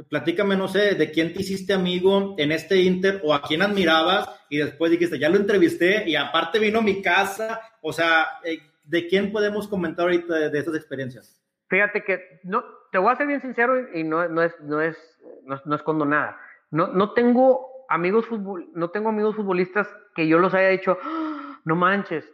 Platícame, 0.08 0.56
no 0.56 0.68
sé, 0.68 0.94
de 0.94 1.10
quién 1.10 1.32
te 1.32 1.40
hiciste 1.40 1.72
amigo 1.72 2.34
en 2.38 2.52
este 2.52 2.76
Inter 2.76 3.20
o 3.24 3.34
a 3.34 3.42
quién 3.42 3.62
admirabas 3.62 4.28
y 4.48 4.58
después 4.58 4.90
dijiste, 4.90 5.18
ya 5.18 5.28
lo 5.28 5.36
entrevisté 5.36 6.08
y 6.08 6.14
aparte 6.14 6.58
vino 6.58 6.78
a 6.78 6.82
mi 6.82 7.02
casa. 7.02 7.60
O 7.82 7.92
sea, 7.92 8.26
eh, 8.44 8.58
¿de 8.84 9.06
quién 9.08 9.32
podemos 9.32 9.66
comentar 9.66 10.04
ahorita 10.04 10.34
de, 10.34 10.50
de 10.50 10.58
estas 10.58 10.76
experiencias? 10.76 11.42
Fíjate 11.68 12.04
que 12.04 12.40
no, 12.44 12.64
te 12.92 12.98
voy 12.98 13.12
a 13.12 13.16
ser 13.16 13.26
bien 13.26 13.40
sincero 13.40 13.92
y 13.94 14.04
no, 14.04 14.28
no, 14.28 14.42
es, 14.42 14.54
no, 14.60 14.80
es, 14.80 14.96
no, 15.44 15.60
no 15.64 15.76
escondo 15.76 16.04
nada. 16.04 16.38
No, 16.70 16.88
no 16.88 17.12
tengo 17.12 17.77
amigos 17.88 18.26
fútbol, 18.26 18.68
no 18.74 18.90
tengo 18.90 19.08
amigos 19.08 19.34
futbolistas 19.34 19.88
que 20.14 20.28
yo 20.28 20.38
los 20.38 20.54
haya 20.54 20.68
dicho, 20.68 20.98
¡Ah! 21.02 21.60
no 21.64 21.76
manches. 21.76 22.30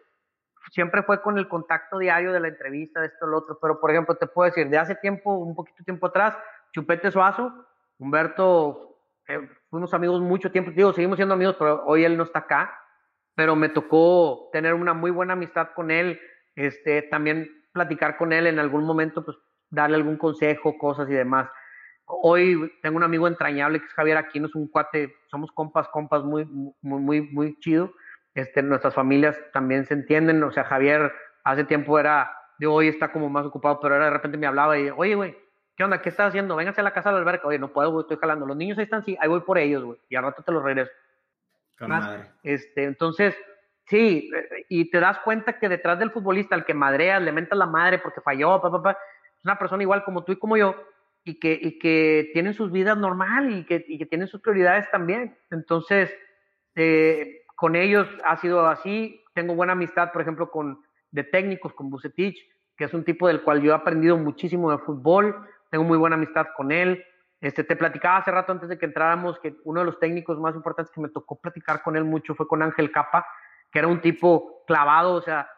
Siempre 0.71 1.03
fue 1.03 1.23
con 1.23 1.39
el 1.39 1.49
contacto 1.49 1.99
diario 1.99 2.33
de 2.33 2.41
la 2.41 2.49
entrevista, 2.49 3.01
de 3.01 3.07
esto, 3.07 3.27
lo 3.27 3.39
otro. 3.39 3.59
Pero, 3.61 3.81
por 3.81 3.91
ejemplo, 3.91 4.15
te 4.17 4.27
puedo 4.27 4.49
decir, 4.49 4.69
de 4.69 4.79
hace 4.79 4.95
tiempo, 4.97 5.35
un 5.35 5.55
poquito 5.55 5.85
tiempo 5.85 6.07
atrás, 6.07 6.37
Chupete 6.73 7.11
Suazo, 7.11 7.67
Humberto, 7.99 8.99
eh, 9.29 9.49
fuimos 9.71 9.93
amigos 9.95 10.21
mucho 10.21 10.51
tiempo. 10.51 10.71
Digo, 10.75 10.93
seguimos 10.93 11.17
siendo 11.17 11.35
amigos, 11.35 11.57
pero 11.59 11.85
hoy 11.85 12.05
él 12.05 12.17
no 12.17 12.25
está 12.25 12.41
acá. 12.41 12.79
Pero 13.37 13.57
me 13.57 13.69
tocó 13.69 14.49
tener 14.53 14.75
una 14.75 14.95
muy 14.95 15.11
buena 15.11 15.35
amistad 15.35 15.69
con 15.75 15.91
él. 15.91 16.19
Este, 16.57 17.03
también 17.03 17.49
platicar 17.73 18.17
con 18.17 18.33
él 18.33 18.47
en 18.47 18.59
algún 18.59 18.85
momento, 18.85 19.25
pues 19.25 19.37
darle 19.71 19.97
algún 19.97 20.17
consejo, 20.17 20.79
cosas 20.79 21.09
y 21.11 21.15
demás. 21.15 21.51
Hoy 22.07 22.73
tengo 22.83 22.97
un 22.97 23.03
amigo 23.03 23.27
entrañable 23.27 23.81
que 23.81 23.87
es 23.87 23.93
Javier 23.95 24.17
Aquino, 24.17 24.47
es 24.47 24.55
un 24.55 24.69
cuate, 24.69 25.15
somos 25.27 25.51
compas, 25.53 25.89
compas 25.89 26.23
muy, 26.23 26.45
muy, 26.45 27.01
muy, 27.01 27.21
muy 27.23 27.59
chido. 27.61 27.93
Este, 28.35 28.63
nuestras 28.63 28.95
familias 28.95 29.39
también 29.53 29.87
se 29.87 29.95
entienden, 29.95 30.43
o 30.43 30.51
sea, 30.51 30.65
Javier 30.65 31.13
hace 31.45 31.65
tiempo 31.65 31.99
era, 31.99 32.37
de 32.59 32.67
hoy 32.67 32.89
está 32.89 33.13
como 33.13 33.29
más 33.29 33.47
ocupado, 33.47 33.81
pero 33.81 33.95
ahora 33.95 34.07
de 34.07 34.13
repente 34.13 34.37
me 34.37 34.47
hablaba 34.47 34.79
y, 34.79 34.91
oye, 34.91 35.15
güey, 35.15 35.37
¿qué 35.77 35.85
onda? 35.85 36.03
¿Qué 36.03 36.09
estás 36.09 36.29
haciendo? 36.29 36.57
Véngase 36.57 36.81
a 36.81 36.85
la 36.85 36.93
casa 36.93 37.11
de 37.11 37.15
la 37.15 37.21
alberca. 37.21 37.47
Oye, 37.47 37.59
no 37.59 37.73
puedo, 37.73 37.91
güey, 37.91 38.03
estoy 38.03 38.19
jalando. 38.19 38.45
Los 38.45 38.57
niños 38.57 38.77
ahí 38.79 38.85
están, 38.85 39.05
sí, 39.05 39.17
ahí 39.21 39.29
voy 39.29 39.41
por 39.41 39.59
ellos, 39.59 39.85
güey, 39.85 39.99
y 40.09 40.17
al 40.17 40.25
rato 40.25 40.43
te 40.43 40.53
los 40.53 40.63
regreso. 40.63 40.91
Este, 42.43 42.85
entonces, 42.85 43.37
sí, 43.87 44.31
y 44.69 44.91
te 44.91 45.01
das 45.01 45.19
cuenta 45.21 45.59
que 45.59 45.69
detrás 45.69 45.99
del 45.99 46.11
futbolista, 46.11 46.55
al 46.55 46.65
que 46.65 46.75
madrea, 46.75 47.19
le 47.21 47.33
menta 47.33 47.57
la 47.57 47.67
madre 47.67 47.99
porque 47.99 48.21
falló, 48.21 48.61
papá, 48.61 48.93
es 48.93 49.45
una 49.45 49.59
persona 49.59 49.83
igual 49.83 50.05
como 50.05 50.25
tú 50.25 50.33
y 50.33 50.39
como 50.39 50.57
yo, 50.57 50.75
y 51.25 51.39
que, 51.41 51.59
y 51.61 51.79
que 51.79 52.31
tienen 52.33 52.55
sus 52.55 52.71
vidas 52.71 52.99
normal 52.99 53.51
y 53.51 53.65
que, 53.65 53.85
y 53.89 53.99
que 53.99 54.07
tienen 54.07 54.29
sus 54.29 54.41
prioridades 54.41 54.91
también. 54.91 55.37
Entonces, 55.51 56.15
eh, 56.75 57.43
con 57.57 57.77
ellos 57.77 58.07
ha 58.25 58.37
sido 58.37 58.67
así. 58.67 59.23
Tengo 59.35 59.55
buena 59.55 59.73
amistad, 59.73 60.13
por 60.13 60.23
ejemplo, 60.23 60.51
con 60.51 60.83
de 61.11 61.25
técnicos, 61.25 61.73
con 61.73 61.91
Bucetich, 61.91 62.37
que 62.77 62.85
es 62.85 62.95
un 62.95 63.05
tipo 63.05 63.29
del 63.29 63.43
cual 63.43 63.63
yo 63.63 63.73
he 63.73 63.75
aprendido 63.75 64.17
muchísimo 64.17 64.71
de 64.71 64.79
fútbol. 64.79 65.49
Tengo 65.71 65.85
muy 65.85 65.97
buena 65.97 66.17
amistad 66.17 66.49
con 66.57 66.73
él. 66.73 67.03
Este, 67.41 67.65
te 67.65 67.77
platicaba 67.77 68.19
hace 68.19 68.31
rato 68.31 68.53
antes 68.53 68.69
de 68.69 68.79
que 68.79 68.87
entráramos 68.87 69.39
que 69.39 69.57
uno 69.65 69.81
de 69.81 69.87
los 69.87 69.99
técnicos 69.99 70.39
más 70.39 70.55
importantes 70.55 70.93
que 70.93 71.01
me 71.01 71.09
tocó 71.09 71.41
platicar 71.41 71.83
con 71.83 71.97
él 71.97 72.05
mucho 72.05 72.35
fue 72.35 72.49
con 72.49 72.63
Ángel 72.63 72.91
Capa, 72.91 73.27
que 73.71 73.79
era 73.79 73.89
un 73.89 74.01
tipo 74.01 74.65
clavado, 74.67 75.15
o 75.15 75.21
sea, 75.21 75.49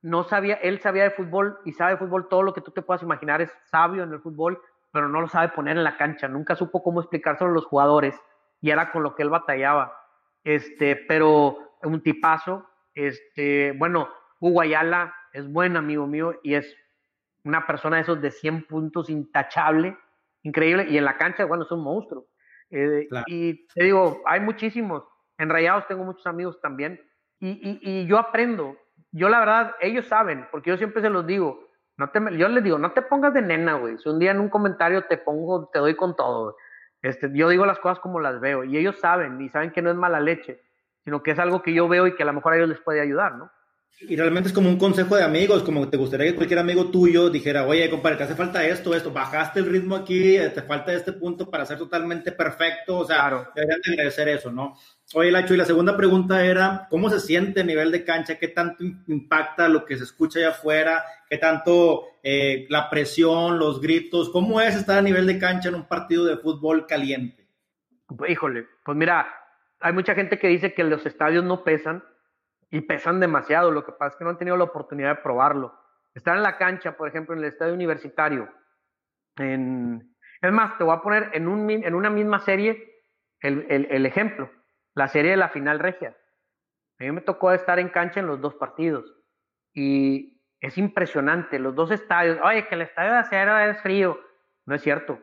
no 0.00 0.24
sabía, 0.24 0.54
él 0.56 0.80
sabía 0.80 1.04
de 1.04 1.10
fútbol 1.10 1.58
y 1.64 1.72
sabe 1.72 1.92
de 1.92 1.96
fútbol 1.98 2.28
todo 2.28 2.42
lo 2.42 2.54
que 2.54 2.60
tú 2.60 2.70
te 2.70 2.82
puedas 2.82 3.02
imaginar, 3.02 3.40
es 3.40 3.50
sabio 3.64 4.02
en 4.02 4.12
el 4.12 4.20
fútbol, 4.20 4.60
pero 4.94 5.08
no 5.08 5.20
lo 5.20 5.28
sabe 5.28 5.48
poner 5.48 5.76
en 5.76 5.82
la 5.82 5.96
cancha, 5.96 6.28
nunca 6.28 6.54
supo 6.54 6.80
cómo 6.80 7.00
explicárselo 7.00 7.50
a 7.50 7.52
los 7.52 7.66
jugadores 7.66 8.14
y 8.60 8.70
era 8.70 8.92
con 8.92 9.02
lo 9.02 9.16
que 9.16 9.24
él 9.24 9.28
batallaba. 9.28 9.92
Este, 10.44 10.94
pero 10.94 11.58
un 11.82 12.00
tipazo, 12.00 12.64
este, 12.94 13.72
bueno, 13.72 14.08
Hugo 14.38 14.60
Ayala 14.60 15.12
es 15.32 15.50
buen 15.50 15.76
amigo 15.76 16.06
mío 16.06 16.38
y 16.44 16.54
es 16.54 16.76
una 17.42 17.66
persona 17.66 17.96
de 17.96 18.02
esos 18.02 18.22
de 18.22 18.30
100 18.30 18.68
puntos 18.68 19.10
intachable, 19.10 19.98
increíble, 20.44 20.86
y 20.88 20.96
en 20.96 21.04
la 21.04 21.18
cancha, 21.18 21.44
bueno, 21.44 21.64
es 21.64 21.72
un 21.72 21.82
monstruo. 21.82 22.28
Eh, 22.70 23.08
y 23.26 23.66
te 23.66 23.82
digo, 23.82 24.22
hay 24.26 24.38
muchísimos, 24.38 25.02
en 25.38 25.50
Rayados 25.50 25.88
tengo 25.88 26.04
muchos 26.04 26.26
amigos 26.28 26.60
también, 26.60 27.00
y, 27.40 27.48
y, 27.48 27.80
y, 27.82 28.06
yo 28.06 28.16
aprendo, 28.16 28.76
yo 29.10 29.28
la 29.28 29.40
verdad, 29.40 29.74
ellos 29.80 30.06
saben, 30.06 30.46
porque 30.52 30.70
yo 30.70 30.76
siempre 30.76 31.02
se 31.02 31.10
los 31.10 31.26
digo, 31.26 31.63
no 31.96 32.10
te, 32.10 32.20
yo 32.36 32.48
les 32.48 32.64
digo, 32.64 32.78
no 32.78 32.92
te 32.92 33.02
pongas 33.02 33.34
de 33.34 33.42
nena, 33.42 33.74
güey, 33.74 33.98
si 33.98 34.08
un 34.08 34.18
día 34.18 34.32
en 34.32 34.40
un 34.40 34.48
comentario 34.48 35.04
te 35.04 35.16
pongo, 35.16 35.68
te 35.72 35.78
doy 35.78 35.94
con 35.94 36.16
todo, 36.16 36.56
este, 37.02 37.30
yo 37.32 37.48
digo 37.48 37.66
las 37.66 37.78
cosas 37.78 38.00
como 38.00 38.20
las 38.20 38.40
veo, 38.40 38.64
y 38.64 38.76
ellos 38.76 38.98
saben, 38.98 39.40
y 39.40 39.48
saben 39.48 39.70
que 39.70 39.82
no 39.82 39.90
es 39.90 39.96
mala 39.96 40.20
leche, 40.20 40.60
sino 41.04 41.22
que 41.22 41.32
es 41.32 41.38
algo 41.38 41.62
que 41.62 41.74
yo 41.74 41.86
veo 41.86 42.06
y 42.06 42.14
que 42.14 42.22
a 42.22 42.26
lo 42.26 42.32
mejor 42.32 42.52
a 42.52 42.56
ellos 42.56 42.70
les 42.70 42.80
puede 42.80 43.00
ayudar, 43.00 43.36
¿no? 43.36 43.50
Y 44.00 44.16
realmente 44.16 44.48
es 44.48 44.54
como 44.54 44.68
un 44.68 44.78
consejo 44.78 45.16
de 45.16 45.22
amigos, 45.22 45.62
como 45.62 45.88
te 45.88 45.96
gustaría 45.96 46.26
que 46.26 46.34
cualquier 46.34 46.58
amigo 46.58 46.90
tuyo 46.90 47.30
dijera, 47.30 47.66
oye, 47.66 47.88
compadre, 47.88 48.16
te 48.16 48.24
hace 48.24 48.34
falta 48.34 48.66
esto, 48.66 48.94
esto, 48.94 49.12
bajaste 49.12 49.60
el 49.60 49.66
ritmo 49.66 49.94
aquí, 49.94 50.36
te 50.54 50.62
falta 50.62 50.92
este 50.92 51.12
punto 51.12 51.48
para 51.48 51.64
ser 51.64 51.78
totalmente 51.78 52.32
perfecto, 52.32 52.98
o 52.98 53.06
sea, 53.06 53.16
claro. 53.16 53.48
deberían 53.54 53.80
de 53.80 53.92
agradecer 53.92 54.28
eso, 54.28 54.50
¿no? 54.50 54.76
Oye, 55.14 55.30
Lacho, 55.30 55.54
y 55.54 55.56
la 55.56 55.64
segunda 55.64 55.96
pregunta 55.96 56.44
era, 56.44 56.86
¿cómo 56.90 57.08
se 57.08 57.20
siente 57.20 57.60
a 57.60 57.64
nivel 57.64 57.92
de 57.92 58.04
cancha? 58.04 58.38
¿Qué 58.38 58.48
tanto 58.48 58.82
impacta 59.06 59.68
lo 59.68 59.84
que 59.84 59.96
se 59.96 60.04
escucha 60.04 60.38
allá 60.38 60.50
afuera? 60.50 61.04
¿Qué 61.30 61.38
tanto 61.38 62.04
eh, 62.22 62.66
la 62.68 62.90
presión, 62.90 63.58
los 63.58 63.80
gritos? 63.80 64.30
¿Cómo 64.30 64.60
es 64.60 64.74
estar 64.74 64.98
a 64.98 65.02
nivel 65.02 65.26
de 65.26 65.38
cancha 65.38 65.68
en 65.68 65.76
un 65.76 65.86
partido 65.86 66.24
de 66.24 66.36
fútbol 66.36 66.86
caliente? 66.86 67.46
Híjole, 68.28 68.66
pues 68.84 68.96
mira, 68.96 69.26
hay 69.80 69.92
mucha 69.92 70.14
gente 70.14 70.38
que 70.38 70.48
dice 70.48 70.74
que 70.74 70.84
los 70.84 71.04
estadios 71.06 71.44
no 71.44 71.62
pesan, 71.64 72.02
y 72.74 72.80
pesan 72.80 73.20
demasiado. 73.20 73.70
Lo 73.70 73.84
que 73.84 73.92
pasa 73.92 74.08
es 74.08 74.16
que 74.16 74.24
no 74.24 74.30
han 74.30 74.38
tenido 74.38 74.56
la 74.56 74.64
oportunidad 74.64 75.14
de 75.14 75.22
probarlo. 75.22 75.78
Estar 76.12 76.36
en 76.36 76.42
la 76.42 76.58
cancha, 76.58 76.96
por 76.96 77.06
ejemplo, 77.06 77.32
en 77.32 77.38
el 77.38 77.44
estadio 77.44 77.72
universitario. 77.72 78.52
En, 79.36 80.16
es 80.42 80.52
más, 80.52 80.76
te 80.76 80.82
voy 80.82 80.96
a 80.96 81.00
poner 81.00 81.30
en, 81.34 81.46
un, 81.46 81.70
en 81.70 81.94
una 81.94 82.10
misma 82.10 82.40
serie 82.40 83.00
el, 83.38 83.64
el, 83.68 83.86
el, 83.90 84.06
ejemplo, 84.06 84.50
la 84.94 85.06
serie 85.06 85.30
de 85.30 85.36
la 85.36 85.50
final 85.50 85.78
regia. 85.78 86.16
A 86.98 87.04
mí 87.04 87.12
me 87.12 87.20
tocó 87.20 87.52
estar 87.52 87.78
en 87.78 87.90
cancha 87.90 88.18
en 88.18 88.26
los 88.26 88.40
dos 88.40 88.56
partidos 88.56 89.04
y 89.72 90.42
es 90.58 90.76
impresionante, 90.76 91.60
los 91.60 91.76
dos 91.76 91.92
estadios. 91.92 92.40
Oye, 92.42 92.66
que 92.66 92.74
el 92.74 92.82
estadio 92.82 93.12
de 93.12 93.18
acero 93.18 93.56
es 93.56 93.80
frío. 93.82 94.18
No 94.66 94.74
es 94.74 94.82
cierto. 94.82 95.20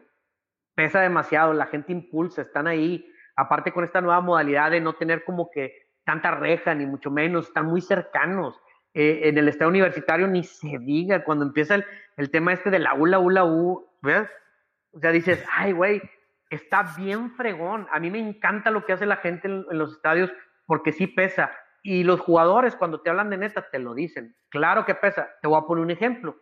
Pesa 0.73 1.01
demasiado, 1.01 1.51
la 1.51 1.65
gente 1.65 1.91
impulsa, 1.91 2.43
están 2.43 2.67
ahí. 2.67 3.05
Aparte 3.35 3.73
con 3.73 3.83
esta 3.83 3.99
nueva 3.99 4.21
modalidad 4.21 4.71
de 4.71 4.79
no 4.79 4.93
tener 4.93 5.25
como 5.25 5.51
que 5.51 5.90
tanta 6.03 6.31
reja, 6.31 6.73
ni 6.73 6.85
mucho 6.85 7.11
menos, 7.11 7.47
están 7.47 7.65
muy 7.65 7.81
cercanos. 7.81 8.59
Eh, 8.93 9.29
en 9.29 9.37
el 9.37 9.47
estado 9.47 9.69
universitario 9.69 10.27
ni 10.27 10.43
se 10.43 10.77
diga, 10.79 11.23
cuando 11.23 11.45
empieza 11.45 11.75
el, 11.75 11.85
el 12.17 12.29
tema 12.29 12.53
este 12.53 12.69
de 12.69 12.79
la 12.79 12.93
U, 12.93 13.05
la 13.05 13.19
U, 13.19 13.29
la 13.29 13.45
U, 13.45 13.89
¿ves? 14.01 14.29
O 14.91 14.99
sea, 14.99 15.11
dices, 15.11 15.43
ay, 15.49 15.71
güey, 15.71 16.01
está 16.51 16.93
bien 16.97 17.31
fregón. 17.31 17.87
A 17.91 17.99
mí 17.99 18.11
me 18.11 18.19
encanta 18.19 18.69
lo 18.69 18.85
que 18.85 18.93
hace 18.93 19.05
la 19.05 19.17
gente 19.17 19.47
en, 19.47 19.65
los 19.71 19.93
estadios 19.93 20.31
porque 20.67 20.91
sí 20.91 21.07
pesa. 21.07 21.51
Y 21.81 22.03
los 22.03 22.19
jugadores, 22.19 22.75
cuando 22.75 23.01
te 23.01 23.09
hablan 23.09 23.29
de 23.31 23.37
neta, 23.37 23.67
te 23.71 23.79
lo 23.79 23.95
dicen. 23.95 24.35
Claro 24.49 24.85
que 24.85 24.93
pesa. 24.93 25.29
Te 25.41 25.47
voy 25.47 25.57
a 25.57 25.65
poner 25.65 25.83
un 25.83 25.91
ejemplo. 25.91 26.35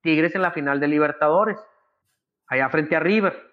Tigres 0.00 0.34
en 0.34 0.42
la 0.42 0.52
final 0.52 0.80
de 0.80 0.88
Libertadores, 0.88 1.58
allá 2.46 2.68
frente 2.70 2.96
a 2.96 3.00
River. 3.00 3.52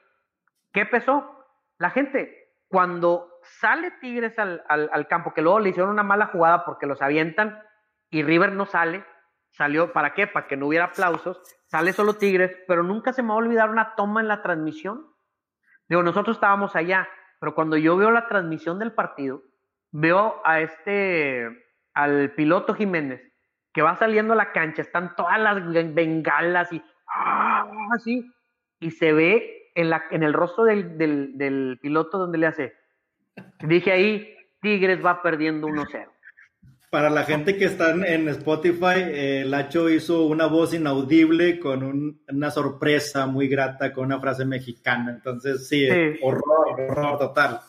¿Qué 0.72 0.86
pesó? 0.86 1.44
La 1.80 1.90
gente, 1.90 2.54
cuando 2.68 3.35
sale 3.46 3.92
Tigres 4.02 4.38
al, 4.40 4.64
al, 4.68 5.08
campo, 5.08 5.34
que 5.34 5.42
luego 5.42 5.60
le 5.60 5.70
hicieron 5.70 5.92
una 5.92 6.04
mala 6.04 6.28
jugada 6.28 6.66
porque 6.66 6.86
los 6.86 7.02
avientan 7.02 7.62
y 8.10 8.24
River 8.24 8.52
no 8.52 8.66
sale, 8.66 9.06
salió, 9.52 9.94
¿para 9.94 10.14
qué? 10.14 10.28
Para 10.28 10.48
que 10.48 10.58
no 10.58 10.68
hubiera 10.68 10.86
aplausos, 10.86 11.42
sale 11.68 11.94
solo 11.94 12.16
Tigres, 12.16 12.58
pero 12.68 12.84
nunca 12.84 13.14
se 13.14 13.24
me 13.24 13.30
va 13.30 13.36
a 13.36 13.38
olvidar 13.38 13.70
una 13.70 13.96
toma 13.96 14.22
en 14.22 14.28
la 14.28 14.42
transmisión. 14.42 15.06
Digo, 15.88 16.04
nosotros 16.04 16.38
estábamos 16.38 16.76
allá, 16.76 17.08
pero 17.40 17.56
cuando 17.56 17.78
yo 17.78 17.96
veo 17.98 18.12
la 18.12 18.28
transmisión 18.28 18.80
del 18.80 18.94
partido, 18.94 19.42
veo 19.92 20.42
a 20.44 20.60
este, 20.60 21.48
al 21.94 22.34
piloto 22.36 22.74
Jiménez, 22.74 23.22
que 23.74 23.82
va 23.82 23.96
saliendo 23.96 24.34
a 24.34 24.38
la 24.38 24.52
cancha, 24.52 24.82
están 24.82 25.16
todas 25.16 25.40
las 25.40 25.64
bengalas 25.94 26.72
y 26.72 26.84
así, 27.94 28.26
¡ah! 28.26 28.34
y 28.80 28.92
se 28.92 29.14
ve 29.14 29.72
en, 29.76 29.90
la, 29.90 30.06
en 30.12 30.24
el 30.24 30.34
rostro 30.34 30.64
del, 30.64 30.98
del, 30.98 31.38
del 31.38 31.78
piloto 31.82 32.18
donde 32.18 32.38
le 32.38 32.48
hace, 32.48 32.74
Dije 33.62 33.92
ahí, 33.92 34.36
Tigres 34.62 35.04
va 35.04 35.22
perdiendo 35.22 35.68
1-0. 35.68 36.08
Para 36.90 37.10
la 37.10 37.24
gente 37.24 37.58
que 37.58 37.66
está 37.66 37.92
en 37.92 38.30
Spotify, 38.30 38.96
eh, 38.98 39.44
Lacho 39.46 39.90
hizo 39.90 40.26
una 40.28 40.48
voz 40.48 40.74
inaudible 40.74 41.60
con 41.60 42.22
una 42.30 42.52
sorpresa 42.52 43.26
muy 43.26 43.50
grata 43.50 43.92
con 43.92 44.06
una 44.06 44.20
frase 44.20 44.46
mexicana. 44.46 45.12
Entonces, 45.12 45.68
sí, 45.68 45.90
horror, 46.22 46.80
horror 46.90 47.18
total. 47.18 47.60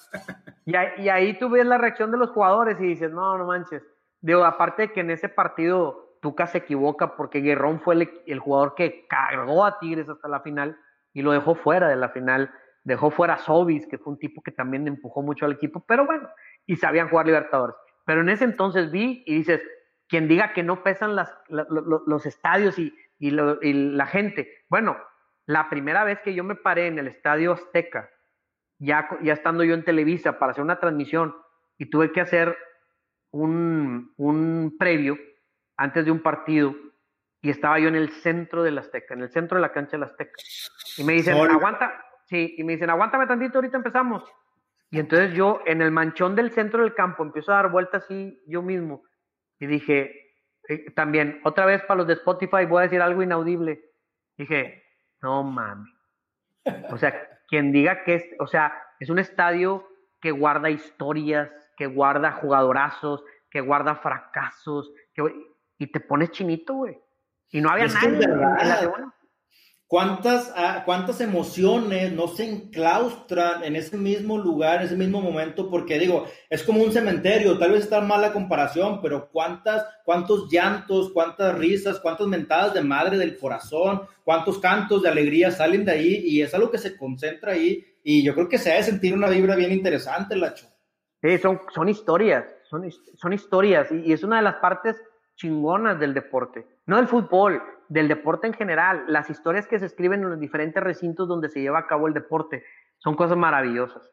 Y, 0.64 0.76
ahí 0.76 1.38
tú 1.38 1.48
ves 1.48 1.66
la 1.66 1.78
reacción 1.78 2.12
de 2.12 2.18
los 2.18 2.30
jugadores 2.30 2.80
y 2.80 2.84
dices, 2.84 3.10
no, 3.10 3.36
no 3.36 3.46
manches. 3.46 3.82
Digo, 4.20 4.44
aparte 4.44 4.82
de 4.82 4.92
que 4.92 5.00
en 5.00 5.10
ese 5.10 5.28
partido 5.28 6.18
Tuca 6.22 6.46
se 6.46 6.58
equivoca 6.58 7.16
porque 7.16 7.40
Guerrón 7.40 7.80
fue 7.80 7.94
el, 7.94 8.10
el 8.26 8.38
jugador 8.38 8.74
que 8.74 9.06
cargó 9.08 9.64
a 9.64 9.78
Tigres 9.78 10.08
hasta 10.08 10.28
la 10.28 10.40
final 10.40 10.76
y 11.12 11.22
lo 11.22 11.32
dejó 11.32 11.54
fuera 11.54 11.88
de 11.88 11.96
la 11.96 12.10
final 12.10 12.50
dejó 12.87 13.11
fuera 13.11 13.34
a 13.34 13.39
Sobis, 13.39 13.84
que 13.89 13.99
fue 13.99 14.12
un 14.12 14.18
tipo 14.18 14.41
que 14.43 14.53
también 14.53 14.87
empujó 14.87 15.20
mucho 15.20 15.45
al 15.45 15.53
equipo, 15.53 15.84
pero 15.87 16.07
bueno, 16.07 16.28
y 16.66 16.76
sabían 16.76 17.09
jugar 17.09 17.26
Libertadores. 17.26 17.74
Pero 18.05 18.20
en 18.20 18.28
ese 18.28 18.45
entonces 18.45 18.93
vi 18.93 19.24
y 19.26 19.39
dices, 19.39 19.61
quien 20.09 20.28
diga 20.28 20.53
que 20.53 20.62
no 20.62 20.84
pesan 20.84 21.16
las, 21.16 21.37
los 21.49 22.26
estadios 22.26 22.78
y, 22.78 22.95
y, 23.18 23.32
la 23.32 24.07
gente. 24.07 24.49
Bueno, 24.68 24.97
la 25.47 25.68
primera 25.68 26.05
vez 26.05 26.20
que 26.20 26.32
yo 26.32 26.45
me 26.45 26.55
paré 26.55 26.87
en 26.87 27.01
el 27.01 27.09
estadio 27.09 27.55
Azteca, 27.55 28.09
ya, 28.78 29.09
ya 29.20 29.32
estando 29.32 29.64
yo 29.64 29.74
en 29.74 29.84
Televisa 29.84 30.39
para 30.39 30.53
hacer 30.53 30.62
una 30.62 30.78
transmisión 30.78 31.34
y 31.78 31.87
tuve 31.87 32.12
que 32.12 32.20
hacer 32.20 32.57
un, 33.32 34.12
un 34.16 34.76
previo 34.78 35.18
antes 35.76 36.05
de 36.05 36.12
un 36.12 36.22
partido 36.22 36.76
y 37.43 37.51
estaba 37.51 37.80
yo 37.80 37.89
en 37.89 37.97
el 37.97 38.11
centro 38.11 38.62
del 38.62 38.78
Azteca, 38.78 39.14
en 39.14 39.22
el 39.22 39.30
centro 39.30 39.57
de 39.57 39.62
la 39.62 39.72
cancha 39.72 39.93
del 39.93 40.05
Azteca. 40.05 40.34
Y 40.99 41.03
me 41.03 41.14
dicen, 41.14 41.37
aguanta, 41.37 42.05
Sí, 42.27 42.55
y 42.59 42.64
me 42.64 42.74
dicen, 42.74 42.91
aguántame 42.91 43.27
tantito, 43.27 43.59
ahorita 43.59 43.77
empezamos. 43.77 44.24
Y 44.91 45.01
entonces 45.01 45.33
yo 45.35 45.61
en 45.66 45.83
el 45.83 45.91
manchón 45.91 46.37
del 46.37 46.53
centro 46.53 46.83
del 46.83 46.95
campo 46.95 47.22
empiezo 47.22 47.53
a 47.53 47.57
dar 47.57 47.70
vueltas 47.70 48.05
así 48.05 48.41
yo 48.47 48.62
mismo. 48.62 49.03
Y 49.59 49.66
dije, 49.66 50.35
eh, 50.68 50.91
también, 50.93 51.41
otra 51.45 51.66
vez 51.66 51.83
para 51.83 51.99
los 51.99 52.07
de 52.07 52.14
Spotify 52.14 52.66
voy 52.66 52.81
a 52.81 52.83
decir 52.83 53.01
algo 53.01 53.22
inaudible. 53.22 53.83
Dije, 54.37 54.85
no 55.22 55.43
mames. 55.43 55.93
O 56.91 56.99
sea, 56.99 57.14
quien 57.49 57.72
diga 57.72 58.03
que 58.05 58.16
es, 58.16 58.24
o 58.39 58.47
sea, 58.47 58.72
es 58.99 59.09
un 59.09 59.18
estadio 59.18 59.89
que 60.20 60.31
guarda 60.33 60.70
historias, 60.70 61.51
que 61.77 61.87
guarda 61.87 62.33
jugadorazos, 62.33 63.24
que 63.51 63.61
guarda 63.61 63.97
fracasos, 63.97 64.93
y 65.79 65.87
te 65.87 66.01
pones 66.01 66.31
chinito, 66.31 66.74
güey. 66.74 66.99
Y 67.51 67.61
no 67.61 67.70
había 67.70 67.87
nadie 67.87 68.24
en, 68.24 68.41
la 68.41 68.77
segunda. 68.77 69.14
¿Cuántas, 69.89 70.53
ah, 70.57 70.82
¿Cuántas 70.84 71.20
emociones 71.20 72.12
no 72.12 72.26
se 72.26 72.45
enclaustran 72.45 73.62
en 73.62 73.76
ese 73.76 73.97
mismo 73.97 74.37
lugar, 74.37 74.80
en 74.80 74.87
ese 74.87 74.97
mismo 74.97 75.20
momento? 75.20 75.70
Porque 75.70 75.97
digo, 75.97 76.26
es 76.51 76.64
como 76.64 76.82
un 76.82 76.91
cementerio, 76.91 77.57
tal 77.57 77.70
vez 77.70 77.84
está 77.84 78.01
mala 78.01 78.32
comparación, 78.32 79.01
pero 79.01 79.28
¿cuántas, 79.30 79.87
cuántos 80.05 80.51
llantos, 80.51 81.12
cuántas 81.12 81.57
risas, 81.57 82.01
cuántas 82.01 82.26
mentadas 82.26 82.74
de 82.74 82.82
madre 82.82 83.16
del 83.16 83.39
corazón, 83.39 84.03
cuántos 84.24 84.59
cantos 84.59 85.03
de 85.03 85.09
alegría 85.09 85.53
salen 85.53 85.84
de 85.84 85.93
ahí 85.93 86.22
y 86.24 86.43
es 86.43 86.53
algo 86.53 86.68
que 86.68 86.78
se 86.78 86.97
concentra 86.97 87.53
ahí 87.53 87.84
y 88.03 88.24
yo 88.24 88.34
creo 88.34 88.49
que 88.49 88.59
se 88.59 88.72
ha 88.72 88.76
de 88.76 88.82
sentir 88.82 89.14
una 89.14 89.28
vibra 89.28 89.55
bien 89.55 89.70
interesante, 89.70 90.34
Lacho. 90.34 90.66
Sí, 91.22 91.39
son, 91.39 91.61
son 91.72 91.89
historias, 91.89 92.45
son, 92.68 92.91
son 93.14 93.32
historias 93.32 93.93
y, 93.93 94.01
y 94.01 94.12
es 94.12 94.24
una 94.24 94.39
de 94.39 94.43
las 94.43 94.57
partes 94.57 94.97
chingonas 95.37 96.01
del 96.01 96.12
deporte, 96.12 96.66
no 96.87 96.97
del 96.97 97.07
fútbol, 97.07 97.62
del 97.89 98.09
deporte 98.09 98.47
en 98.47 98.55
general, 98.55 99.05
las 99.09 99.30
historias 99.30 99.66
que 99.66 99.78
se 99.78 99.87
escriben 99.87 100.22
en 100.22 100.30
los 100.30 100.41
diferentes 100.41 100.82
recintos 100.82 101.28
donde 101.28 101.49
se 101.49 101.61
lleva 101.61 101.80
a 101.80 101.87
cabo 101.87 102.09
el 102.09 102.14
deporte, 102.14 102.64
son 102.99 103.14
cosas 103.14 103.37
maravillosas. 103.37 104.11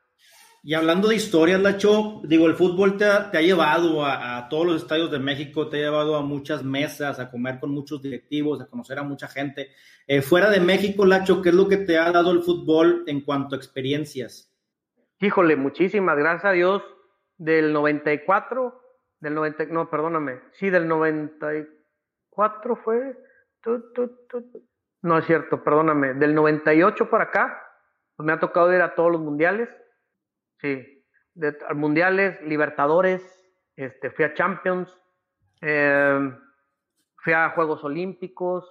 Y 0.65 0.76
hablando 0.76 1.09
de 1.09 1.17
historias, 1.17 1.59
Lacho, 1.59 2.21
digo, 2.24 2.47
el 2.47 2.55
fútbol 2.55 2.95
te 2.97 3.03
ha, 3.03 3.30
llevado 3.41 4.05
a, 4.05 4.47
todos 4.49 4.65
los 4.65 4.82
estadios 4.82 5.11
de 5.11 5.19
México, 5.19 5.67
te 5.67 5.76
ha 5.76 5.89
llevado 5.89 6.15
a 6.15 6.21
muchas 6.21 6.63
mesas, 6.63 7.19
a 7.19 7.30
comer 7.30 7.59
con 7.59 7.71
muchos 7.71 8.01
directivos, 8.01 8.61
a 8.61 8.67
conocer 8.67 8.97
a 8.97 9.03
mucha 9.03 9.28
gente. 9.28 9.71
Eh, 10.07 10.21
fuera 10.21 10.49
de 10.49 10.61
México, 10.61 11.05
Lacho, 11.05 11.41
¿qué 11.41 11.49
es 11.49 11.55
lo 11.55 11.67
que 11.67 11.76
te 11.76 11.97
ha 11.97 12.09
dado 12.13 12.32
el 12.32 12.43
fútbol 12.43 13.03
en 13.07 13.26
cuanto 13.26 13.55
a 13.55 13.57
experiencias? 13.57 14.49
Híjole, 15.19 15.57
muchísimas, 15.57 16.17
gracias 16.17 16.45
a 16.45 16.51
Dios, 16.53 16.82
del 17.38 17.74
94, 17.74 18.82
del 19.19 19.36
90, 19.36 19.65
no, 19.65 19.89
perdóname, 19.89 20.39
sí, 20.53 20.69
del 20.69 20.88
94 20.88 22.78
fue, 22.78 23.17
no 25.01 25.18
es 25.18 25.26
cierto, 25.26 25.64
perdóname, 25.64 26.14
del 26.14 26.34
98 26.34 27.09
para 27.09 27.26
acá, 27.26 27.61
pues 28.16 28.26
me 28.26 28.34
ha 28.34 28.39
tocado 28.39 28.74
ir 28.74 28.82
a 28.82 28.95
todos 28.95 29.11
los 29.11 29.22
mundiales 29.22 29.70
Sí, 30.64 31.05
de, 31.34 31.57
mundiales, 31.76 32.41
Libertadores, 32.41 33.22
este, 33.76 34.11
fui 34.11 34.24
a 34.24 34.34
Champions, 34.34 34.97
em, 35.59 36.39
fui 37.18 37.34
a 37.34 37.49
Juegos 37.49 37.84
Olímpicos 37.84 38.66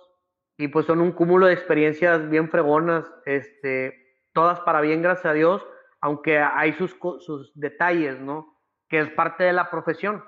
y 0.57 0.68
pues 0.68 0.86
son 0.86 1.03
un 1.03 1.12
cúmulo 1.12 1.47
de 1.47 1.53
experiencias 1.53 2.30
bien 2.30 2.49
fregonas, 2.49 3.05
este, 3.26 4.16
todas 4.32 4.61
para 4.61 4.80
bien, 4.80 5.03
gracias 5.03 5.26
a 5.26 5.34
Dios, 5.34 5.66
aunque 6.01 6.38
hay 6.38 6.72
sus, 6.72 6.97
sus 7.20 7.53
detalles, 7.55 8.18
¿no? 8.18 8.59
Que 8.88 9.01
es 9.01 9.11
parte 9.11 9.45
de 9.45 9.53
la 9.53 9.70
profesión. 9.70 10.24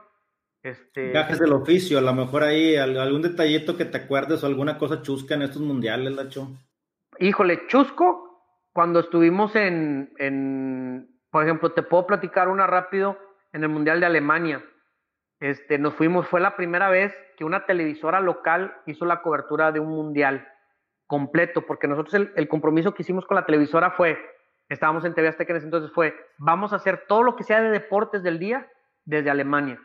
Este, 0.64 1.10
Viajes 1.10 1.38
del 1.38 1.52
oficio, 1.52 1.98
a 1.98 2.00
lo 2.00 2.14
mejor 2.14 2.42
ahí 2.42 2.74
algún 2.76 3.20
detallito 3.20 3.76
que 3.76 3.84
te 3.84 3.98
acuerdes 3.98 4.42
o 4.42 4.46
alguna 4.46 4.78
cosa 4.78 5.02
chusca 5.02 5.34
en 5.34 5.42
estos 5.42 5.60
mundiales, 5.60 6.14
Lacho. 6.14 6.48
Híjole, 7.18 7.66
chusco, 7.66 8.40
cuando 8.72 9.00
estuvimos 9.00 9.54
en, 9.56 10.14
en, 10.18 11.20
por 11.30 11.44
ejemplo, 11.44 11.72
te 11.72 11.82
puedo 11.82 12.06
platicar 12.06 12.48
una 12.48 12.66
rápido 12.66 13.18
en 13.52 13.62
el 13.62 13.68
Mundial 13.68 14.00
de 14.00 14.06
Alemania. 14.06 14.64
Este, 15.38 15.76
nos 15.76 15.92
fuimos, 15.96 16.26
fue 16.28 16.40
la 16.40 16.56
primera 16.56 16.88
vez 16.88 17.14
que 17.36 17.44
una 17.44 17.66
televisora 17.66 18.20
local 18.20 18.74
hizo 18.86 19.04
la 19.04 19.20
cobertura 19.20 19.70
de 19.70 19.80
un 19.80 19.90
mundial 19.90 20.48
completo, 21.06 21.66
porque 21.66 21.88
nosotros 21.88 22.14
el, 22.34 22.48
compromiso 22.48 22.94
que 22.94 23.02
hicimos 23.02 23.26
con 23.26 23.34
la 23.34 23.44
televisora 23.44 23.90
fue, 23.90 24.18
estábamos 24.70 25.04
en 25.04 25.12
TV 25.12 25.28
Azteca 25.28 25.52
en 25.52 25.58
ese 25.58 25.66
entonces, 25.66 25.92
fue, 25.92 26.14
vamos 26.38 26.72
a 26.72 26.76
hacer 26.76 27.04
todo 27.06 27.22
lo 27.22 27.36
que 27.36 27.44
sea 27.44 27.60
de 27.60 27.68
deportes 27.68 28.22
del 28.22 28.38
día 28.38 28.66
desde 29.04 29.28
Alemania. 29.28 29.78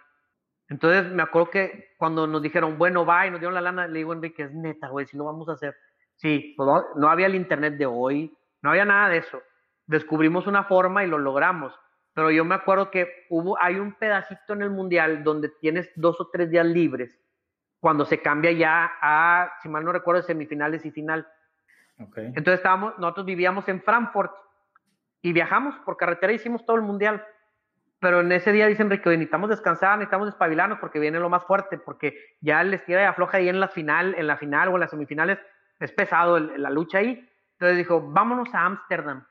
Entonces 0.69 1.11
me 1.11 1.23
acuerdo 1.23 1.49
que 1.49 1.95
cuando 1.97 2.27
nos 2.27 2.41
dijeron, 2.41 2.77
bueno, 2.77 3.05
va 3.05 3.27
y 3.27 3.31
nos 3.31 3.39
dieron 3.39 3.55
la 3.55 3.61
lana, 3.61 3.87
le 3.87 3.99
digo, 3.99 4.13
Enrique, 4.13 4.43
es 4.43 4.53
neta, 4.53 4.89
güey, 4.89 5.05
si 5.05 5.17
lo 5.17 5.25
vamos 5.25 5.49
a 5.49 5.53
hacer. 5.53 5.75
Sí, 6.15 6.53
pues 6.55 6.69
no 6.95 7.09
había 7.09 7.27
el 7.27 7.35
internet 7.35 7.75
de 7.77 7.85
hoy, 7.85 8.37
no 8.61 8.69
había 8.69 8.85
nada 8.85 9.09
de 9.09 9.17
eso 9.17 9.41
descubrimos 9.89 10.45
una 10.45 10.63
forma 10.65 11.03
y 11.03 11.07
lo 11.07 11.17
logramos. 11.17 11.73
Pero 12.13 12.29
yo 12.29 12.45
me 12.45 12.55
acuerdo 12.55 12.91
que 12.91 13.25
hubo, 13.29 13.59
hay 13.59 13.75
un 13.75 13.93
pedacito 13.95 14.53
en 14.53 14.61
el 14.61 14.69
mundial 14.69 15.23
donde 15.23 15.49
tienes 15.49 15.91
dos 15.95 16.21
o 16.21 16.29
tres 16.31 16.51
días 16.51 16.65
libres, 16.65 17.19
cuando 17.79 18.05
se 18.05 18.21
cambia 18.21 18.51
ya 18.51 18.91
a, 19.01 19.51
si 19.61 19.69
mal 19.69 19.83
no 19.83 19.91
recuerdo, 19.91 20.21
semifinales 20.21 20.85
y 20.85 20.91
final. 20.91 21.27
Entonces 21.97 22.55
estábamos, 22.55 22.97
nosotros 22.99 23.25
vivíamos 23.25 23.67
en 23.67 23.81
Frankfurt 23.81 24.31
y 25.21 25.33
viajamos 25.33 25.75
por 25.79 25.97
carretera, 25.97 26.33
hicimos 26.33 26.65
todo 26.65 26.77
el 26.77 26.83
mundial. 26.83 27.25
Pero 27.99 28.21
en 28.21 28.31
ese 28.31 28.51
día 28.51 28.67
dicen, 28.67 28.85
Enrique, 28.85 29.09
necesitamos 29.09 29.49
descansar, 29.49 29.97
necesitamos 29.97 30.27
despabilarnos 30.27 30.79
porque 30.79 30.99
viene 30.99 31.19
lo 31.19 31.29
más 31.29 31.43
fuerte, 31.43 31.77
porque 31.77 32.17
ya 32.39 32.61
el 32.61 32.73
estira 32.73 33.01
y 33.01 33.05
afloja 33.05 33.37
ahí 33.37 33.49
en 33.49 33.59
la 33.59 33.67
final, 33.67 34.15
en 34.17 34.27
la 34.27 34.37
final 34.37 34.69
o 34.69 34.75
en 34.75 34.79
las 34.79 34.89
semifinales, 34.89 35.37
es 35.79 35.91
pesado 35.91 36.39
la 36.39 36.69
lucha 36.69 36.99
ahí. 36.99 37.29
Entonces 37.53 37.77
dijo, 37.77 38.01
vámonos 38.01 38.53
a 38.55 38.65
Ámsterdam. 38.65 39.25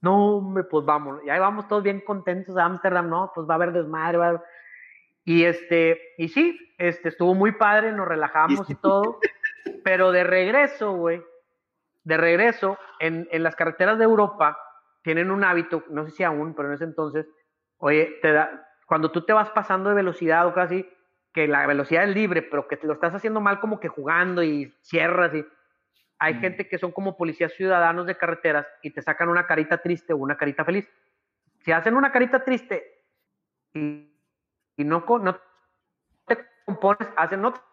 No, 0.00 0.36
hombre, 0.36 0.64
pues 0.64 0.84
vamos. 0.86 1.20
Y 1.24 1.30
ahí 1.30 1.38
vamos 1.38 1.68
todos 1.68 1.82
bien 1.82 2.00
contentos 2.00 2.56
a 2.56 2.64
Ámsterdam, 2.64 3.10
¿no? 3.10 3.30
Pues 3.34 3.46
va 3.48 3.54
a 3.54 3.56
haber 3.56 3.72
desmadre. 3.72 4.40
Y 5.24 5.44
este, 5.44 6.00
y 6.16 6.28
sí, 6.28 6.58
este, 6.78 7.10
estuvo 7.10 7.34
muy 7.34 7.52
padre, 7.52 7.92
nos 7.92 8.08
relajamos 8.08 8.68
y 8.70 8.74
todo. 8.74 9.20
pero 9.84 10.12
de 10.12 10.24
regreso, 10.24 10.92
güey, 10.92 11.22
de 12.04 12.16
regreso, 12.16 12.78
en, 12.98 13.28
en, 13.30 13.42
las 13.42 13.54
carreteras 13.54 13.98
de 13.98 14.04
Europa 14.04 14.58
tienen 15.02 15.30
un 15.30 15.44
hábito, 15.44 15.84
no 15.90 16.04
sé 16.04 16.10
si 16.10 16.24
aún, 16.24 16.54
pero 16.54 16.68
en 16.68 16.74
ese 16.74 16.84
entonces, 16.84 17.28
oye, 17.82 18.18
te 18.22 18.32
da, 18.32 18.68
cuando 18.86 19.10
tú 19.10 19.22
te 19.22 19.32
vas 19.32 19.50
pasando 19.50 19.88
de 19.88 19.96
velocidad 19.96 20.46
o 20.46 20.54
casi, 20.54 20.88
que 21.32 21.48
la 21.48 21.66
velocidad 21.66 22.04
es 22.04 22.14
libre, 22.14 22.42
pero 22.42 22.68
que 22.68 22.76
te 22.76 22.86
lo 22.86 22.92
estás 22.92 23.12
haciendo 23.14 23.40
mal 23.40 23.58
como 23.58 23.80
que 23.80 23.88
jugando 23.88 24.42
y 24.42 24.72
cierras 24.82 25.34
y 25.34 25.44
hay 26.18 26.34
gente 26.34 26.68
que 26.68 26.78
son 26.78 26.92
como 26.92 27.16
policías 27.16 27.52
ciudadanos 27.54 28.06
de 28.06 28.16
carreteras 28.16 28.64
y 28.82 28.90
te 28.92 29.02
sacan 29.02 29.28
una 29.28 29.44
carita 29.44 29.78
triste 29.78 30.12
o 30.12 30.18
una 30.18 30.36
carita 30.36 30.64
feliz. 30.64 30.88
Si 31.58 31.72
hacen 31.72 31.96
una 31.96 32.12
carita 32.12 32.44
triste 32.44 33.02
y, 33.74 34.08
no, 34.76 35.04
no 35.20 35.40
te 36.26 36.38
compones, 36.64 37.08
hacen 37.16 37.44
otra. 37.44 37.64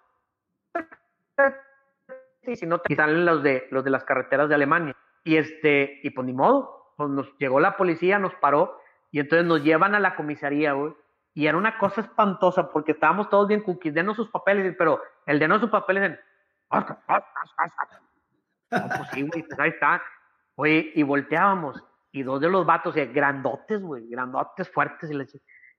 Y 2.42 2.56
si 2.56 2.66
no, 2.66 2.80
te 2.80 2.96
salen 2.96 3.24
los 3.24 3.44
de, 3.44 3.68
los 3.70 3.84
de 3.84 3.92
las 3.92 4.04
carreteras 4.04 4.50
de 4.50 4.56
Alemania. 4.56 4.96
Y, 5.24 5.38
este, 5.38 6.00
y 6.02 6.10
pues 6.10 6.26
ni 6.26 6.34
modo, 6.34 6.94
pues 6.98 7.12
nos 7.12 7.38
llegó 7.38 7.60
la 7.60 7.78
policía, 7.78 8.18
nos 8.18 8.34
paró 8.34 8.80
y 9.12 9.20
entonces 9.20 9.48
nos 9.48 9.64
llevan 9.64 9.96
a 9.96 10.00
la 10.00 10.16
comisaría, 10.16 10.74
güey. 10.74 10.94
Y 11.34 11.48
era 11.48 11.58
una 11.58 11.78
cosa 11.78 12.02
espantosa 12.02 12.72
porque 12.72 12.94
estábamos 12.94 13.30
todos 13.30 13.48
bien 13.48 13.62
cookies, 13.62 13.94
denos 13.94 14.16
sus 14.16 14.30
papeles, 14.30 14.76
pero 14.78 15.02
el 15.26 15.40
denos 15.40 15.62
sus 15.62 15.70
papeles 15.70 16.04
en 16.04 16.20
pues 18.70 19.10
sí, 19.12 19.24
güey, 19.24 19.44
pues 19.44 19.60
ahí 19.60 19.70
está. 19.70 20.02
Oye, 20.56 20.92
y 20.94 21.04
volteábamos, 21.04 21.82
y 22.12 22.24
dos 22.24 22.42
de 22.42 22.50
los 22.50 22.66
vatos, 22.66 22.96
eh, 22.98 23.06
grandotes, 23.08 23.82
güey, 23.82 24.10
grandotes, 24.10 24.70
fuertes, 24.70 25.10
y 25.10 25.14
le 25.14 25.26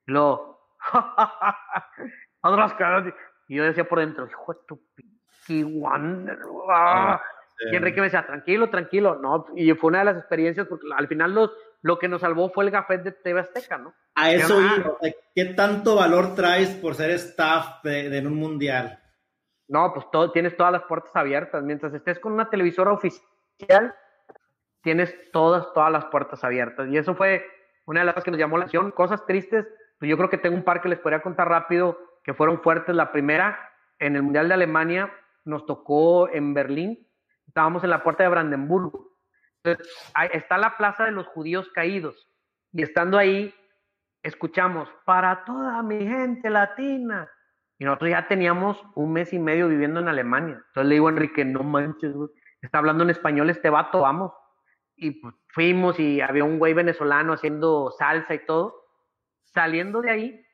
lo, 0.07 0.59
y 3.49 3.57
yo 3.57 3.65
decía 3.65 3.89
por 3.89 4.01
dentro, 4.01 4.27
hijo 4.27 4.55
de 4.55 4.61
tu 4.67 4.81
wonder, 5.81 6.39
ah. 6.71 7.21
Y 7.71 7.77
Enrique 7.77 8.01
me 8.01 8.07
decía, 8.07 8.27
tranquilo, 8.27 8.71
tranquilo, 8.71 9.17
no, 9.17 9.47
y 9.55 9.71
fue 9.75 9.89
una 9.89 9.99
de 9.99 10.07
las 10.07 10.17
experiencias, 10.17 10.67
porque 10.67 10.87
al 10.97 11.09
final 11.09 11.35
los, 11.35 11.51
lo 11.83 11.99
que 11.99 12.09
nos 12.09 12.23
salvó 12.23 12.49
fue 12.51 12.65
el 12.65 12.71
gafet 12.71 13.03
de 13.03 13.13
TV 13.13 13.41
Azteca, 13.41 13.77
¿no? 13.77 13.95
A 14.15 14.33
eso, 14.33 14.59
¿qué 15.35 15.45
tanto 15.47 15.97
valor 15.97 16.35
traes 16.35 16.71
por 16.71 16.95
ser 16.95 17.11
staff 17.11 17.83
de, 17.83 18.09
de 18.09 18.27
un 18.27 18.35
mundial? 18.35 18.99
No, 19.71 19.93
pues 19.95 20.11
todo, 20.11 20.33
tienes 20.33 20.57
todas 20.57 20.73
las 20.73 20.83
puertas 20.83 21.15
abiertas. 21.15 21.63
Mientras 21.63 21.95
estés 21.95 22.19
con 22.19 22.33
una 22.33 22.51
televisora 22.51 22.93
oficial, 22.93 23.95
tienes 24.83 25.15
todas, 25.31 25.73
todas 25.73 25.93
las 25.93 26.07
puertas 26.07 26.43
abiertas. 26.43 26.89
Y 26.89 26.97
eso 26.97 27.15
fue 27.15 27.45
una 27.87 28.01
de 28.01 28.07
las 28.07 28.15
cosas 28.15 28.25
que 28.25 28.31
nos 28.33 28.41
llamó 28.41 28.59
la 28.59 28.65
atención. 28.65 28.91
Cosas 28.91 29.25
tristes, 29.27 29.67
pues 29.99 30.09
yo 30.09 30.17
creo 30.17 30.29
que 30.29 30.39
tengo 30.39 30.57
un 30.57 30.65
par 30.65 30.81
que 30.81 30.89
les 30.89 30.99
podría 30.99 31.23
contar 31.23 31.49
rápido, 31.49 31.99
que 32.25 32.35
fueron 32.35 32.61
fuertes. 32.61 32.97
La 32.97 33.13
primera, 33.13 33.61
en 34.01 34.17
el 34.17 34.23
Mundial 34.23 34.49
de 34.49 34.55
Alemania, 34.55 35.13
nos 35.45 35.65
tocó 35.67 36.29
en 36.29 36.53
Berlín. 36.53 37.07
Estábamos 37.51 37.83
en 37.83 37.91
la 37.91 38.05
puerta 38.05 38.23
de 38.23 38.29
Brandenburgo. 38.29 39.11
Entonces, 39.65 39.93
ahí 40.15 40.29
está 40.33 40.57
la 40.57 40.77
plaza 40.77 41.05
de 41.05 41.11
los 41.11 41.27
judíos 41.27 41.69
caídos. 41.75 42.29
Y 42.73 42.83
estando 42.85 43.19
ahí, 43.19 43.53
escuchamos, 44.23 44.89
para 45.05 45.45
toda 45.45 45.83
mi 45.83 45.99
gente 45.99 46.49
latina, 46.49 47.29
y 47.77 47.85
nosotros 47.85 48.11
ya 48.11 48.29
teníamos 48.29 48.81
un 48.95 49.13
mes 49.13 49.33
y 49.33 49.41
medio 49.41 49.67
viviendo 49.67 49.99
en 49.99 50.07
Alemania. 50.07 50.63
Entonces 50.69 50.89
le 50.89 50.95
digo 50.95 51.09
a 51.09 51.11
Enrique, 51.11 51.45
no 51.45 51.65
manches, 51.65 52.15
está 52.63 52.79
hablando 52.79 53.03
en 53.03 53.11
español 53.11 53.51
este 53.51 53.69
vato, 53.69 54.03
vamos. 54.03 54.31
Y 54.95 55.21
pues 55.21 55.35
fuimos 55.49 55.99
y 55.99 56.21
había 56.21 56.45
un 56.45 56.61
güey 56.61 56.73
venezolano 56.73 57.33
haciendo 57.33 57.91
salsa 57.99 58.35
y 58.35 58.47
todo. 58.47 58.77
Saliendo 59.43 60.03
de 60.03 60.11
ahí, 60.13 60.47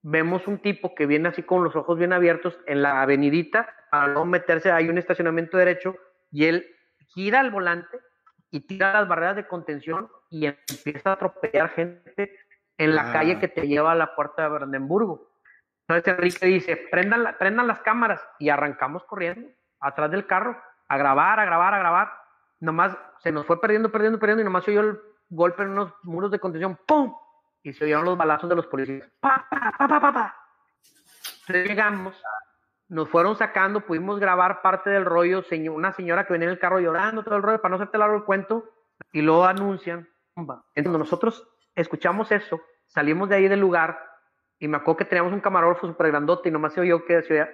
vemos 0.00 0.46
un 0.46 0.58
tipo 0.58 0.94
que 0.94 1.04
viene 1.04 1.28
así 1.28 1.42
con 1.42 1.64
los 1.64 1.76
ojos 1.76 1.98
bien 1.98 2.14
abiertos 2.14 2.58
en 2.66 2.80
la 2.80 3.02
avenidita, 3.02 3.68
para 3.90 4.14
no 4.14 4.24
meterse, 4.24 4.72
hay 4.72 4.88
un 4.88 4.96
estacionamiento 4.96 5.58
derecho, 5.58 5.96
y 6.30 6.46
él 6.46 6.66
gira 7.08 7.40
el 7.40 7.50
volante 7.50 7.98
y 8.50 8.60
tira 8.60 8.92
las 8.92 9.08
barreras 9.08 9.36
de 9.36 9.46
contención 9.46 10.10
y 10.28 10.46
empieza 10.46 11.10
a 11.10 11.12
atropellar 11.14 11.70
gente 11.70 12.38
en 12.78 12.94
la 12.94 13.12
calle 13.12 13.34
ah. 13.36 13.40
que 13.40 13.48
te 13.48 13.66
lleva 13.68 13.92
a 13.92 13.96
la 13.96 14.14
puerta 14.14 14.42
de 14.42 14.48
Brandenburgo. 14.48 15.30
Entonces 15.86 16.14
Enrique 16.14 16.46
dice, 16.46 16.76
prendan, 16.90 17.36
prendan 17.38 17.66
las 17.66 17.80
cámaras 17.80 18.20
y 18.38 18.48
arrancamos 18.48 19.04
corriendo 19.04 19.50
atrás 19.80 20.10
del 20.10 20.26
carro 20.26 20.60
a 20.88 20.96
grabar, 20.96 21.40
a 21.40 21.44
grabar, 21.44 21.74
a 21.74 21.78
grabar. 21.78 22.12
Nomás 22.60 22.96
se 23.18 23.32
nos 23.32 23.46
fue 23.46 23.60
perdiendo, 23.60 23.90
perdiendo, 23.90 24.18
perdiendo 24.18 24.42
y 24.42 24.44
nomás 24.44 24.64
se 24.64 24.70
oyó 24.70 24.80
el 24.80 25.00
golpe 25.28 25.62
en 25.62 25.70
unos 25.70 25.92
muros 26.02 26.30
de 26.30 26.38
contención, 26.38 26.78
¡pum! 26.86 27.14
Y 27.62 27.72
se 27.72 27.84
oyeron 27.84 28.04
los 28.04 28.16
balazos 28.16 28.48
de 28.48 28.56
los 28.56 28.66
policías. 28.66 29.08
¡Pa, 29.20 29.46
pa, 29.50 29.74
pa, 29.76 29.88
pa, 29.88 30.12
pa, 30.12 30.36
Entonces 31.40 31.68
llegamos, 31.68 32.22
nos 32.90 33.08
fueron 33.08 33.36
sacando, 33.36 33.80
pudimos 33.82 34.18
grabar 34.18 34.62
parte 34.62 34.90
del 34.90 35.04
rollo, 35.04 35.42
una 35.70 35.92
señora 35.92 36.26
que 36.26 36.32
venía 36.32 36.48
en 36.48 36.52
el 36.52 36.58
carro 36.58 36.80
llorando 36.80 37.22
todo 37.22 37.36
el 37.36 37.42
rollo, 37.42 37.62
para 37.62 37.70
no 37.70 37.76
hacerte 37.76 37.96
largo 37.98 38.16
el 38.16 38.24
cuento, 38.24 38.64
y 39.12 39.22
luego 39.22 39.44
anuncian. 39.44 40.08
Entonces 40.74 40.98
nosotros 40.98 41.48
escuchamos 41.74 42.32
eso, 42.32 42.60
salimos 42.88 43.28
de 43.28 43.36
ahí 43.36 43.48
del 43.48 43.60
lugar, 43.60 43.98
y 44.58 44.66
me 44.66 44.76
acuerdo 44.76 44.98
que 44.98 45.04
teníamos 45.04 45.32
un 45.32 45.40
camarógrafo 45.40 45.86
súper 45.86 46.08
grandote 46.08 46.48
y 46.48 46.52
nomás 46.52 46.74
se 46.74 46.80
oyó 46.80 47.04
que 47.04 47.22
se 47.22 47.34
oía. 47.34 47.48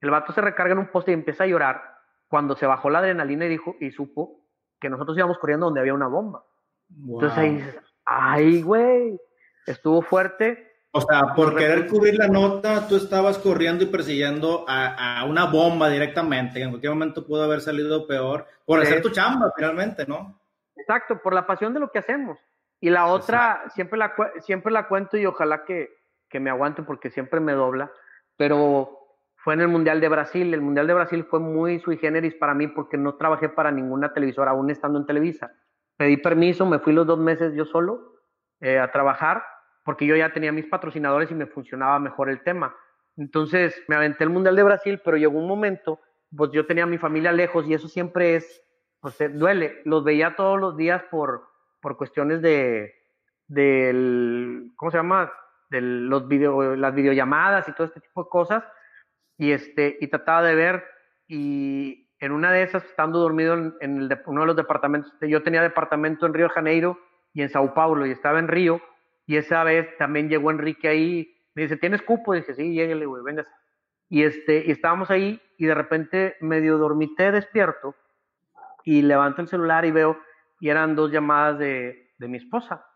El 0.00 0.10
vato 0.10 0.32
se 0.32 0.40
recarga 0.42 0.72
en 0.72 0.78
un 0.78 0.88
poste 0.88 1.10
y 1.10 1.14
empieza 1.14 1.44
a 1.44 1.46
llorar 1.48 1.82
cuando 2.28 2.56
se 2.56 2.66
bajó 2.66 2.90
la 2.90 2.98
adrenalina 2.98 3.46
y 3.46 3.48
dijo 3.48 3.74
y 3.80 3.90
supo 3.90 4.44
que 4.78 4.90
nosotros 4.90 5.16
íbamos 5.16 5.38
corriendo 5.38 5.66
donde 5.66 5.80
había 5.80 5.94
una 5.94 6.08
bomba. 6.08 6.44
Entonces 6.90 7.38
ahí 7.38 7.56
dices, 7.56 7.80
ay, 8.04 8.62
güey, 8.62 9.18
estuvo 9.66 10.02
fuerte. 10.02 10.75
O 10.96 11.00
sea, 11.02 11.34
por 11.34 11.54
querer 11.54 11.88
cubrir 11.88 12.14
la 12.14 12.26
nota, 12.26 12.88
tú 12.88 12.96
estabas 12.96 13.36
corriendo 13.36 13.84
y 13.84 13.88
persiguiendo 13.88 14.64
a, 14.66 15.26
una 15.28 15.44
bomba 15.44 15.90
directamente. 15.90 16.62
En 16.62 16.70
cualquier 16.70 16.92
momento 16.92 17.26
pudo 17.26 17.44
haber 17.44 17.60
salido 17.60 18.06
peor 18.06 18.46
por 18.64 18.80
hacer 18.80 19.02
tu 19.02 19.10
chamba, 19.10 19.52
finalmente, 19.54 20.06
¿no? 20.06 20.40
Exacto, 20.74 21.20
por 21.20 21.34
la 21.34 21.46
pasión 21.46 21.74
de 21.74 21.80
lo 21.80 21.90
que 21.90 21.98
hacemos. 21.98 22.38
Y 22.80 22.88
la 22.88 23.08
otra, 23.08 23.64
siempre 23.74 23.98
la, 23.98 24.14
siempre 24.40 24.72
la 24.72 24.88
cuento 24.88 25.18
y 25.18 25.26
ojalá 25.26 25.66
que, 25.66 25.90
que 26.30 26.40
me 26.40 26.48
aguante 26.48 26.82
porque 26.82 27.10
siempre 27.10 27.40
me 27.40 27.52
dobla, 27.52 27.92
pero 28.38 28.98
fue 29.36 29.52
en 29.52 29.60
el 29.60 29.68
Mundial 29.68 30.00
de 30.00 30.08
Brasil. 30.08 30.54
El 30.54 30.62
Mundial 30.62 30.86
de 30.86 30.94
Brasil 30.94 31.26
fue 31.28 31.40
muy 31.40 31.78
sui 31.80 31.98
generis 31.98 32.34
para 32.36 32.54
mí 32.54 32.68
porque 32.68 32.96
no 32.96 33.16
trabajé 33.16 33.50
para 33.50 33.70
ninguna 33.70 34.14
televisora, 34.14 34.52
aún 34.52 34.70
estando 34.70 34.98
en 34.98 35.04
Televisa. 35.04 35.52
Pedí 35.98 36.16
permiso, 36.16 36.64
me 36.64 36.78
fui 36.78 36.94
los 36.94 37.06
dos 37.06 37.18
meses 37.18 37.52
yo 37.54 37.66
solo 37.66 38.14
eh, 38.60 38.78
a 38.78 38.90
trabajar 38.90 39.42
porque 39.86 40.04
yo 40.04 40.16
ya 40.16 40.32
tenía 40.32 40.50
mis 40.50 40.66
patrocinadores 40.66 41.30
y 41.30 41.34
me 41.36 41.46
funcionaba 41.46 42.00
mejor 42.00 42.28
el 42.28 42.42
tema. 42.42 42.74
Entonces 43.16 43.80
me 43.86 43.94
aventé 43.94 44.24
el 44.24 44.30
Mundial 44.30 44.56
de 44.56 44.64
Brasil, 44.64 45.00
pero 45.04 45.16
llegó 45.16 45.38
un 45.38 45.46
momento, 45.46 46.00
pues 46.36 46.50
yo 46.50 46.66
tenía 46.66 46.86
mi 46.86 46.98
familia 46.98 47.30
lejos 47.30 47.68
y 47.68 47.74
eso 47.74 47.86
siempre 47.86 48.34
es, 48.34 48.64
pues 49.00 49.16
duele. 49.38 49.82
Los 49.84 50.02
veía 50.02 50.34
todos 50.34 50.58
los 50.58 50.76
días 50.76 51.04
por, 51.08 51.46
por 51.80 51.96
cuestiones 51.96 52.42
de, 52.42 52.94
del, 53.46 54.72
¿cómo 54.74 54.90
se 54.90 54.96
llama? 54.96 55.32
De 55.70 55.80
los 55.80 56.26
video, 56.26 56.74
las 56.74 56.92
videollamadas 56.92 57.68
y 57.68 57.72
todo 57.72 57.86
este 57.86 58.00
tipo 58.00 58.24
de 58.24 58.28
cosas 58.28 58.64
y, 59.38 59.52
este, 59.52 59.98
y 60.00 60.08
trataba 60.08 60.42
de 60.42 60.54
ver 60.56 60.84
y 61.28 62.10
en 62.18 62.32
una 62.32 62.50
de 62.50 62.64
esas, 62.64 62.84
estando 62.86 63.20
dormido 63.20 63.54
en, 63.54 64.10
uno 64.26 64.40
de 64.40 64.46
los 64.48 64.56
departamentos, 64.56 65.12
yo 65.20 65.44
tenía 65.44 65.62
departamento 65.62 66.26
en 66.26 66.34
Río 66.34 66.48
de 66.48 66.54
Janeiro 66.54 66.98
y 67.32 67.42
en 67.42 67.50
Sao 67.50 67.72
Paulo 67.72 68.04
y 68.04 68.10
estaba 68.10 68.40
en 68.40 68.48
Río 68.48 68.80
y 69.26 69.36
esa 69.36 69.64
vez 69.64 69.88
también 69.98 70.28
llegó 70.28 70.50
Enrique 70.50 70.88
ahí, 70.88 71.36
me 71.54 71.62
dice, 71.62 71.76
¿tienes 71.76 72.02
cupo? 72.02 72.34
Y 72.34 72.38
dije, 72.38 72.54
sí, 72.54 72.74
lléguele, 72.74 73.06
güey, 73.06 73.22
véngase. 73.22 73.50
Y, 74.08 74.22
este, 74.22 74.64
y 74.66 74.70
estábamos 74.70 75.10
ahí 75.10 75.42
y 75.58 75.66
de 75.66 75.74
repente 75.74 76.36
medio 76.40 76.78
dormité 76.78 77.32
despierto 77.32 77.94
y 78.84 79.02
levanto 79.02 79.42
el 79.42 79.48
celular 79.48 79.84
y 79.84 79.90
veo, 79.90 80.16
y 80.60 80.68
eran 80.68 80.94
dos 80.94 81.10
llamadas 81.10 81.58
de, 81.58 82.12
de 82.18 82.28
mi 82.28 82.36
esposa. 82.36 82.86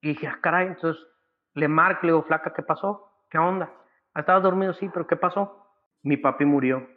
Y 0.00 0.10
dije, 0.10 0.28
ah, 0.28 0.38
caray, 0.40 0.68
entonces 0.68 1.04
le 1.54 1.66
marco, 1.66 2.06
le 2.06 2.12
digo, 2.12 2.22
flaca, 2.22 2.52
¿qué 2.54 2.62
pasó? 2.62 3.24
¿Qué 3.28 3.38
onda? 3.38 3.72
Estaba 4.14 4.40
dormido, 4.40 4.72
sí, 4.74 4.88
pero 4.92 5.06
¿qué 5.06 5.16
pasó? 5.16 5.66
Mi 6.02 6.16
papi 6.16 6.44
murió. 6.44 6.88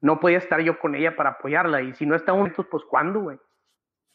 No 0.00 0.20
podía 0.20 0.38
estar 0.38 0.60
yo 0.60 0.78
con 0.78 0.94
ella 0.94 1.16
para 1.16 1.30
apoyarla. 1.30 1.82
Y 1.82 1.94
si 1.94 2.06
no 2.06 2.14
está 2.14 2.32
juntos, 2.32 2.66
pues 2.70 2.84
¿cuándo, 2.84 3.20
güey? 3.20 3.38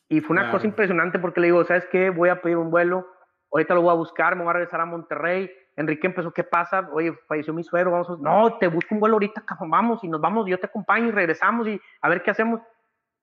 Y 0.08 0.22
fue 0.22 0.36
una 0.36 0.52
cosa 0.52 0.66
impresionante 0.66 1.20
porque 1.20 1.40
le 1.40 1.48
digo, 1.48 1.64
¿sabes 1.64 1.86
qué? 1.92 2.10
Voy 2.10 2.30
a 2.30 2.42
pedir 2.42 2.58
un 2.58 2.72
vuelo. 2.72 3.08
Ahorita 3.52 3.74
lo 3.74 3.82
voy 3.82 3.91
a 3.91 3.95
buscar, 3.95 4.36
me 4.36 4.43
voy 4.43 4.52
a 4.52 4.54
regresar 4.54 4.82
a 4.82 4.86
Monterrey. 4.86 5.52
Enrique 5.76 6.08
empezó, 6.08 6.32
¿qué 6.32 6.43
pasa? 6.43 6.89
Oye, 6.91 7.14
falleció 7.28 7.54
mi 7.54 7.64
suegro, 7.64 7.91
vamos 7.91 8.10
a... 8.10 8.18
No, 8.20 8.58
te 8.58 8.68
busco 8.68 8.93
un 8.93 9.00
vuelo 9.00 9.16
ahorita, 9.16 9.43
vamos, 9.62 10.04
y 10.04 10.08
nos 10.08 10.22
vamos, 10.22 10.45
yo 10.47 10.60
te 10.60 10.66
acompaño 10.68 11.08
y 11.08 11.12
regresamos 11.12 11.68
y 11.68 11.80
a 12.02 12.10
ver 12.10 12.22
qué 12.22 12.32
hacemos. 12.32 12.62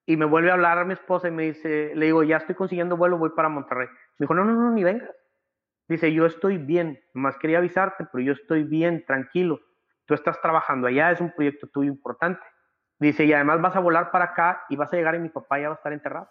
Y 0.07 0.16
me 0.16 0.24
vuelve 0.24 0.51
a 0.51 0.55
hablar 0.55 0.85
mi 0.87 0.95
esposa 0.95 1.29
y 1.29 1.33
me 1.33 1.45
dice, 1.45 1.93
le 1.95 2.07
digo, 2.07 2.22
ya 2.22 2.39
estoy 2.39 2.55
consiguiendo 2.55 2.97
vuelo, 2.97 3.18
voy 3.18 3.31
para 3.31 3.49
Monterrey. 3.49 3.89
Me 3.89 4.24
dijo, 4.24 4.35
no, 4.35 4.45
no, 4.45 4.53
no, 4.53 4.70
ni 4.70 4.85
vengas. 4.85 5.11
Dice, 5.89 6.12
yo 6.12 6.27
estoy 6.27 6.59
bien, 6.59 7.01
nomás 7.14 7.37
quería 7.39 7.59
avisarte, 7.59 8.07
pero 8.11 8.24
yo 8.24 8.33
estoy 8.33 8.64
bien, 8.64 9.05
tranquilo. 9.05 9.61
Tú 10.07 10.14
estás 10.14 10.41
trabajando 10.41 10.87
allá, 10.87 11.11
es 11.11 11.20
un 11.20 11.33
proyecto 11.33 11.66
tuyo 11.68 11.91
importante. 11.91 12.41
Dice, 12.99 13.24
y 13.24 13.33
además 13.33 13.61
vas 13.61 13.77
a 13.77 13.81
volar 13.81 14.11
para 14.11 14.27
acá 14.27 14.64
y 14.68 14.77
vas 14.77 14.93
a 14.93 14.97
llegar 14.97 15.14
y 15.14 15.18
mi 15.18 15.29
papá 15.29 15.59
ya 15.61 15.68
va 15.68 15.74
a 15.74 15.77
estar 15.77 15.93
enterrado. 15.93 16.31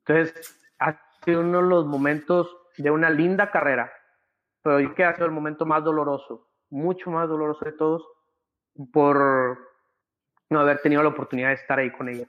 Entonces, 0.00 0.60
ha 0.78 1.00
sido 1.24 1.40
uno 1.40 1.62
de 1.62 1.68
los 1.68 1.86
momentos 1.86 2.57
de 2.78 2.90
una 2.90 3.10
linda 3.10 3.50
carrera, 3.50 3.92
pero 4.62 4.80
yo 4.80 4.94
que 4.94 5.04
ha 5.04 5.14
sido 5.14 5.26
el 5.26 5.32
momento 5.32 5.66
más 5.66 5.84
doloroso, 5.84 6.48
mucho 6.70 7.10
más 7.10 7.28
doloroso 7.28 7.64
de 7.64 7.72
todos, 7.72 8.02
por 8.92 9.58
no 10.50 10.60
haber 10.60 10.80
tenido 10.80 11.02
la 11.02 11.10
oportunidad 11.10 11.48
de 11.48 11.54
estar 11.54 11.78
ahí 11.78 11.90
con 11.90 12.08
ella. 12.08 12.26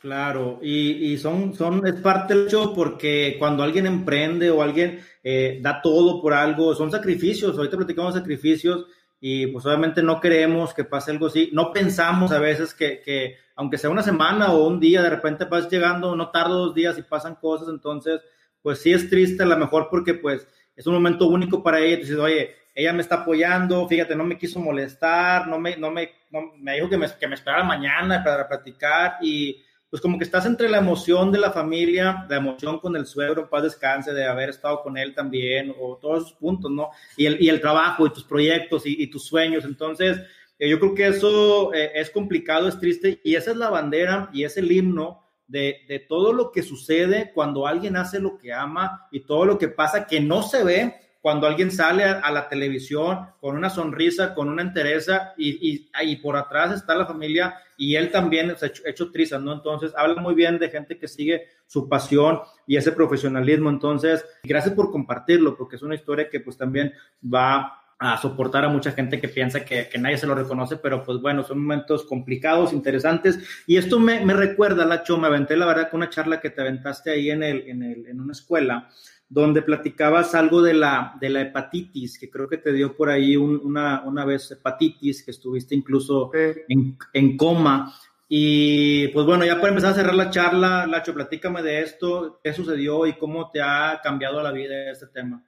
Claro, 0.00 0.60
y, 0.62 1.12
y, 1.12 1.18
son, 1.18 1.54
son, 1.54 1.84
es 1.84 1.94
parte 1.94 2.32
del 2.32 2.46
hecho 2.46 2.72
porque 2.72 3.34
cuando 3.38 3.64
alguien 3.64 3.84
emprende 3.86 4.48
o 4.48 4.62
alguien 4.62 5.00
eh, 5.24 5.58
da 5.60 5.82
todo 5.82 6.22
por 6.22 6.34
algo, 6.34 6.72
son 6.74 6.90
sacrificios, 6.90 7.56
ahorita 7.56 7.76
platicamos 7.76 8.14
sacrificios 8.14 8.86
y 9.20 9.48
pues 9.48 9.66
obviamente 9.66 10.00
no 10.00 10.20
queremos 10.20 10.72
que 10.72 10.84
pase 10.84 11.10
algo 11.10 11.26
así, 11.26 11.50
no 11.52 11.72
pensamos 11.72 12.30
a 12.30 12.38
veces 12.38 12.74
que, 12.74 13.00
que 13.00 13.38
aunque 13.56 13.76
sea 13.76 13.90
una 13.90 14.04
semana 14.04 14.52
o 14.52 14.68
un 14.68 14.78
día, 14.78 15.02
de 15.02 15.10
repente 15.10 15.46
vas 15.46 15.68
llegando, 15.68 16.14
no 16.14 16.30
tarda 16.30 16.50
dos 16.50 16.74
días 16.74 16.96
y 16.96 17.02
pasan 17.02 17.34
cosas, 17.34 17.68
entonces 17.68 18.20
pues 18.62 18.80
sí 18.80 18.92
es 18.92 19.08
triste 19.08 19.42
a 19.42 19.46
lo 19.46 19.56
mejor 19.56 19.88
porque 19.90 20.14
pues 20.14 20.46
es 20.76 20.86
un 20.86 20.94
momento 20.94 21.26
único 21.26 21.62
para 21.62 21.80
ella, 21.80 21.96
dices, 21.96 22.18
oye, 22.18 22.54
ella 22.74 22.92
me 22.92 23.02
está 23.02 23.16
apoyando, 23.16 23.88
fíjate, 23.88 24.14
no 24.14 24.24
me 24.24 24.38
quiso 24.38 24.60
molestar, 24.60 25.48
no 25.48 25.58
me, 25.58 25.76
no 25.76 25.90
me, 25.90 26.10
no, 26.30 26.52
me 26.58 26.74
dijo 26.74 26.88
que 26.88 26.96
me, 26.96 27.08
que 27.18 27.26
me 27.26 27.34
esperara 27.34 27.64
mañana 27.64 28.22
para 28.22 28.46
platicar 28.46 29.16
y 29.20 29.60
pues 29.90 30.02
como 30.02 30.18
que 30.18 30.24
estás 30.24 30.44
entre 30.44 30.68
la 30.68 30.78
emoción 30.78 31.32
de 31.32 31.38
la 31.38 31.50
familia, 31.50 32.26
la 32.28 32.36
emoción 32.36 32.78
con 32.78 32.94
el 32.94 33.06
suegro, 33.06 33.48
paz 33.48 33.62
descanse, 33.62 34.12
de 34.12 34.26
haber 34.26 34.50
estado 34.50 34.82
con 34.82 34.98
él 34.98 35.14
también, 35.14 35.74
o 35.80 35.96
todos 35.96 36.26
esos 36.26 36.32
puntos, 36.34 36.70
¿no? 36.70 36.90
Y 37.16 37.26
el, 37.26 37.42
y 37.42 37.48
el 37.48 37.60
trabajo, 37.60 38.06
y 38.06 38.12
tus 38.12 38.24
proyectos, 38.24 38.82
y, 38.84 39.06
tus 39.06 39.24
sueños. 39.24 39.64
Entonces, 39.64 40.20
eh, 40.58 40.68
yo 40.68 40.78
creo 40.78 40.94
que 40.94 41.06
eso 41.06 41.72
eh, 41.72 41.92
es 41.94 42.10
complicado, 42.10 42.68
es 42.68 42.78
triste, 42.78 43.20
y 43.24 43.34
esa 43.34 43.52
es 43.52 43.56
la 43.56 43.70
bandera 43.70 44.28
y 44.32 44.44
es 44.44 44.58
el 44.58 44.70
himno 44.70 45.26
de, 45.48 45.78
de 45.88 45.98
todo 45.98 46.32
lo 46.32 46.52
que 46.52 46.62
sucede 46.62 47.32
cuando 47.34 47.66
alguien 47.66 47.96
hace 47.96 48.20
lo 48.20 48.38
que 48.38 48.52
ama 48.52 49.08
y 49.10 49.20
todo 49.20 49.44
lo 49.44 49.58
que 49.58 49.68
pasa 49.68 50.06
que 50.06 50.20
no 50.20 50.42
se 50.42 50.62
ve, 50.62 50.94
cuando 51.20 51.46
alguien 51.46 51.70
sale 51.70 52.04
a, 52.04 52.30
la 52.30 52.48
televisión 52.48 53.26
con 53.40 53.56
una 53.56 53.70
sonrisa, 53.70 54.34
con 54.34 54.48
una 54.48 54.62
entereza 54.62 55.34
y, 55.36 55.88
y, 56.00 56.16
por 56.16 56.36
atrás 56.36 56.72
está 56.72 56.94
la 56.94 57.06
familia 57.06 57.56
y 57.76 57.96
él 57.96 58.10
también 58.10 58.56
se 58.56 58.66
ha 58.66 58.68
hecho, 58.68 58.82
hecho 58.86 59.10
trizas, 59.10 59.42
¿no? 59.42 59.52
Entonces, 59.52 59.92
habla 59.96 60.22
muy 60.22 60.34
bien 60.34 60.58
de 60.58 60.70
gente 60.70 60.96
que 60.96 61.08
sigue 61.08 61.48
su 61.66 61.88
pasión 61.88 62.40
y 62.66 62.76
ese 62.76 62.92
profesionalismo. 62.92 63.68
Entonces, 63.68 64.24
gracias 64.44 64.74
por 64.74 64.92
compartirlo, 64.92 65.56
porque 65.56 65.76
es 65.76 65.82
una 65.82 65.96
historia 65.96 66.30
que 66.30 66.40
pues 66.40 66.56
también 66.56 66.92
va 67.22 67.82
a 67.98 68.16
soportar 68.16 68.64
a 68.64 68.68
mucha 68.68 68.92
gente 68.92 69.20
que 69.20 69.28
piensa 69.28 69.64
que, 69.64 69.88
que, 69.88 69.98
nadie 69.98 70.18
se 70.18 70.26
lo 70.26 70.34
reconoce, 70.34 70.76
pero 70.76 71.02
pues 71.02 71.20
bueno, 71.20 71.42
son 71.42 71.58
momentos 71.60 72.04
complicados, 72.04 72.72
interesantes. 72.72 73.40
Y 73.66 73.76
esto 73.76 73.98
me, 73.98 74.24
me 74.24 74.34
recuerda, 74.34 74.86
Lacho, 74.86 75.18
me 75.18 75.26
aventé 75.26 75.56
la 75.56 75.66
verdad 75.66 75.90
con 75.90 75.98
una 75.98 76.10
charla 76.10 76.40
que 76.40 76.50
te 76.50 76.60
aventaste 76.60 77.10
ahí 77.10 77.30
en, 77.30 77.42
el, 77.42 77.68
en, 77.68 77.82
el, 77.82 78.06
en 78.06 78.20
una 78.20 78.32
escuela, 78.32 78.88
donde 79.28 79.62
platicabas 79.62 80.34
algo 80.36 80.62
de 80.62 80.74
la, 80.74 81.16
de 81.20 81.28
la 81.28 81.40
hepatitis, 81.40 82.18
que 82.18 82.30
creo 82.30 82.48
que 82.48 82.58
te 82.58 82.72
dio 82.72 82.96
por 82.96 83.10
ahí 83.10 83.36
una, 83.36 84.02
una, 84.04 84.24
vez 84.24 84.50
hepatitis, 84.52 85.24
que 85.24 85.32
estuviste 85.32 85.74
incluso 85.74 86.30
en, 86.34 86.96
en, 87.12 87.36
coma. 87.36 87.92
Y 88.28 89.08
pues 89.08 89.26
bueno, 89.26 89.44
ya 89.44 89.56
para 89.56 89.70
empezar 89.70 89.92
a 89.92 89.96
cerrar 89.96 90.14
la 90.14 90.30
charla, 90.30 90.86
Lacho, 90.86 91.14
platícame 91.14 91.62
de 91.62 91.82
esto, 91.82 92.40
qué 92.44 92.52
sucedió 92.52 93.06
y 93.06 93.14
cómo 93.14 93.50
te 93.50 93.60
ha 93.60 94.00
cambiado 94.02 94.40
la 94.40 94.52
vida 94.52 94.90
este 94.90 95.08
tema. 95.08 95.42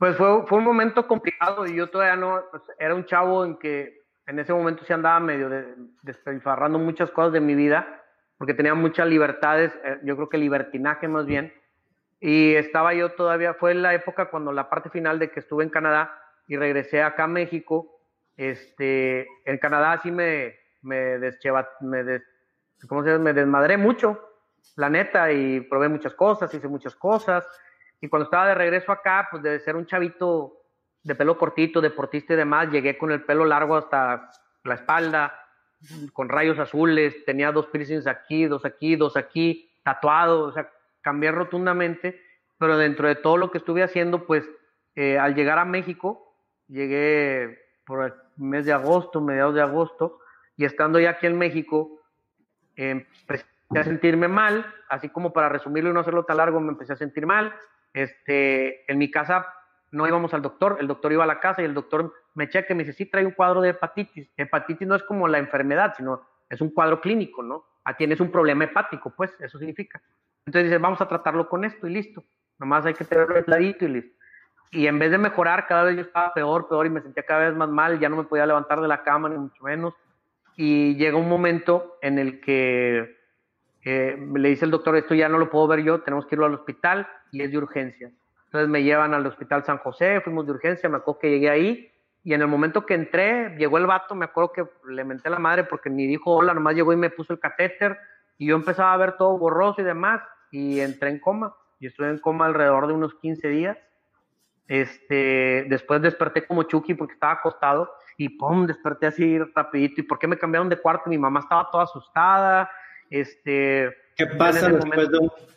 Pues 0.00 0.16
fue, 0.16 0.46
fue 0.46 0.56
un 0.56 0.64
momento 0.64 1.06
complicado 1.06 1.66
y 1.66 1.76
yo 1.76 1.90
todavía 1.90 2.16
no, 2.16 2.40
pues, 2.50 2.62
era 2.78 2.94
un 2.94 3.04
chavo 3.04 3.44
en 3.44 3.58
que 3.58 4.00
en 4.26 4.38
ese 4.38 4.54
momento 4.54 4.82
se 4.86 4.94
andaba 4.94 5.20
medio 5.20 5.50
de, 5.50 5.74
despilfarrando 6.00 6.78
muchas 6.78 7.10
cosas 7.10 7.34
de 7.34 7.40
mi 7.40 7.54
vida, 7.54 8.02
porque 8.38 8.54
tenía 8.54 8.74
muchas 8.74 9.06
libertades, 9.06 9.78
eh, 9.84 9.98
yo 10.02 10.16
creo 10.16 10.30
que 10.30 10.38
libertinaje 10.38 11.06
más 11.06 11.26
bien 11.26 11.52
y 12.18 12.54
estaba 12.54 12.94
yo 12.94 13.10
todavía, 13.10 13.52
fue 13.52 13.74
la 13.74 13.92
época 13.92 14.30
cuando 14.30 14.52
la 14.52 14.70
parte 14.70 14.88
final 14.88 15.18
de 15.18 15.30
que 15.30 15.40
estuve 15.40 15.64
en 15.64 15.70
Canadá 15.70 16.18
y 16.48 16.56
regresé 16.56 17.02
acá 17.02 17.24
a 17.24 17.28
México. 17.28 18.00
Este, 18.38 19.28
en 19.44 19.58
Canadá 19.58 20.00
sí 20.02 20.10
me, 20.10 20.54
me, 20.80 21.18
descheva, 21.18 21.68
me, 21.82 22.22
¿cómo 22.88 23.04
se 23.04 23.18
me 23.18 23.34
desmadré 23.34 23.76
mucho, 23.76 24.18
la 24.76 24.88
neta, 24.88 25.30
y 25.30 25.60
probé 25.60 25.90
muchas 25.90 26.14
cosas, 26.14 26.54
hice 26.54 26.68
muchas 26.68 26.96
cosas. 26.96 27.46
Y 28.00 28.08
cuando 28.08 28.24
estaba 28.24 28.48
de 28.48 28.54
regreso 28.54 28.92
acá, 28.92 29.28
pues 29.30 29.42
de 29.42 29.60
ser 29.60 29.76
un 29.76 29.86
chavito 29.86 30.60
de 31.02 31.14
pelo 31.14 31.38
cortito, 31.38 31.80
deportista 31.80 32.34
y 32.34 32.36
demás, 32.36 32.70
llegué 32.70 32.98
con 32.98 33.10
el 33.10 33.22
pelo 33.24 33.44
largo 33.44 33.76
hasta 33.76 34.30
la 34.64 34.74
espalda, 34.74 35.34
con 36.12 36.28
rayos 36.28 36.58
azules, 36.58 37.24
tenía 37.24 37.52
dos 37.52 37.66
piercings 37.66 38.06
aquí, 38.06 38.46
dos 38.46 38.64
aquí, 38.64 38.96
dos 38.96 39.16
aquí, 39.16 39.70
tatuado, 39.82 40.42
o 40.42 40.52
sea, 40.52 40.70
cambié 41.00 41.32
rotundamente, 41.32 42.20
pero 42.58 42.76
dentro 42.76 43.08
de 43.08 43.14
todo 43.14 43.36
lo 43.36 43.50
que 43.50 43.58
estuve 43.58 43.82
haciendo, 43.82 44.26
pues 44.26 44.48
eh, 44.94 45.18
al 45.18 45.34
llegar 45.34 45.58
a 45.58 45.64
México, 45.64 46.34
llegué 46.68 47.58
por 47.86 48.04
el 48.04 48.12
mes 48.36 48.66
de 48.66 48.72
agosto, 48.72 49.20
mediados 49.20 49.54
de 49.54 49.62
agosto, 49.62 50.18
y 50.56 50.64
estando 50.66 51.00
ya 51.00 51.10
aquí 51.10 51.26
en 51.26 51.38
México, 51.38 52.02
eh, 52.76 53.06
empecé 53.20 53.46
a 53.74 53.84
sentirme 53.84 54.28
mal, 54.28 54.66
así 54.90 55.08
como 55.08 55.32
para 55.32 55.48
resumirlo 55.48 55.90
y 55.90 55.94
no 55.94 56.00
hacerlo 56.00 56.24
tan 56.24 56.36
largo, 56.36 56.60
me 56.60 56.72
empecé 56.72 56.92
a 56.92 56.96
sentir 56.96 57.24
mal. 57.24 57.54
Este, 57.92 58.90
en 58.90 58.98
mi 58.98 59.10
casa 59.10 59.46
no 59.90 60.06
íbamos 60.06 60.32
al 60.34 60.42
doctor, 60.42 60.76
el 60.80 60.86
doctor 60.86 61.12
iba 61.12 61.24
a 61.24 61.26
la 61.26 61.40
casa 61.40 61.62
y 61.62 61.64
el 61.64 61.74
doctor 61.74 62.12
me 62.34 62.48
cheque, 62.48 62.74
me 62.74 62.84
dice, 62.84 62.96
sí, 62.96 63.06
trae 63.06 63.26
un 63.26 63.32
cuadro 63.32 63.60
de 63.60 63.70
hepatitis. 63.70 64.30
Hepatitis 64.36 64.86
no 64.86 64.94
es 64.94 65.02
como 65.02 65.26
la 65.26 65.38
enfermedad, 65.38 65.94
sino 65.96 66.22
es 66.48 66.60
un 66.60 66.70
cuadro 66.70 67.00
clínico, 67.00 67.42
¿no? 67.42 67.64
Ah, 67.84 67.96
tienes 67.96 68.20
un 68.20 68.30
problema 68.30 68.64
hepático, 68.64 69.12
pues, 69.16 69.34
eso 69.40 69.58
significa. 69.58 70.00
Entonces 70.46 70.70
dice, 70.70 70.78
vamos 70.78 71.00
a 71.00 71.08
tratarlo 71.08 71.48
con 71.48 71.64
esto 71.64 71.86
y 71.86 71.90
listo. 71.90 72.24
Nomás 72.58 72.86
hay 72.86 72.94
que 72.94 73.04
tenerlo 73.04 73.36
aisladito 73.36 73.84
y 73.84 73.88
listo. 73.88 74.16
Y 74.70 74.86
en 74.86 74.98
vez 74.98 75.10
de 75.10 75.18
mejorar, 75.18 75.66
cada 75.66 75.84
vez 75.84 75.96
yo 75.96 76.02
estaba 76.02 76.32
peor, 76.32 76.68
peor 76.68 76.86
y 76.86 76.90
me 76.90 77.00
sentía 77.00 77.24
cada 77.24 77.48
vez 77.48 77.56
más 77.56 77.68
mal, 77.68 77.98
ya 77.98 78.08
no 78.08 78.16
me 78.16 78.24
podía 78.24 78.46
levantar 78.46 78.80
de 78.80 78.88
la 78.88 79.02
cama, 79.02 79.28
ni 79.28 79.36
mucho 79.36 79.64
menos. 79.64 79.94
Y 80.56 80.94
llega 80.96 81.16
un 81.16 81.28
momento 81.28 81.98
en 82.02 82.18
el 82.18 82.40
que 82.40 83.19
eh, 83.84 84.16
le 84.34 84.48
dice 84.48 84.64
el 84.64 84.70
doctor, 84.70 84.96
esto 84.96 85.14
ya 85.14 85.28
no 85.28 85.38
lo 85.38 85.50
puedo 85.50 85.66
ver 85.66 85.82
yo, 85.82 86.00
tenemos 86.02 86.26
que 86.26 86.34
irlo 86.34 86.46
al 86.46 86.54
hospital 86.54 87.08
y 87.32 87.42
es 87.42 87.50
de 87.50 87.58
urgencia. 87.58 88.10
Entonces 88.46 88.68
me 88.68 88.82
llevan 88.82 89.14
al 89.14 89.26
hospital 89.26 89.64
San 89.64 89.78
José, 89.78 90.20
fuimos 90.20 90.46
de 90.46 90.52
urgencia, 90.52 90.88
me 90.88 90.96
acuerdo 90.98 91.20
que 91.20 91.30
llegué 91.30 91.50
ahí 91.50 91.90
y 92.22 92.34
en 92.34 92.42
el 92.42 92.48
momento 92.48 92.84
que 92.84 92.94
entré, 92.94 93.56
llegó 93.56 93.78
el 93.78 93.86
vato, 93.86 94.14
me 94.14 94.26
acuerdo 94.26 94.52
que 94.52 94.64
le 94.88 95.04
menté 95.04 95.30
la 95.30 95.38
madre 95.38 95.64
porque 95.64 95.88
ni 95.88 96.06
dijo 96.06 96.32
hola, 96.32 96.52
nomás 96.52 96.74
llegó 96.74 96.92
y 96.92 96.96
me 96.96 97.10
puso 97.10 97.32
el 97.32 97.40
catéter 97.40 97.96
y 98.36 98.46
yo 98.46 98.56
empezaba 98.56 98.92
a 98.92 98.96
ver 98.96 99.16
todo 99.16 99.38
borroso 99.38 99.80
y 99.80 99.84
demás 99.84 100.22
y 100.50 100.80
entré 100.80 101.10
en 101.10 101.20
coma. 101.20 101.54
Y 101.78 101.86
estuve 101.86 102.10
en 102.10 102.18
coma 102.18 102.46
alrededor 102.46 102.86
de 102.86 102.92
unos 102.92 103.14
15 103.14 103.48
días. 103.48 103.78
Este, 104.66 105.66
después 105.68 106.00
desperté 106.02 106.46
como 106.46 106.62
Chucky 106.64 106.94
porque 106.94 107.14
estaba 107.14 107.32
acostado 107.32 107.90
y 108.16 108.28
pum, 108.28 108.66
desperté 108.66 109.06
así 109.06 109.38
rapidito. 109.38 110.00
¿Y 110.00 110.04
por 110.04 110.18
qué 110.18 110.26
me 110.26 110.38
cambiaron 110.38 110.68
de 110.68 110.76
cuarto? 110.76 111.08
Mi 111.08 111.18
mamá 111.18 111.40
estaba 111.40 111.70
toda 111.70 111.84
asustada. 111.84 112.70
Este, 113.10 113.94
¿Qué 114.16 114.26
pasa 114.26 114.70
después 114.70 115.08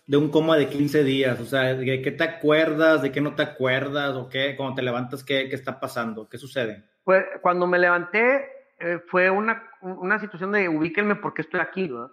de, 0.08 0.18
un, 0.18 0.30
coma 0.30 0.58
de 0.58 0.68
15 0.68 1.04
días? 1.04 1.40
O 1.40 1.46
sea, 1.46 1.76
¿de 1.76 2.02
qué 2.02 2.12
te 2.12 2.24
acuerdas? 2.24 3.02
¿De 3.02 3.12
qué 3.12 3.22
no 3.22 3.36
te 3.36 3.44
acuerdas? 3.44 4.16
¿O 4.16 4.28
qué? 4.28 4.56
Cuando 4.58 4.76
te 4.76 4.82
levantas, 4.82 5.24
¿qué, 5.24 5.48
qué 5.48 5.56
está 5.56 5.80
pasando? 5.80 6.28
¿Qué 6.28 6.38
sucede? 6.38 6.84
Pues 7.04 7.24
cuando 7.42 7.68
me 7.68 7.78
levanté, 7.78 8.50
eh, 8.80 9.00
fue 9.08 9.30
una, 9.30 9.70
una, 9.82 10.20
situación 10.20 10.52
de 10.52 10.68
ubíquenme 10.68 11.16
porque 11.16 11.42
estoy 11.42 11.60
aquí, 11.60 11.88
¿no? 11.88 12.12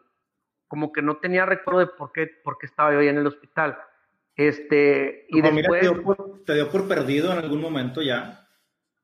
Como 0.69 0.93
que 0.93 1.03
no 1.03 1.17
tenía 1.17 1.47
recuerdo 1.47 1.81
de 1.81 1.87
por 1.87 2.13
qué, 2.13 2.29
por 2.45 2.59
qué 2.59 2.67
estaba 2.67 2.93
yo 2.93 3.01
ahí 3.01 3.09
en 3.09 3.19
el 3.19 3.27
hospital. 3.27 3.79
Este, 4.37 5.27
y 5.29 5.41
después... 5.41 5.81
te, 6.47 6.55
dio 6.55 6.71
por, 6.71 6.89
perdido 6.89 7.33
en 7.33 7.39
algún 7.39 7.61
momento 7.61 8.03
ya? 8.03 8.47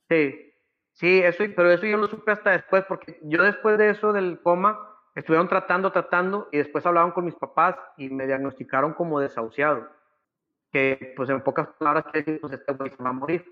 Sí, 0.08 0.54
sí, 0.92 1.18
eso, 1.18 1.44
pero 1.54 1.70
eso 1.72 1.86
yo 1.86 1.96
lo 1.96 2.08
supe 2.08 2.32
hasta 2.32 2.52
después, 2.52 2.84
porque 2.88 3.18
yo 3.22 3.42
después 3.42 3.78
de 3.78 3.90
eso 3.90 4.12
del 4.12 4.40
coma, 4.40 4.78
estuvieron 5.16 5.48
tratando, 5.48 5.90
tratando, 5.90 6.48
y 6.52 6.58
después 6.58 6.84
hablaban 6.84 7.10
con 7.10 7.24
mis 7.24 7.34
papás 7.34 7.74
y 7.96 8.10
me 8.10 8.26
diagnosticaron 8.26 8.92
como 8.92 9.18
desahuciado. 9.18 9.88
Que, 10.70 11.14
pues, 11.16 11.30
en 11.30 11.40
pocas 11.42 11.68
palabras, 11.78 12.04
que 12.12 12.38
pues, 12.38 12.52
este 12.52 12.72
güey 12.74 12.90
se 12.90 13.02
va 13.02 13.08
a 13.10 13.14
morir, 13.14 13.44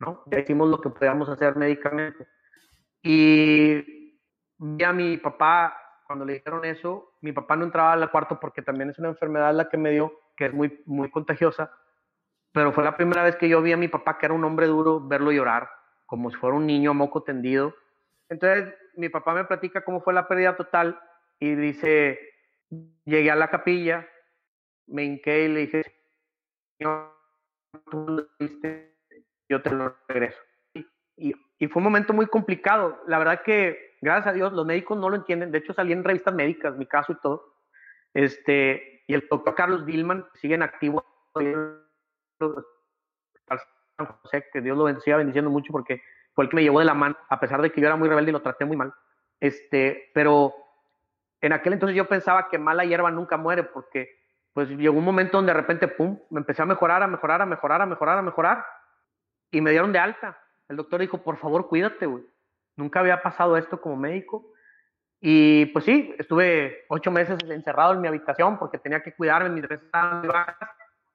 ¿no? 0.00 0.24
Ya 0.26 0.40
hicimos 0.40 0.68
lo 0.68 0.80
que 0.80 0.90
podíamos 0.90 1.28
hacer 1.28 1.54
médicamente. 1.54 2.26
Y 3.02 4.18
ya 4.58 4.92
mi 4.92 5.16
papá, 5.16 5.76
cuando 6.06 6.24
le 6.24 6.34
dijeron 6.34 6.64
eso, 6.64 7.14
mi 7.20 7.30
papá 7.30 7.54
no 7.54 7.64
entraba 7.64 7.92
al 7.92 8.10
cuarto 8.10 8.40
porque 8.40 8.62
también 8.62 8.90
es 8.90 8.98
una 8.98 9.08
enfermedad 9.08 9.54
la 9.54 9.68
que 9.68 9.78
me 9.78 9.90
dio, 9.90 10.12
que 10.36 10.46
es 10.46 10.52
muy, 10.52 10.82
muy 10.86 11.08
contagiosa. 11.08 11.70
Pero 12.50 12.72
fue 12.72 12.82
la 12.82 12.96
primera 12.96 13.22
vez 13.22 13.36
que 13.36 13.48
yo 13.48 13.62
vi 13.62 13.72
a 13.72 13.76
mi 13.76 13.86
papá, 13.86 14.18
que 14.18 14.26
era 14.26 14.34
un 14.34 14.44
hombre 14.44 14.66
duro, 14.66 15.00
verlo 15.00 15.30
llorar, 15.30 15.70
como 16.04 16.30
si 16.30 16.36
fuera 16.36 16.56
un 16.56 16.66
niño 16.66 16.94
moco 16.94 17.22
tendido. 17.22 17.74
Entonces, 18.28 18.74
mi 18.96 19.08
papá 19.08 19.34
me 19.34 19.44
platica 19.44 19.84
cómo 19.84 20.00
fue 20.00 20.12
la 20.14 20.26
pérdida 20.26 20.56
total 20.56 20.98
y 21.42 21.56
dice, 21.56 22.20
llegué 23.04 23.28
a 23.32 23.34
la 23.34 23.50
capilla, 23.50 24.08
me 24.86 25.02
hinqué 25.02 25.46
y 25.46 25.48
le 25.48 25.60
dije, 25.62 25.82
Señor, 26.78 27.16
tú 27.90 28.28
diste, 28.38 28.94
yo 29.48 29.60
te 29.60 29.70
lo 29.70 29.96
regreso. 30.06 30.38
Y, 31.16 31.34
y, 31.58 31.66
fue 31.66 31.80
un 31.80 31.84
momento 31.84 32.12
muy 32.12 32.26
complicado. 32.26 33.02
La 33.08 33.18
verdad 33.18 33.42
que, 33.42 33.96
gracias 34.00 34.28
a 34.28 34.32
Dios, 34.32 34.52
los 34.52 34.64
médicos 34.64 34.96
no 34.96 35.10
lo 35.10 35.16
entienden. 35.16 35.50
De 35.50 35.58
hecho, 35.58 35.74
salí 35.74 35.92
en 35.92 36.04
revistas 36.04 36.32
médicas, 36.32 36.76
mi 36.76 36.86
caso 36.86 37.10
y 37.10 37.20
todo. 37.20 37.56
Este, 38.14 39.02
y 39.08 39.14
el 39.14 39.26
doctor 39.28 39.56
Carlos 39.56 39.84
Dillman 39.84 40.24
sigue 40.34 40.54
en 40.54 40.62
activo. 40.62 41.04
José, 41.32 41.56
que 44.52 44.60
Dios 44.60 44.78
lo 44.78 45.00
siga 45.00 45.16
bendiciendo 45.16 45.50
mucho 45.50 45.72
porque 45.72 46.02
fue 46.34 46.44
el 46.44 46.50
que 46.50 46.56
me 46.56 46.62
llevó 46.62 46.78
de 46.78 46.84
la 46.84 46.94
mano, 46.94 47.16
a 47.28 47.40
pesar 47.40 47.60
de 47.62 47.72
que 47.72 47.80
yo 47.80 47.88
era 47.88 47.96
muy 47.96 48.08
rebelde 48.08 48.30
y 48.30 48.32
lo 48.32 48.42
traté 48.42 48.64
muy 48.64 48.76
mal. 48.76 48.94
Este, 49.40 50.12
pero 50.14 50.61
en 51.42 51.52
aquel 51.52 51.74
entonces 51.74 51.96
yo 51.96 52.08
pensaba 52.08 52.48
que 52.48 52.58
mala 52.58 52.84
hierba 52.84 53.10
nunca 53.10 53.36
muere 53.36 53.64
porque 53.64 54.08
pues 54.52 54.68
llegó 54.68 54.98
un 54.98 55.04
momento 55.04 55.38
donde 55.38 55.52
de 55.52 55.58
repente, 55.60 55.88
pum, 55.88 56.18
me 56.30 56.40
empecé 56.40 56.62
a 56.62 56.66
mejorar, 56.66 57.02
a 57.02 57.06
mejorar, 57.06 57.42
a 57.42 57.46
mejorar, 57.46 57.82
a 57.82 57.86
mejorar, 57.86 58.18
a 58.18 58.22
mejorar 58.22 58.66
y 59.50 59.60
me 59.60 59.70
dieron 59.70 59.92
de 59.92 59.98
alta. 59.98 60.38
El 60.68 60.76
doctor 60.76 61.00
dijo, 61.00 61.22
por 61.22 61.36
favor, 61.38 61.68
cuídate, 61.68 62.06
güey. 62.06 62.24
Nunca 62.76 63.00
había 63.00 63.22
pasado 63.22 63.56
esto 63.56 63.80
como 63.80 63.96
médico. 63.96 64.52
Y 65.20 65.66
pues 65.66 65.84
sí, 65.84 66.14
estuve 66.18 66.84
ocho 66.88 67.10
meses 67.10 67.38
encerrado 67.48 67.92
en 67.92 68.00
mi 68.00 68.08
habitación 68.08 68.58
porque 68.58 68.78
tenía 68.78 69.02
que 69.02 69.14
cuidarme, 69.14 69.50
mis 69.50 69.62
defensas 69.62 70.26
bajas. 70.26 70.70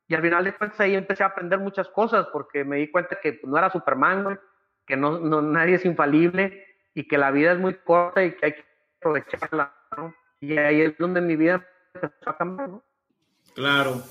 Y 0.08 0.16
al 0.16 0.22
final 0.22 0.44
de 0.44 0.56
cuentas 0.56 0.80
ahí 0.80 0.96
empecé 0.96 1.24
a 1.24 1.28
aprender 1.28 1.60
muchas 1.60 1.90
cosas 1.90 2.28
porque 2.32 2.64
me 2.64 2.78
di 2.78 2.90
cuenta 2.90 3.20
que 3.22 3.34
pues, 3.34 3.52
no 3.52 3.58
era 3.58 3.70
Superman, 3.70 4.40
que 4.86 4.96
no, 4.96 5.20
no, 5.20 5.42
nadie 5.42 5.76
es 5.76 5.86
infalible 5.86 6.66
y 6.94 7.08
que 7.08 7.18
la 7.18 7.32
vida 7.32 7.52
es 7.52 7.60
muy 7.60 7.76
corta 7.76 8.24
y 8.24 8.34
que 8.36 8.46
hay 8.46 8.54
que 8.54 8.66
aprovecharla. 9.00 9.77
Y 10.40 10.58
ahí 10.58 10.82
es 10.82 10.98
donde 10.98 11.22
mi 11.22 11.36
vida 11.36 11.66
empezó 11.94 12.30
a 12.30 12.38
cambiar, 12.38 12.70
¿no? 12.70 12.84
Claro, 13.56 14.04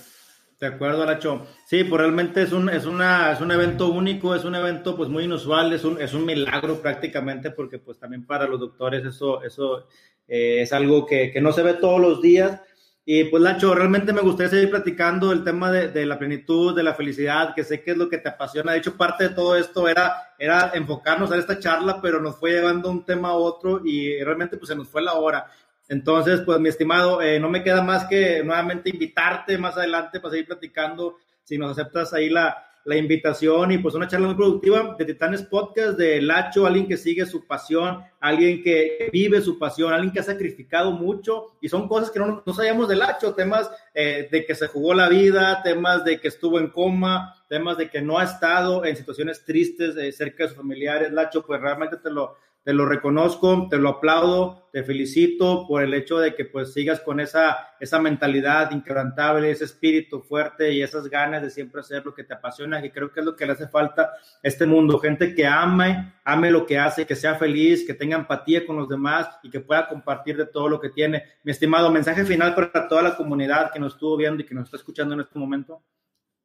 de 0.59 0.67
acuerdo, 0.67 1.03
Aracho. 1.03 1.47
Sí, 1.67 1.85
pues 1.85 2.01
realmente 2.01 2.43
es 2.43 2.53
un, 2.53 2.69
es, 2.69 2.87
una, 2.87 3.33
es 3.33 3.41
un 3.41 3.53
evento 3.53 3.89
único, 3.89 4.35
es 4.35 4.45
un 4.45 4.55
evento 4.55 4.97
pues 4.97 5.09
muy 5.09 5.25
inusual, 5.25 5.73
es 5.73 5.85
un, 5.85 6.01
es 6.01 6.15
un 6.15 6.25
milagro 6.25 6.81
prácticamente, 6.81 7.51
porque 7.51 7.79
pues 7.79 7.99
también 7.99 8.27
para 8.27 8.47
los 8.47 8.59
doctores 8.59 9.05
eso, 9.05 9.43
eso 9.43 9.87
eh, 10.27 10.63
es 10.63 10.73
algo 10.73 11.07
que, 11.07 11.31
que, 11.31 11.41
no 11.41 11.53
se 11.53 11.63
ve 11.63 11.75
todos 11.75 12.01
los 12.01 12.23
días. 12.23 12.61
Y 13.05 13.25
pues, 13.25 13.41
Lacho, 13.41 13.73
realmente 13.73 14.13
me 14.13 14.21
gustaría 14.21 14.51
seguir 14.51 14.71
platicando 14.71 15.31
el 15.31 15.45
tema 15.45 15.71
de, 15.71 15.89
de, 15.89 16.07
la 16.07 16.19
plenitud, 16.19 16.75
de 16.75 16.83
la 16.83 16.95
felicidad, 16.95 17.55
que 17.55 17.63
sé 17.63 17.83
que 17.83 17.93
es 17.93 17.97
lo 17.97 18.09
que 18.09 18.19
te 18.19 18.31
apasiona. 18.31 18.73
De 18.73 18.79
hecho, 18.79 18.97
parte 18.97 19.29
de 19.29 19.35
todo 19.35 19.55
esto 19.57 19.87
era, 19.87 20.35
era 20.39 20.73
enfocarnos 20.75 21.31
a 21.31 21.37
esta 21.37 21.61
charla, 21.61 22.01
pero 22.03 22.21
nos 22.21 22.35
fue 22.37 22.51
llevando 22.51 22.91
un 22.91 23.05
tema 23.05 23.29
a 23.29 23.35
otro 23.35 23.83
y 23.85 24.19
realmente 24.25 24.57
pues 24.57 24.71
se 24.71 24.75
nos 24.75 24.89
fue 24.89 25.03
la 25.03 25.15
hora. 25.15 25.47
Entonces, 25.89 26.41
pues 26.41 26.59
mi 26.61 26.69
estimado, 26.69 27.23
eh, 27.23 27.39
no 27.39 27.49
me 27.49 27.63
queda 27.63 27.83
más 27.83 28.07
que 28.07 28.43
nuevamente 28.43 28.91
invitarte 28.91 29.59
más 29.59 29.77
adelante 29.77 30.21
para 30.21 30.33
seguir 30.33 30.47
platicando, 30.47 31.17
si 31.45 31.59
nos 31.59 31.73
aceptas 31.73 32.13
ahí 32.13 32.29
la, 32.29 32.67
la 32.87 32.97
invitación 32.97 33.73
y 33.73 33.79
pues 33.79 33.97
una 33.97 34.07
charla 34.07 34.29
muy 34.29 34.37
productiva 34.37 34.95
de 34.97 35.05
Titanes 35.05 35.43
Podcast, 35.43 35.99
de 35.99 36.23
Lacho, 36.23 36.67
alguien 36.67 36.87
que 36.87 36.97
sigue 36.97 37.27
su 37.27 37.45
pasión, 37.45 38.01
alguien 38.21 38.63
que 38.63 39.11
vive 39.13 39.41
su 39.41 39.59
pasión, 39.59 39.93
alguien 39.93 40.13
que 40.13 40.21
ha 40.21 40.23
sacrificado 40.23 40.93
mucho 40.93 41.57
y 41.61 41.69
son 41.69 41.89
cosas 41.89 42.13
que 42.13 42.21
no, 42.21 42.45
no 42.47 42.55
sabíamos 42.55 42.89
de 42.89 42.95
Lacho, 42.95 43.35
temas 43.35 43.69
eh, 43.93 44.29
de 44.31 44.47
que 44.47 44.55
se 44.55 44.69
jugó 44.69 44.95
la 44.95 45.09
vida, 45.09 45.63
temas 45.65 46.05
de 46.05 46.21
que 46.21 46.29
estuvo 46.29 46.61
en 46.61 46.69
coma, 46.69 47.35
temas 47.49 47.77
de 47.77 47.91
que 47.91 48.01
no 48.01 48.19
ha 48.19 48.25
estado 48.25 48.85
en 48.85 48.97
situaciones 48.97 49.45
tristes 49.45 49.97
eh, 49.97 50.13
cerca 50.13 50.45
de 50.45 50.51
sus 50.51 50.59
familiares. 50.59 51.13
Lacho, 51.13 51.45
pues 51.45 51.61
realmente 51.61 51.97
te 51.97 52.11
lo, 52.11 52.37
te 52.67 52.73
lo 52.73 52.85
reconozco, 52.85 53.69
te 53.71 53.79
lo 53.79 53.91
aplaudo, 53.91 54.69
te 54.73 54.83
felicito 54.83 55.69
por 55.69 55.85
el 55.85 55.95
hecho 55.95 56.19
de 56.19 56.35
que 56.35 56.45
pues 56.45 56.73
sigas 56.73 56.99
con 56.99 57.21
esa, 57.21 57.77
esa 57.79 58.01
mentalidad 58.01 58.73
inquebrantable, 58.73 59.53
ese 59.53 59.67
espíritu 59.67 60.21
fuerte 60.21 60.73
y 60.73 60.83
esas 60.83 61.09
ganas 61.09 61.43
de 61.43 61.51
siempre 61.51 61.81
hacer 61.81 62.05
lo 62.05 62.13
que 62.13 62.25
te 62.25 62.35
apasiona, 62.35 62.83
que 62.83 62.91
creo 62.91 63.13
que 63.13 63.21
es 63.21 63.27
lo 63.27 63.37
que 63.37 63.47
le 63.47 63.53
hace 63.53 63.69
falta 63.69 64.03
a 64.03 64.11
este 64.43 64.67
mundo, 64.67 64.99
gente 64.99 65.33
que 65.33 65.47
ame, 65.47 66.15
ame 66.25 66.51
lo 66.51 66.67
que 66.67 66.77
hace, 66.77 67.07
que 67.07 67.15
sea 67.15 67.37
feliz, 67.37 67.87
que 67.87 67.95
tenga 67.95 68.17
empatía 68.17 68.67
con 68.67 68.75
los 68.75 68.89
demás 68.89 69.39
y 69.45 69.51
que 69.51 69.61
pueda 69.61 69.87
compartir 69.87 70.37
de 70.37 70.47
todo 70.47 70.69
lo 70.69 70.81
que 70.81 70.91
tiene. 70.91 71.23
Mi 71.45 71.53
estimado, 71.53 71.93
mensaje 71.93 72.25
final 72.25 72.53
para 72.57 72.89
toda 72.89 73.03
la 73.03 73.17
comunidad 73.17 73.71
que 73.73 73.79
nos 73.79 73.93
estuvo 73.93 74.17
viendo 74.17 74.43
y 74.43 74.45
que 74.45 74.57
nos 74.57 74.65
está 74.65 74.79
escuchando 74.79 75.15
en 75.15 75.21
este 75.21 75.39
momento. 75.39 75.85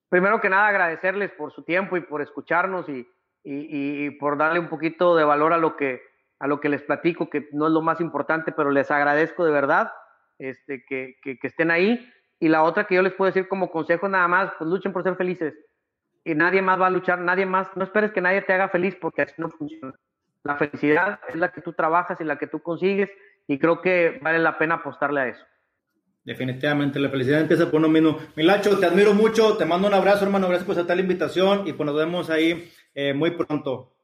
Primero 0.07 0.39
que 0.39 0.49
nada, 0.49 0.67
agradecerles 0.67 1.32
por 1.32 1.51
su 1.51 1.63
tiempo 1.63 1.97
y 1.97 2.01
por 2.01 2.22
escucharnos 2.22 2.88
y, 2.89 3.09
y, 3.43 4.05
y 4.05 4.11
por 4.11 4.38
darle 4.38 4.59
un 4.59 4.69
poquito 4.69 5.15
de 5.15 5.24
valor 5.24 5.53
a 5.53 5.57
lo 5.57 5.76
que 5.76 6.11
a 6.42 6.48
lo 6.48 6.60
que 6.60 6.70
les 6.70 6.82
platico, 6.82 7.30
que 7.30 7.48
no 7.52 7.68
es 7.68 7.72
lo 7.72 7.84
más 7.84 8.02
importante, 8.02 8.52
pero 8.52 8.72
les 8.72 8.89
agradezco 8.89 9.46
de 9.46 9.52
verdad 9.52 9.92
este, 10.39 10.84
que, 10.88 11.18
que, 11.22 11.38
estén 11.44 11.70
ahí. 11.70 12.12
Y 12.39 12.48
la 12.48 12.64
otra 12.64 12.86
que 12.86 12.96
yo 12.96 13.04
les 13.04 13.14
puedo 13.14 13.30
decir 13.30 13.48
como 13.48 13.70
consejo 13.70 14.10
nada 14.10 14.28
más, 14.28 14.52
pues 14.58 14.68
luchen 14.68 14.92
por 14.92 15.04
ser 15.04 15.16
felices. 15.16 15.54
Y 16.26 16.34
nadie 16.34 16.64
más 16.64 16.82
va 16.82 16.88
a 16.88 16.89
luchar, 16.89 17.20
nadie 17.20 17.46
más, 17.46 17.68
no 17.76 17.84
esperes 17.84 18.12
que 18.12 18.22
nadie 18.22 18.42
te 18.42 18.54
haga 18.54 18.70
feliz 18.70 18.98
porque 19.00 19.22
así 19.22 19.36
no 19.38 19.50
funciona. 19.52 19.94
La 20.44 20.56
felicidad 20.56 21.20
es 21.30 21.36
la 21.36 21.52
que 21.52 21.62
tú 21.62 21.74
trabajas 21.74 22.20
y 22.20 22.24
la 22.24 22.39
que 22.39 22.48
tú 22.48 22.60
consigues 22.64 23.12
y 23.48 23.60
creo 23.60 23.80
que 23.80 24.20
vale 24.24 24.39
la 24.39 24.58
pena 24.58 24.76
apostarle 24.76 25.22
a 25.22 25.28
eso. 25.28 25.46
Definitivamente, 26.24 27.00
la 27.00 27.10
felicidad 27.10 27.42
empieza 27.42 27.70
por 27.70 27.80
uno 27.80 27.88
mismo. 27.89 28.18
Milacho, 28.36 28.80
te 28.80 28.88
admiro 28.88 29.14
mucho, 29.14 29.58
te 29.58 29.66
mando 29.66 29.88
un 29.88 29.94
abrazo, 29.94 30.26
hermano, 30.26 30.48
gracias 30.48 30.66
por 30.66 30.74
aceptar 30.74 30.96
la 30.96 31.04
invitación 31.04 31.68
y 31.68 31.74
pues 31.74 31.86
nos 31.86 31.96
vemos 31.96 32.32
ahí 32.32 32.72
eh, 32.96 33.14
muy 33.14 33.32
pronto. 33.32 33.94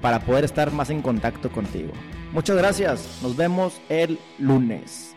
para 0.00 0.20
poder 0.20 0.44
estar 0.44 0.72
más 0.72 0.90
en 0.90 1.02
contacto 1.02 1.50
contigo. 1.50 1.92
Muchas 2.32 2.56
gracias, 2.56 3.20
nos 3.22 3.36
vemos 3.36 3.80
el 3.88 4.18
lunes. 4.38 5.07